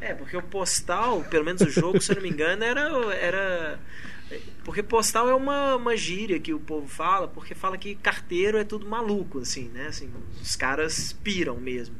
[0.00, 2.80] É, porque o postal, pelo menos o jogo, se eu não me engano, era,
[3.14, 3.78] era
[4.64, 8.64] porque postal é uma, uma gíria que o povo fala, porque fala que carteiro é
[8.64, 9.88] tudo maluco, assim, né?
[9.88, 10.10] Assim,
[10.40, 11.94] os caras piram mesmo,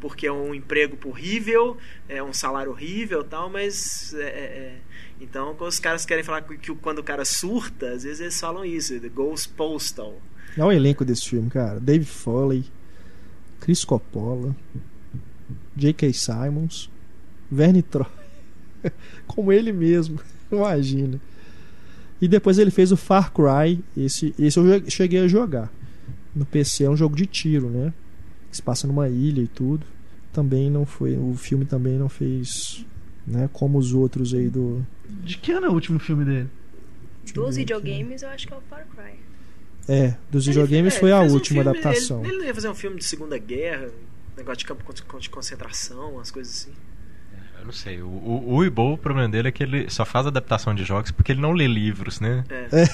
[0.00, 1.76] porque é um emprego horrível,
[2.08, 4.14] é um salário horrível tal, mas.
[4.14, 4.76] É, é, é,
[5.20, 8.64] então, os caras querem falar que, que quando o cara surta, às vezes eles falam
[8.64, 10.20] isso, Ghost Postal.
[10.56, 11.78] Olha o elenco desse filme, cara.
[11.80, 12.64] Dave Foley,
[13.60, 14.54] Chris Coppola,
[15.76, 16.12] J.K.
[16.12, 16.90] Simons,
[17.50, 18.06] Verne Troy.
[19.26, 20.18] Como ele mesmo,
[20.50, 21.20] imagina.
[22.20, 23.82] E depois ele fez o Far Cry.
[23.96, 25.72] Esse, esse eu cheguei a jogar.
[26.34, 27.92] No PC é um jogo de tiro, né?
[28.50, 29.86] Que se passa numa ilha e tudo.
[30.32, 31.16] Também não foi.
[31.16, 32.84] O filme também não fez.
[33.26, 34.84] Né, como os outros aí do.
[35.22, 36.48] De que ano é o último filme dele?
[37.34, 39.29] Dos videogames, eu acho que é o Far Cry.
[39.90, 42.24] É, dos videogames foi a última um filme, adaptação.
[42.24, 43.88] Ele, ele, ia fazer um filme de Segunda Guerra,
[44.36, 44.84] negócio de campo
[45.18, 46.72] de concentração, umas coisas assim.
[47.58, 48.00] Eu não sei.
[48.00, 51.10] O, o, o Ibo, o problema dele é que ele só faz adaptação de jogos
[51.10, 52.44] porque ele não lê livros, né?
[52.48, 52.84] É.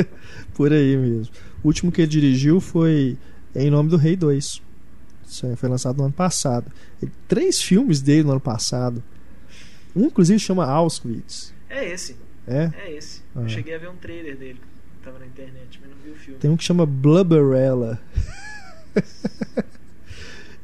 [0.00, 0.06] é.
[0.52, 1.32] Por aí mesmo.
[1.62, 3.16] O último que ele dirigiu foi
[3.54, 4.60] Em Nome do Rei 2.
[5.24, 6.72] Isso aí foi lançado no ano passado.
[7.28, 9.00] Três filmes dele no ano passado.
[9.94, 11.54] Um, inclusive, chama Auschwitz.
[11.70, 12.16] É esse.
[12.48, 12.70] É?
[12.76, 13.22] É esse.
[13.36, 13.42] Ah.
[13.42, 14.60] Eu cheguei a ver um trailer dele.
[15.04, 16.38] Tava na internet, mas não vi o filme.
[16.38, 18.00] Tem um que chama Blubberella.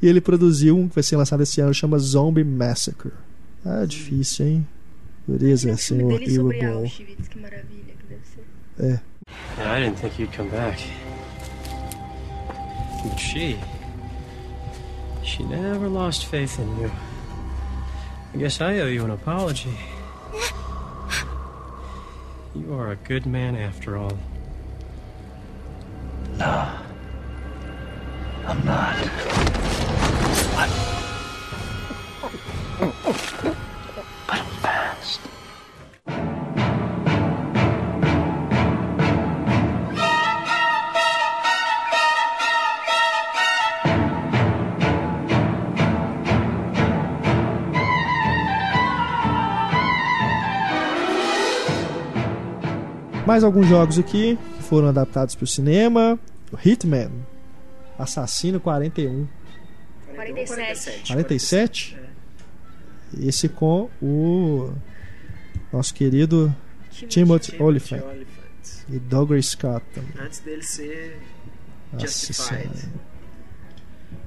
[0.00, 3.12] e ele produziu um que vai ser lançado esse ano, chama Zombie Massacre.
[3.64, 4.68] Ah, difícil, hein?
[5.26, 6.84] Beleza, senhor Evil Ball.
[6.84, 8.44] Que maravilha que deve ser.
[8.78, 9.00] É.
[9.58, 10.80] I didn't think you'd come back.
[13.02, 13.58] But she...
[15.22, 16.90] She never lost faith in you.
[18.34, 19.76] I guess I owe you an apology.
[22.54, 24.18] You are a good man after all.
[26.38, 26.68] No.
[28.46, 28.94] I'm not.
[30.54, 30.70] What?
[34.26, 35.20] But I'm fast.
[53.26, 56.18] Mais alguns jogos aqui foram adaptados para o cinema.
[56.56, 57.10] Hitman,
[57.98, 59.26] Assassino 41.
[60.14, 61.12] 47.
[61.12, 61.96] 47?
[61.96, 63.26] É.
[63.26, 64.72] Esse com o
[65.72, 66.54] nosso querido
[66.90, 68.02] Timothy, Timothy Olyphant.
[68.90, 70.10] E Douglas Scott também.
[70.18, 71.20] Antes dele ser
[71.98, 72.88] Justified.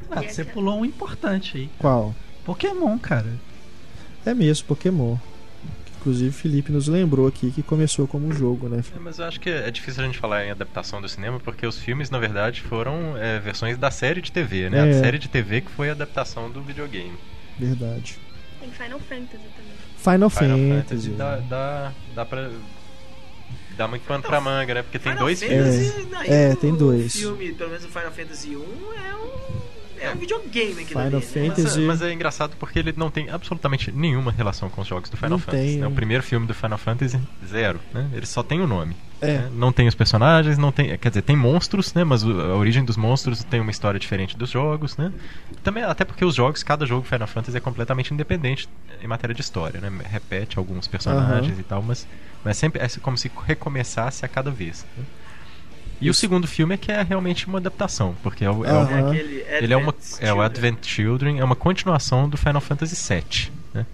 [0.10, 1.69] Ah, você pulou um importante aí.
[1.80, 2.14] Qual?
[2.43, 3.39] Pokémon, cara.
[4.26, 5.18] É mesmo, Pokémon.
[6.02, 8.84] Inclusive, o Felipe nos lembrou aqui que começou como um jogo, né?
[8.95, 11.65] É, mas eu acho que é difícil a gente falar em adaptação do cinema, porque
[11.65, 14.90] os filmes, na verdade, foram é, versões da série de TV, né?
[14.90, 14.98] É.
[14.98, 17.14] A série de TV que foi a adaptação do videogame.
[17.60, 18.18] Verdade.
[18.60, 19.73] Tem Final Fantasy também.
[19.95, 21.10] Final, Final Fantasy.
[21.10, 22.49] Fantasy dá, dá, dá pra
[23.78, 24.82] dá muito pano pra manga, né?
[24.82, 26.14] Porque tem Final dois Fantasy, filmes.
[26.28, 27.14] É, é tem dois.
[27.14, 29.40] O filme, pelo menos o Final Fantasy 1, é um
[30.02, 31.80] é um videogame aqui Final Fantasy.
[31.80, 35.15] Mas, mas, é engraçado porque ele não tem absolutamente nenhuma relação com os jogos do
[35.15, 35.64] Final não Fantasy.
[35.64, 35.88] Tem, né?
[35.88, 37.80] O primeiro filme do Final Fantasy, zero.
[37.94, 38.10] Né?
[38.14, 38.95] Ele só tem o nome.
[39.22, 39.38] É.
[39.38, 39.52] Né?
[39.53, 40.98] Não tem os personagens, não tem.
[40.98, 42.03] Quer dizer, tem monstros, né?
[42.03, 45.11] Mas a origem dos monstros tem uma história diferente dos jogos, né?
[45.64, 48.68] Também, até porque os jogos, cada jogo Final Fantasy é completamente independente
[49.02, 49.91] em matéria de história, né?
[50.10, 51.60] Repete alguns personagens uhum.
[51.60, 52.07] e tal, mas,
[52.44, 54.86] mas sempre é como se recomeçasse a cada vez.
[54.98, 55.03] Né?
[56.02, 59.15] E o segundo filme é que é realmente uma adaptação, porque é, o, é, uma,
[59.15, 63.86] ele é uma é o Advent Children, é uma continuação do Final Fantasy VII, né?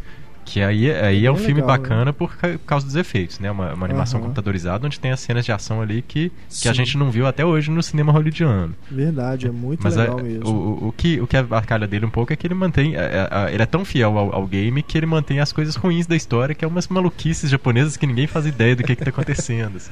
[0.48, 2.12] Que aí, aí é, é um filme legal, bacana né?
[2.14, 2.34] por
[2.66, 3.52] causa dos efeitos, né?
[3.52, 4.28] Uma, uma animação uhum.
[4.28, 6.32] computadorizada onde tem as cenas de ação ali que,
[6.62, 8.74] que a gente não viu até hoje no cinema hollywoodiano.
[8.90, 10.48] Verdade, é muito Mas legal é, mesmo.
[10.48, 12.96] O, o, que, o que abacalha dele um pouco é que ele mantém.
[12.96, 16.08] É, é, ele é tão fiel ao, ao, game que ele mantém as coisas ruins
[16.08, 19.76] da história, que é umas maluquices japonesas que ninguém faz ideia do que, está acontecendo.
[19.76, 19.92] Assim.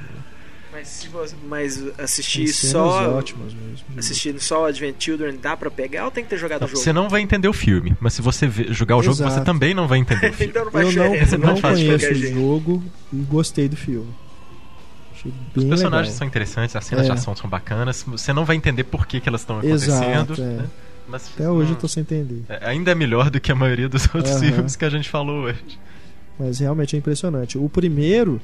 [0.86, 3.20] Mas se você, mas assistir só
[3.98, 6.82] assistindo só Advent Children dá para pegar ou tem que ter jogado não, o jogo?
[6.82, 9.18] Você não vai entender o filme, mas se você jogar o Exato.
[9.18, 10.52] jogo você também não vai entender o filme.
[10.52, 14.14] então não vai Eu não, não, não conheço o jogo e gostei do filme.
[15.56, 16.18] Os personagens legal.
[16.20, 17.10] são interessantes, as cenas é.
[17.10, 18.04] de ação são bacanas.
[18.04, 20.34] Você não vai entender por que, que elas estão acontecendo.
[20.34, 20.46] Exato, é.
[20.46, 20.66] né?
[21.08, 22.44] Mas, Até hoje eu tô sem entender.
[22.48, 25.46] É, ainda é melhor do que a maioria dos outros filmes que a gente falou
[25.46, 25.80] hoje.
[26.38, 27.58] Mas realmente é impressionante.
[27.58, 28.40] O primeiro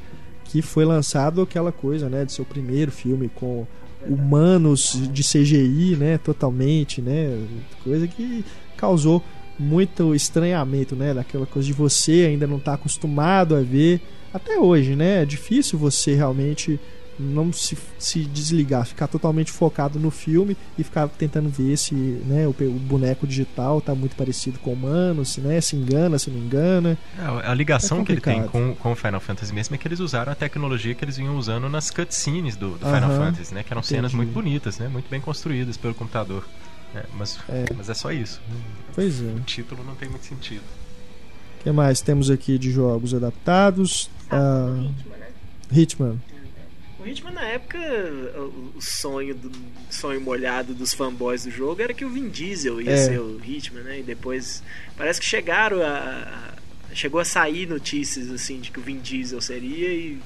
[0.52, 3.66] que foi lançado aquela coisa, né, de seu primeiro filme com
[4.06, 7.40] humanos de CGI, né, totalmente, né,
[7.84, 8.44] coisa que
[8.76, 9.24] causou
[9.58, 14.02] muito estranhamento, né, daquela coisa de você ainda não estar tá acostumado a ver.
[14.34, 16.78] Até hoje, né, é difícil você realmente
[17.20, 22.48] não se, se desligar, ficar totalmente focado no filme e ficar tentando ver se né,
[22.48, 26.30] o, o boneco digital está muito parecido com o humano, se, né, se engana, se
[26.30, 26.98] não engana.
[27.18, 29.88] É, a ligação é que ele tem com, com o Final Fantasy mesmo é que
[29.88, 33.64] eles usaram a tecnologia que eles vinham usando nas cutscenes do, do Final Fantasy, né,
[33.64, 33.96] que eram Entendi.
[33.96, 36.46] cenas muito bonitas, né, muito bem construídas pelo computador.
[36.94, 37.66] É, mas, é.
[37.76, 38.42] mas é só isso.
[38.94, 39.28] Pois é.
[39.28, 40.64] O título não tem muito sentido.
[41.60, 44.10] O que mais temos aqui de jogos adaptados?
[44.30, 45.28] Ah, uh, Hitman, né?
[45.72, 46.22] Hitman.
[47.02, 47.80] O Hitman, na época,
[48.76, 49.52] o sonho, do,
[49.90, 52.98] sonho molhado dos fanboys do jogo era que o Vin Diesel ia é.
[52.98, 54.00] ser o Hitman, né?
[54.00, 54.62] E depois
[54.96, 56.54] parece que chegaram a,
[56.92, 60.20] a, chegou a sair notícias assim de que o Vin Diesel seria e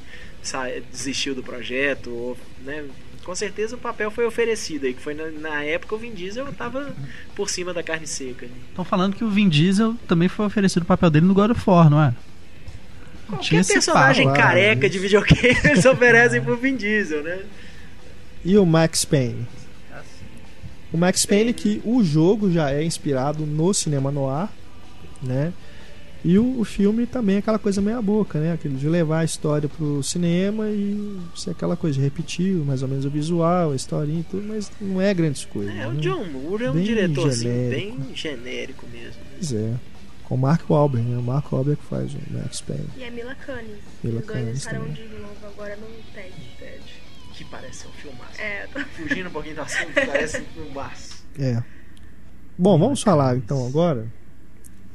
[0.44, 2.84] sa, desistiu do projeto, ou, né?
[3.24, 6.50] Com certeza o papel foi oferecido aí, que foi na, na época o Vin Diesel
[6.50, 6.94] estava
[7.36, 8.48] por cima da carne seca.
[8.70, 11.62] Estão falando que o Vin Diesel também foi oferecido o papel dele no God of
[11.66, 12.14] War, não é?
[13.28, 17.40] Qualquer personagem careca de videogame eles oferecem pro Vin Diesel, né?
[18.44, 19.48] E o Max Payne?
[20.94, 24.48] O Max Payne, que o jogo já é inspirado no cinema noir,
[25.22, 25.52] né?
[26.24, 28.54] E o, o filme também é aquela coisa meia boca, né?
[28.54, 32.88] Aquele de levar a história pro cinema e ser aquela coisa de repetir mais ou
[32.88, 35.72] menos o visual, a historinha e tudo, mas não é grandes coisas.
[35.72, 35.88] É, né?
[35.88, 39.22] o John Moore é um bem diretor assim, bem genérico mesmo.
[39.38, 39.74] Pois é.
[40.26, 41.18] Com o Mark Wahlberg, né?
[41.18, 42.88] O Mark Wahlberg que faz o Max Payne.
[42.98, 43.80] E a Mila Kunis.
[44.04, 46.34] Mila Os dois estarão de novo agora no TED.
[46.58, 46.84] TED.
[47.34, 48.42] Que parece um filmaço.
[48.42, 48.68] É.
[48.96, 51.26] Fugindo um pouquinho do assunto, parece um filmaço.
[51.38, 51.64] É.
[52.58, 54.08] Bom, vamos falar então agora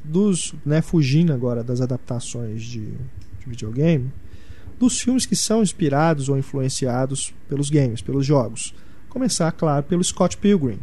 [0.03, 4.11] dos, né, fugindo agora das adaptações de, de videogame,
[4.79, 8.73] dos filmes que são inspirados ou influenciados pelos games, pelos jogos.
[9.09, 10.79] Começar, claro, pelo Scott Pilgrim.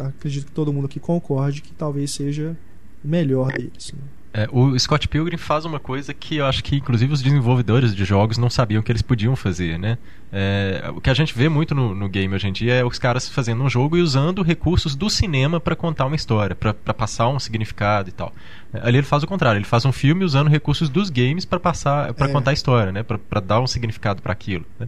[0.00, 2.56] Acredito que todo mundo aqui concorde que talvez seja
[3.04, 3.92] melhor deles.
[3.92, 4.00] Né?
[4.32, 8.04] É, o Scott Pilgrim faz uma coisa que eu acho que inclusive os desenvolvedores de
[8.04, 9.96] jogos não sabiam que eles podiam fazer, né?
[10.30, 12.98] É, o que a gente vê muito no, no, game hoje em dia é os
[12.98, 17.28] caras fazendo um jogo e usando recursos do cinema para contar uma história, para passar
[17.28, 18.32] um significado e tal.
[18.72, 21.58] É, ali ele faz o contrário, ele faz um filme usando recursos dos games para
[21.58, 22.32] passar, para é.
[22.32, 23.02] contar a história, né?
[23.02, 24.66] Para dar um significado para aquilo.
[24.78, 24.86] Né?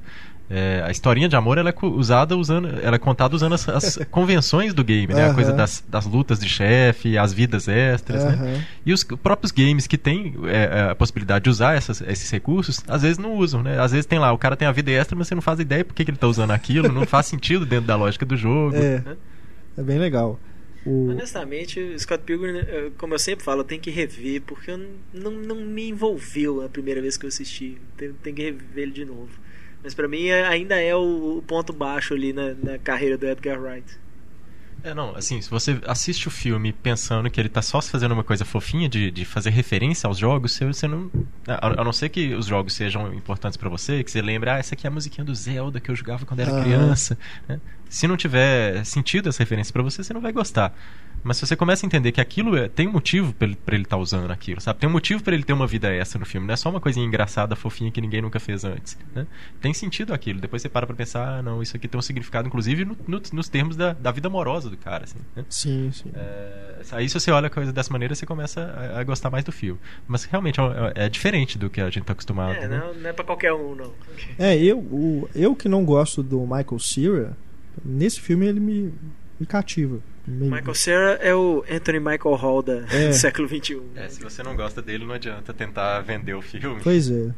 [0.52, 4.01] É, a historinha de amor ela é usada usando, ela é contada usando as, as
[4.10, 5.27] convenções do game, né?
[5.27, 5.31] Uhum.
[5.31, 8.31] A coisa das, das lutas de chefe, as vidas extras, uhum.
[8.31, 8.66] né?
[8.85, 12.82] E os próprios games que têm é, é, a possibilidade de usar essas, esses recursos,
[12.89, 13.78] às vezes não usam, né?
[13.78, 15.85] Às vezes tem lá, o cara tem a vida extra, mas você não faz ideia
[15.85, 18.74] por que, que ele está usando aquilo, não faz sentido dentro da lógica do jogo.
[18.74, 19.16] É, né?
[19.78, 20.36] é bem legal.
[20.85, 21.10] O...
[21.10, 24.81] Honestamente, Scott Pilgrim, eh, como eu sempre falo, eu tenho que rever, porque eu
[25.12, 27.77] não, não me envolveu a primeira vez que eu assisti.
[27.97, 29.31] Tenho, tenho que rever ele de novo.
[29.82, 33.61] Mas para mim é, ainda é o, ponto baixo ali na, na carreira do Edgar
[33.61, 33.98] Wright.
[34.82, 38.24] É, não, assim, se você assiste o filme pensando que ele tá só fazendo uma
[38.24, 41.11] coisa fofinha de, de fazer referência aos jogos, você, você não.
[41.47, 44.57] A, a não ser que os jogos sejam importantes para você, que você lembre, ah,
[44.57, 47.19] essa aqui é a musiquinha do Zelda que eu jogava quando era criança.
[47.47, 47.61] Né?
[47.90, 50.74] Se não tiver sentido essa referência para você, você não vai gostar.
[51.23, 53.97] Mas se você começa a entender que aquilo é, tem um motivo para ele estar
[53.97, 54.81] tá usando aquilo, sabe?
[54.81, 56.47] Tem um motivo para ele ter uma vida essa no filme.
[56.47, 58.97] Não é só uma coisinha engraçada, fofinha que ninguém nunca fez antes.
[59.15, 59.27] Né?
[59.61, 60.41] Tem sentido aquilo.
[60.41, 63.23] Depois você para pra pensar, ah, não, isso aqui tem um significado, inclusive no, no,
[63.33, 65.05] nos termos da, da, vida amorosa do cara.
[65.05, 65.45] Assim, né?
[65.49, 66.11] Sim, sim.
[66.15, 69.45] É, aí se você olha a coisa dessa maneira, você começa a, a gostar mais
[69.45, 69.79] do filme.
[70.09, 72.55] Mas realmente é, é, diferente do que a gente tá acostumado.
[72.55, 72.79] É, né?
[72.79, 73.93] não, não é pra qualquer um, não.
[74.39, 77.37] É, eu, o, eu que não gosto do Michael Cera,
[77.85, 78.93] nesse filme ele me,
[79.39, 80.01] me cativa.
[80.27, 83.09] Michael Cera é o Anthony Michael Hall da, é.
[83.09, 83.81] do século XXI.
[83.97, 86.81] É, se você não gosta dele, não adianta tentar vender o filme.
[86.83, 87.33] Pois é.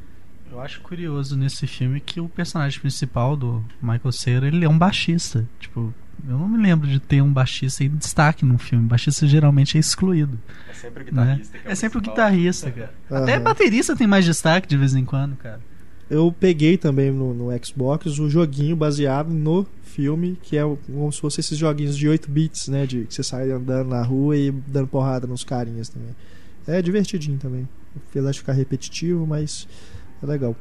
[0.50, 4.76] Eu acho curioso nesse filme que o personagem principal do Michael Cera, ele é um
[4.76, 5.48] baixista.
[5.58, 5.94] Tipo,
[6.28, 8.84] eu não me lembro de ter um baixista em destaque num filme.
[8.84, 10.38] O baixista geralmente é excluído.
[10.68, 11.56] É sempre o guitarrista.
[11.56, 11.62] Né?
[11.64, 12.94] É, é, sempre o guitarrista, cara.
[13.10, 13.16] Uhum.
[13.16, 15.60] Até baterista tem mais destaque de vez em quando, cara.
[16.12, 21.18] Eu peguei também no, no Xbox o joguinho baseado no filme, que é como se
[21.18, 22.84] fosse esses joguinhos de 8 bits, né?
[22.84, 26.14] De que você sai andando na rua e dando porrada nos carinhas também.
[26.66, 27.66] É divertidinho também.
[28.10, 29.66] Apesar de ficar repetitivo, mas
[30.22, 30.54] é legal.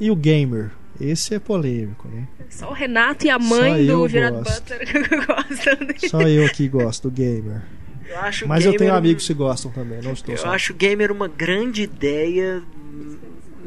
[0.00, 0.72] E o Gamer?
[1.00, 2.26] Esse é polêmico, né?
[2.50, 6.08] Só o Renato e a mãe do Gerard Butler que gostam dele.
[6.08, 7.62] Só eu que gosto do Gamer.
[8.04, 10.48] Eu Mas eu tenho amigos que gostam também, não estou Eu só.
[10.48, 12.64] acho o Gamer uma grande ideia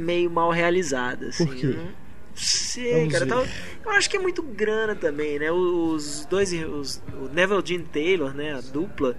[0.02, 1.28] meio mal realizada.
[1.28, 1.68] Assim, Por quê?
[1.68, 1.94] Né?
[2.36, 3.26] sei, cara.
[3.26, 3.46] Tá,
[3.86, 5.52] eu acho que é muito grana também, né?
[5.52, 8.54] Os dois, os, o Neville Jean Taylor, né?
[8.54, 9.18] A dupla,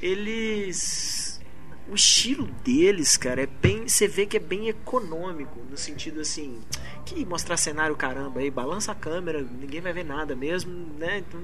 [0.00, 1.40] eles.
[1.88, 3.86] O estilo deles, cara, é bem.
[3.86, 6.60] Você vê que é bem econômico, no sentido assim.
[7.04, 11.18] Que mostrar cenário, caramba, aí, balança a câmera, ninguém vai ver nada mesmo, né?
[11.18, 11.40] Então,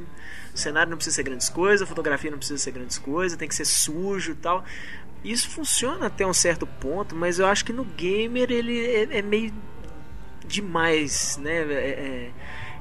[0.53, 3.47] o cenário não precisa ser grandes coisas, a fotografia não precisa ser grandes coisas, tem
[3.47, 4.65] que ser sujo e tal.
[5.24, 9.23] Isso funciona até um certo ponto, mas eu acho que no gamer ele é, é
[9.23, 9.53] meio
[10.47, 11.59] demais, né?
[11.59, 12.31] É, é,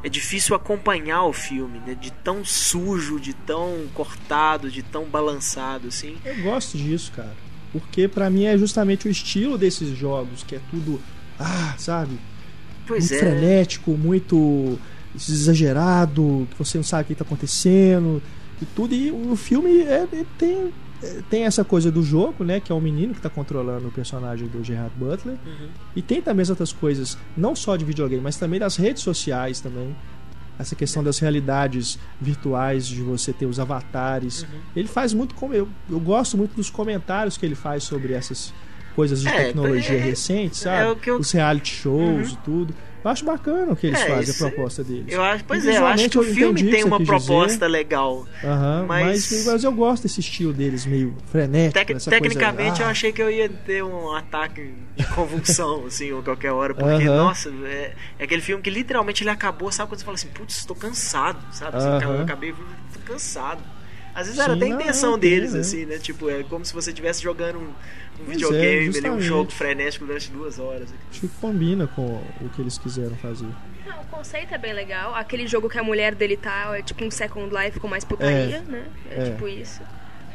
[0.04, 1.94] é, difícil acompanhar o filme, né?
[1.94, 6.18] De tão sujo, de tão cortado, de tão balançado, assim.
[6.26, 7.36] Eu gosto disso, cara.
[7.72, 11.00] Porque para mim é justamente o estilo desses jogos, que é tudo,
[11.40, 12.20] ah, sabe?
[12.88, 13.20] Pois muito é.
[13.20, 14.80] frenético, muito
[15.16, 18.22] exagerado, que você não sabe o que está acontecendo
[18.62, 18.94] e tudo.
[18.94, 20.08] E o filme é,
[20.38, 20.74] tem
[21.30, 22.60] tem essa coisa do jogo, né?
[22.60, 25.36] Que é o menino que está controlando o personagem do Gerard Butler.
[25.45, 25.69] Uhum.
[25.95, 29.60] E tem também as outras coisas, não só de videogame, mas também das redes sociais
[29.60, 29.95] também.
[30.60, 34.44] Essa questão das realidades virtuais, de você ter os avatares.
[34.44, 34.60] Uhum.
[34.76, 35.68] Ele faz muito como eu.
[35.90, 38.53] Eu gosto muito dos comentários que ele faz sobre essas
[38.95, 40.99] coisas de é, tecnologia é, recentes, sabe?
[41.07, 41.18] É eu...
[41.18, 42.34] Os reality shows uhum.
[42.34, 42.76] e tudo.
[43.03, 45.11] Eu acho bacana o que eles é, fazem, a proposta deles.
[45.11, 47.68] Eu acho, pois é, eu acho que o filme tem uma proposta dizer.
[47.68, 48.28] legal.
[48.44, 49.32] Uhum, mas...
[49.32, 49.45] mas...
[49.45, 51.73] mas eu gosto desse estilo deles, meio frenético.
[51.73, 52.84] Tec tecnicamente coisa...
[52.84, 52.91] eu ah.
[52.91, 56.76] achei que eu ia ter um ataque de convulsão, assim, a qualquer hora.
[56.76, 57.18] Porque, uhum.
[57.18, 60.57] nossa, é, é, aquele filme que literalmente ele acabou, sabe quando você fala assim, putz,
[60.57, 61.78] estou cansado, sabe?
[61.78, 63.61] Assim, Eu acabei, tô cansado.
[64.14, 65.62] Às vezes Sim, era até a intenção deles, né?
[65.62, 65.98] assim, né?
[65.98, 67.74] Tipo, é como se você estivesse jogando um,
[68.22, 70.90] um videogame, é, um jogo frenético durante duas horas.
[71.10, 73.48] Acho que combina com o que eles quiseram fazer.
[73.86, 75.16] Não, o conceito é bem legal.
[75.16, 78.58] Aquele jogo que a mulher dele tá é tipo um Second Life com mais putaria,
[78.58, 78.86] é, né?
[79.10, 79.82] É, é, tipo isso.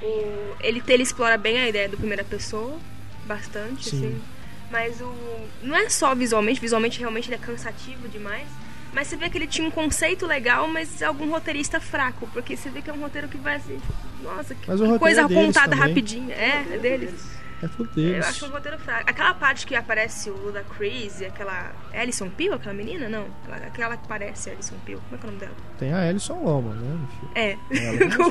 [0.02, 2.78] O, ele, ele explora bem a ideia do primeira pessoa,
[3.24, 3.96] bastante, Sim.
[3.96, 4.22] assim.
[4.70, 5.14] Mas o.
[5.62, 8.48] Não é só visualmente, visualmente realmente ele é cansativo demais.
[8.92, 12.28] Mas você vê que ele tinha um conceito legal, mas algum roteirista fraco.
[12.32, 13.80] Porque você vê que é um roteiro que vai assim,
[14.22, 16.30] nossa, que, que coisa é apontada rapidinho.
[16.32, 17.36] É, é deles.
[17.62, 18.24] É tudo deles.
[18.24, 19.08] Eu acho um roteiro fraco.
[19.08, 21.72] Aquela parte que aparece o Luda Crazy, aquela.
[21.92, 23.08] É Alison Peel, aquela menina?
[23.08, 23.26] Não.
[23.66, 25.00] Aquela que parece Alison Peel.
[25.08, 25.56] Como é que é o nome dela?
[25.78, 27.08] Tem a Alison Loma, né?
[27.34, 27.56] É.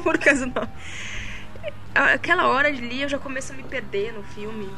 [0.04, 0.68] Por causa não.
[1.96, 4.70] Aquela hora ali eu já começo a me perder no filme.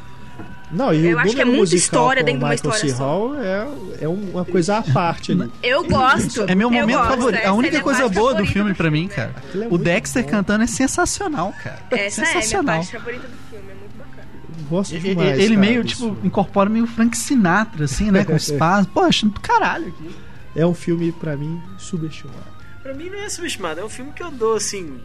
[0.70, 3.02] Não, e eu acho que é muita história dentro de uma Michael história C.
[3.02, 3.68] Hall é,
[4.02, 5.50] é uma coisa à parte ali.
[5.62, 6.42] Eu gosto.
[6.42, 7.46] É meu momento favorito.
[7.46, 9.34] A única coisa boa do filme pra mim, cara.
[9.54, 10.28] É o Dexter bom.
[10.30, 11.82] cantando é sensacional, cara.
[11.90, 12.76] Essa sensacional.
[12.76, 13.70] é a minha parte favorita do filme.
[13.70, 14.28] É muito bacana.
[14.68, 16.18] Gosto demais, Ele cara, meio, tipo, filme.
[16.24, 18.24] incorpora meio Frank Sinatra, assim, né?
[18.24, 18.52] Com os.
[18.92, 20.14] Pô, achando do caralho aqui.
[20.54, 22.58] É um filme, pra mim, subestimado.
[22.82, 23.80] Pra mim não é subestimado.
[23.80, 25.00] É um filme que eu dou, assim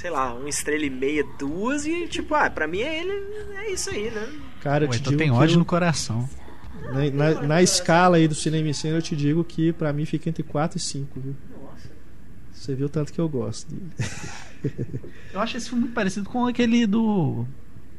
[0.00, 3.12] sei lá, uma estrela e meia, duas, e tipo, ah, pra mim é ele,
[3.58, 4.32] é isso aí, né?
[4.62, 5.58] Cara, te então digo tem ódio eu...
[5.58, 6.26] no coração.
[6.90, 10.06] Na, na, na, escala aí do cinema e cena, eu te digo que pra mim
[10.06, 11.36] fica entre 4 e 5, viu?
[11.50, 11.90] Nossa.
[12.50, 13.90] Você viu tanto que eu gosto dele.
[15.34, 17.44] eu acho esse filme muito parecido com aquele do,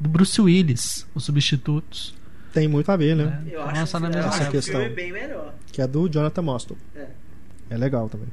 [0.00, 2.16] do Bruce Willis, Os Substitutos.
[2.52, 3.44] Tem muito a ver, né?
[3.46, 4.80] É, eu acho na mesma essa questão.
[4.80, 5.54] filme bem melhor.
[5.70, 6.76] Que é do Jonathan Moston.
[6.96, 7.06] É.
[7.70, 8.28] É legal também.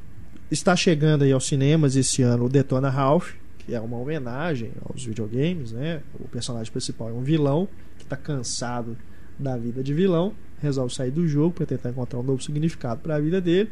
[0.50, 3.34] Está chegando aí aos cinemas esse ano o Detona Ralph,
[3.74, 6.02] é uma homenagem aos videogames, né?
[6.20, 7.68] O personagem principal é um vilão
[7.98, 8.98] que está cansado
[9.38, 13.16] da vida de vilão, resolve sair do jogo para tentar encontrar um novo significado para
[13.16, 13.70] a vida dele.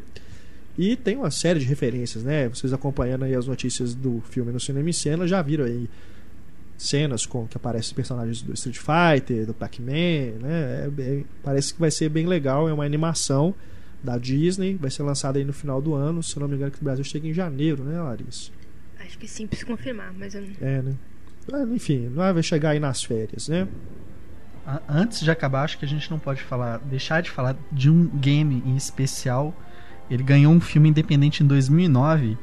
[0.77, 2.47] E tem uma série de referências, né?
[2.47, 5.89] Vocês acompanhando aí as notícias do filme no cinema em cena já viram aí
[6.77, 10.85] cenas com que aparecem personagens do Street Fighter, do Pac-Man, né?
[10.85, 13.55] É bem, parece que vai ser bem legal, é uma animação
[14.03, 16.77] da Disney, vai ser lançada aí no final do ano, se não me engano que
[16.77, 18.51] no Brasil chega em janeiro, né, Larissa?
[19.07, 20.49] Acho que sim, preciso confirmar, mas eu não.
[20.61, 20.93] É, né?
[21.73, 23.65] Enfim, não vai chegar aí nas férias, né?
[24.87, 28.05] Antes de acabar, acho que a gente não pode falar, deixar de falar de um
[28.05, 29.55] game em especial.
[30.11, 32.37] Ele ganhou um filme independente em 2009.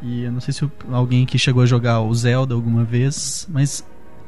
[0.00, 3.84] E eu não sei se alguém que chegou a jogar o Zelda alguma vez, mas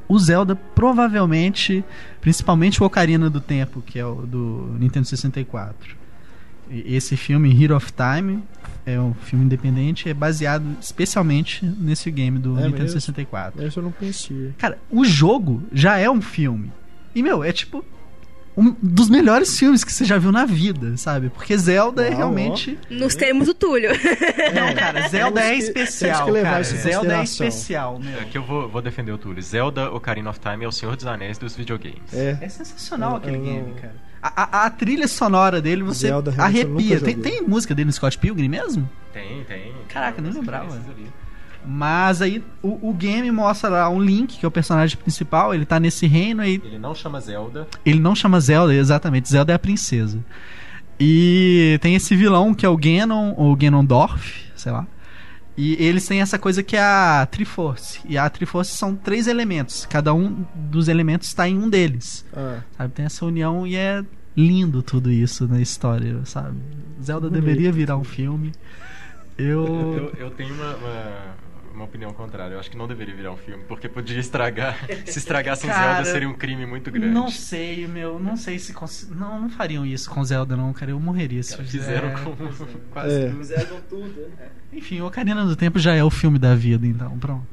[0.09, 1.85] o Zelda provavelmente,
[2.21, 6.00] principalmente o Ocarina do Tempo, que é o do Nintendo 64.
[6.71, 8.43] Esse filme Hero of Time
[8.87, 13.01] é um filme independente, é baseado especialmente nesse game do é Nintendo mesmo?
[13.01, 13.63] 64.
[13.65, 14.55] Esse eu não conhecia.
[14.57, 16.73] Cara, o jogo já é um filme.
[17.15, 17.85] E, meu, é tipo
[18.57, 21.31] um dos melhores filmes que você já viu na vida, sabe?
[21.31, 22.79] Porque Zelda é Uau, é realmente.
[22.91, 23.91] Nos termos do Túlio.
[23.91, 26.27] Não, cara, Zelda é especial.
[26.27, 26.63] Que cara.
[26.63, 28.21] Zelda é especial, meu.
[28.21, 29.43] Aqui eu vou, vou defender o Túlio.
[29.43, 32.13] Zelda Ocarina of Time é o Senhor dos Anéis dos videogames.
[32.13, 34.10] É, é sensacional aquele game, cara.
[34.23, 37.01] A, a, a, trilha sonora dele, você Zelda, arrepia.
[37.01, 38.89] Tem, tem, música dele no Scott Pilgrim mesmo?
[39.13, 39.73] Tem, tem.
[39.89, 40.79] Caraca, nem lembrava.
[41.65, 45.65] Mas aí o, o, game mostra lá um Link, que é o personagem principal, ele
[45.65, 46.61] tá nesse reino aí.
[46.65, 47.67] Ele não chama Zelda.
[47.85, 49.29] Ele não chama Zelda, exatamente.
[49.29, 50.19] Zelda é a princesa.
[50.99, 54.87] E tem esse vilão que é o Ganon, ou Ganondorf, sei lá.
[55.61, 58.01] E eles têm essa coisa que é a Triforce.
[58.09, 59.85] E a Triforce são três elementos.
[59.85, 62.25] Cada um dos elementos está em um deles.
[62.35, 62.61] Ah.
[62.79, 62.95] Sabe?
[62.95, 64.03] Tem essa união e é
[64.35, 66.57] lindo tudo isso na história, sabe?
[67.03, 67.45] Zelda Bonito.
[67.45, 68.53] deveria virar um filme.
[69.37, 69.67] Eu...
[69.67, 71.35] eu, eu tenho uma, uma
[71.75, 72.55] uma opinião contrária.
[72.55, 74.77] Eu acho que não deveria virar um filme, porque podia estragar.
[75.07, 77.13] se estragassem cara, Zelda, seria um crime muito grande.
[77.13, 78.19] Não sei, meu.
[78.19, 78.73] Não sei se.
[78.73, 79.09] Cons...
[79.11, 80.91] Não, não fariam isso com Zelda, não, cara.
[80.91, 82.37] Eu morreria se fizeram é, com
[82.91, 83.31] quase é.
[83.31, 84.49] Fizeram tudo, né?
[84.73, 87.47] Enfim, Ocarina do Tempo já é o filme da vida, então, pronto.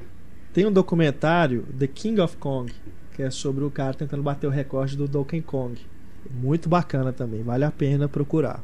[0.53, 2.73] Tem um documentário, The King of Kong,
[3.13, 5.79] que é sobre o cara tentando bater o recorde do Donkey Kong.
[6.29, 8.61] Muito bacana também, vale a pena procurar.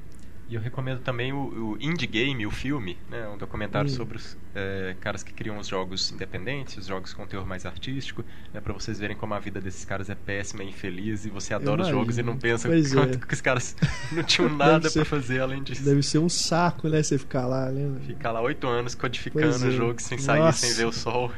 [0.53, 3.27] E eu recomendo também o, o Indie Game, o filme, né?
[3.27, 3.95] um documentário hum.
[3.95, 8.23] sobre os é, caras que criam os jogos independentes, os jogos com teor mais artístico,
[8.53, 8.61] né?
[8.61, 11.81] para vocês verem como a vida desses caras é péssima e infeliz e você adora
[11.81, 13.27] os jogos e não pensa pois quanto é.
[13.27, 13.75] que os caras
[14.13, 15.83] não tinham nada para fazer além disso.
[15.83, 17.01] Deve ser um saco, né?
[17.01, 17.99] Você ficar lá, né?
[18.05, 19.69] Ficar lá oito anos codificando é.
[19.69, 20.67] o jogo sem sair, Nossa.
[20.67, 21.31] sem ver o sol.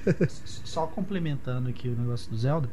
[0.64, 2.70] Só complementando aqui o negócio do Zelda,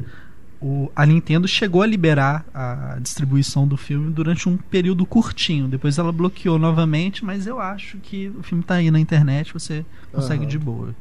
[0.61, 5.67] o, a Nintendo chegou a liberar a distribuição do filme durante um período curtinho.
[5.69, 9.85] Depois ela bloqueou novamente, mas eu acho que o filme está aí na internet, você
[10.11, 10.49] consegue uhum.
[10.49, 10.95] de boa.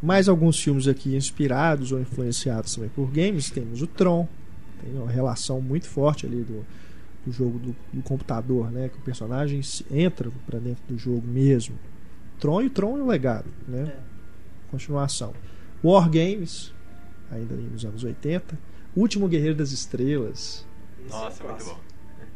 [0.00, 3.50] Mais alguns filmes aqui inspirados ou influenciados também por games.
[3.50, 4.28] Temos o Tron,
[4.80, 6.64] tem uma relação muito forte ali do,
[7.26, 8.88] do jogo do, do, computador, né?
[8.88, 9.60] Que o personagem
[9.90, 11.74] entra para dentro do jogo mesmo.
[12.38, 13.92] Tron e o Tron é o legado, né?
[13.92, 13.96] É.
[14.70, 15.34] continuação.
[15.82, 16.72] War Games,
[17.30, 18.58] ainda nos anos 80.
[18.96, 20.66] Último Guerreiro das Estrelas.
[21.08, 21.78] Nossa, é muito bom.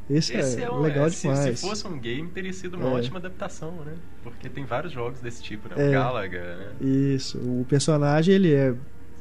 [0.08, 1.58] Esse, Esse é, é, legal é, demais.
[1.58, 2.92] Se, fosse um game, teria sido uma é.
[2.92, 3.94] ótima adaptação, né?
[4.22, 5.76] Porque tem vários jogos desse tipo, né?
[5.76, 5.90] O é.
[5.92, 6.72] Galaga, né?
[6.80, 7.38] Isso.
[7.38, 8.74] O personagem, ele é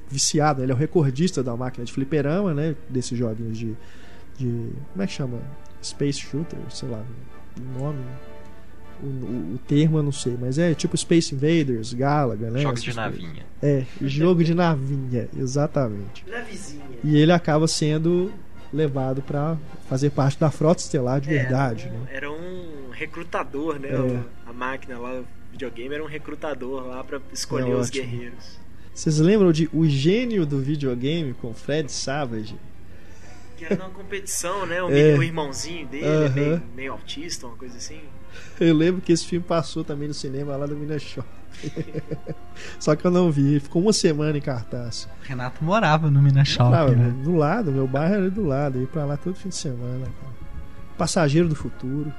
[0.10, 2.76] viciado, ele é o recordista da máquina de fliperama, né?
[2.90, 3.78] Desses joguinhos de,
[4.38, 4.70] de...
[4.92, 5.40] Como é que chama?
[5.82, 7.04] Space Shooter, sei lá,
[7.58, 8.04] o nome
[9.02, 12.62] o, o, o, termo eu não sei, mas é tipo Space Invaders, Galaga, né?
[12.62, 13.46] Jogos de navinha.
[13.62, 16.26] É, jogo de navinha, exatamente.
[16.28, 16.84] Navizinha.
[17.04, 18.32] E ele acaba sendo
[18.74, 19.58] levado para
[19.88, 21.86] fazer parte da frota estelar de é, verdade.
[21.86, 22.08] Era um, né?
[22.12, 23.90] era um recrutador, né?
[23.90, 24.50] É.
[24.50, 28.60] A máquina lá, o videogame era um recrutador lá para escolher é os guerreiros.
[28.94, 32.56] Vocês lembram de O Gênio do Videogame com Fred Savage?
[33.58, 34.84] Que era uma competição, né?
[34.84, 35.18] O, é.
[35.18, 36.34] o irmãozinho dele, uh -huh.
[36.34, 38.02] meio, meio autista, uma coisa assim.
[38.60, 41.28] Eu lembro que esse filme passou também no cinema lá no Minas Shop.
[42.80, 45.08] Só que eu não vi, ficou uma semana em cartaz.
[45.24, 46.72] Renato morava no Minas Shop.
[46.96, 47.14] né?
[47.24, 50.06] Do lado, meu bairro era do lado, ia pra lá todo fim de semana.
[50.06, 50.34] Cara.
[50.98, 52.12] Passageiro do Futuro.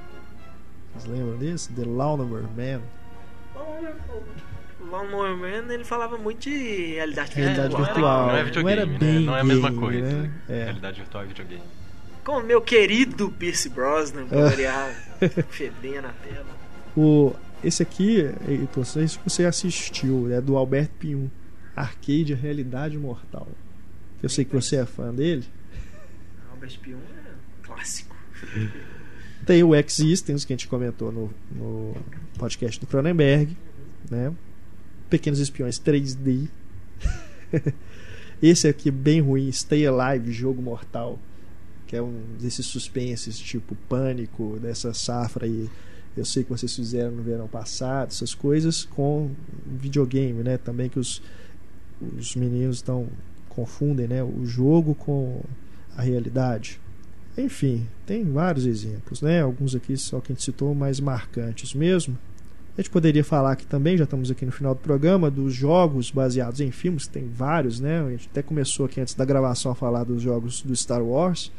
[0.93, 1.71] Vocês lembram desse?
[1.73, 2.81] The Lawnmower Man.
[4.79, 8.27] O Lawnmower Man ele falava muito de realidade, realidade virtual.
[8.27, 8.97] Não, é videogame, não era né?
[8.97, 10.01] bem Não é a mesma coisa.
[10.01, 10.31] Né?
[10.47, 10.63] É.
[10.65, 11.63] Realidade virtual e videogame.
[12.25, 14.89] Com o meu querido Pierce Brosnan, Boreal,
[15.47, 16.47] fedendo na tela.
[16.97, 21.29] O, esse aqui, Heitor, se você assistiu, é do Albert Pium,
[21.75, 23.47] Arcade Realidade Mortal.
[24.23, 25.45] Eu sei que você é fã dele.
[26.51, 27.31] Albert Pium é
[27.61, 28.15] clássico.
[29.45, 31.95] Tem o Existence, que a gente comentou no, no
[32.39, 33.55] podcast do Cronenberg,
[34.09, 34.33] né?
[35.11, 36.47] Pequenos Espiões 3D.
[38.41, 41.19] Esse aqui bem ruim, Stay Alive, Jogo Mortal
[41.85, 45.69] que é um desses suspenses tipo Pânico, dessa safra aí.
[46.15, 49.31] Eu sei que vocês fizeram no verão passado, essas coisas com
[49.65, 50.57] videogame, né?
[50.57, 51.21] Também que os,
[52.17, 53.07] os meninos estão
[53.49, 54.23] confundem, né?
[54.23, 55.41] O jogo com
[55.95, 56.79] a realidade.
[57.37, 59.41] Enfim, tem vários exemplos, né?
[59.41, 62.17] Alguns aqui só que a gente citou mais marcantes mesmo.
[62.77, 66.11] A gente poderia falar aqui também, já estamos aqui no final do programa, dos jogos
[66.11, 68.01] baseados em filmes, tem vários, né?
[68.01, 71.51] A gente até começou aqui antes da gravação a falar dos jogos do Star Wars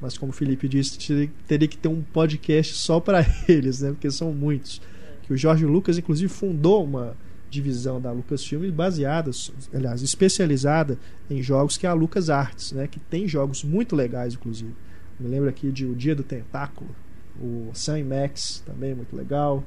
[0.00, 3.90] mas como o Felipe disse, teria que ter um podcast só para eles, né?
[3.90, 4.80] Porque são muitos.
[5.22, 7.16] Que o Jorge Lucas, inclusive, fundou uma
[7.48, 9.30] divisão da Lucasfilm baseada,
[9.72, 10.98] aliás, especializada
[11.30, 12.86] em jogos que é a Lucas Arts, né?
[12.86, 14.74] Que tem jogos muito legais, inclusive.
[15.18, 16.94] Me lembro aqui de O Dia do Tentáculo,
[17.40, 19.64] o Sam Max, também muito legal.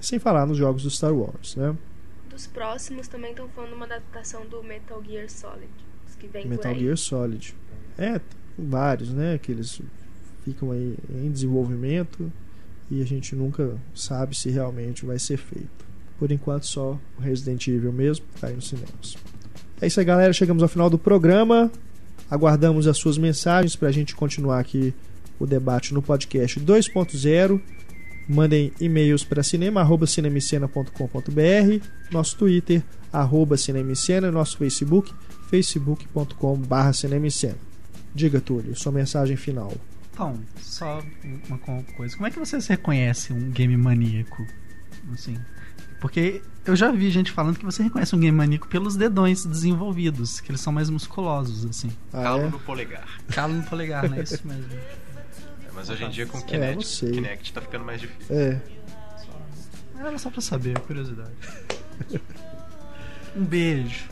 [0.00, 1.76] Sem falar nos jogos do Star Wars, né?
[2.28, 5.70] Dos próximos também estão falando uma adaptação do Metal Gear Solid.
[6.18, 7.54] Que vem Metal Gear Solid.
[7.98, 8.20] É,
[8.58, 9.38] vários, né?
[9.38, 9.80] Que eles
[10.44, 12.30] ficam aí em desenvolvimento
[12.90, 15.84] e a gente nunca sabe se realmente vai ser feito.
[16.18, 19.16] Por enquanto, só o Resident Evil mesmo está aí nos cinemas.
[19.80, 20.32] É isso aí, galera.
[20.32, 21.70] Chegamos ao final do programa.
[22.30, 24.94] Aguardamos as suas mensagens para a gente continuar aqui
[25.38, 27.60] o debate no podcast 2.0.
[28.28, 32.82] Mandem e-mails para cinema.cinemicena.com.br, nosso Twitter,
[33.12, 35.12] arroba cinemicena, nosso Facebook,
[35.50, 37.73] facebook.com.br cinemicena.
[38.14, 39.72] Diga, Túlio, sua mensagem final.
[40.12, 41.02] Então, só
[41.48, 41.58] uma
[41.96, 42.14] coisa.
[42.14, 44.46] Como é que você reconhece um game maníaco?
[45.12, 45.36] Assim,
[46.00, 50.38] porque eu já vi gente falando que você reconhece um game maníaco pelos dedões desenvolvidos,
[50.38, 51.90] que eles são mais musculosos, assim.
[52.12, 52.48] Ah, Calo é?
[52.50, 53.20] no polegar.
[53.28, 54.72] Calo no polegar, não é isso mesmo.
[54.72, 58.36] É, mas hoje em dia com o Kinect, é, Kinect tá ficando mais difícil.
[58.36, 58.60] É.
[59.16, 61.32] Só, era só pra saber, curiosidade.
[63.34, 64.04] um beijo.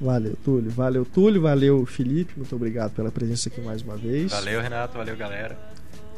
[0.00, 0.70] Valeu, Túlio.
[0.70, 1.42] Valeu, Túlio.
[1.42, 2.32] Valeu, Felipe.
[2.36, 4.32] Muito obrigado pela presença aqui mais uma vez.
[4.32, 4.96] Valeu, Renato.
[4.96, 5.56] Valeu, galera.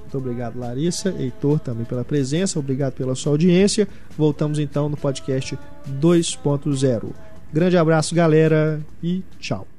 [0.00, 1.14] Muito obrigado, Larissa.
[1.18, 2.58] Heitor também pela presença.
[2.58, 3.88] Obrigado pela sua audiência.
[4.16, 5.58] Voltamos então no podcast
[6.00, 7.10] 2.0.
[7.52, 9.71] Grande abraço, galera, e tchau.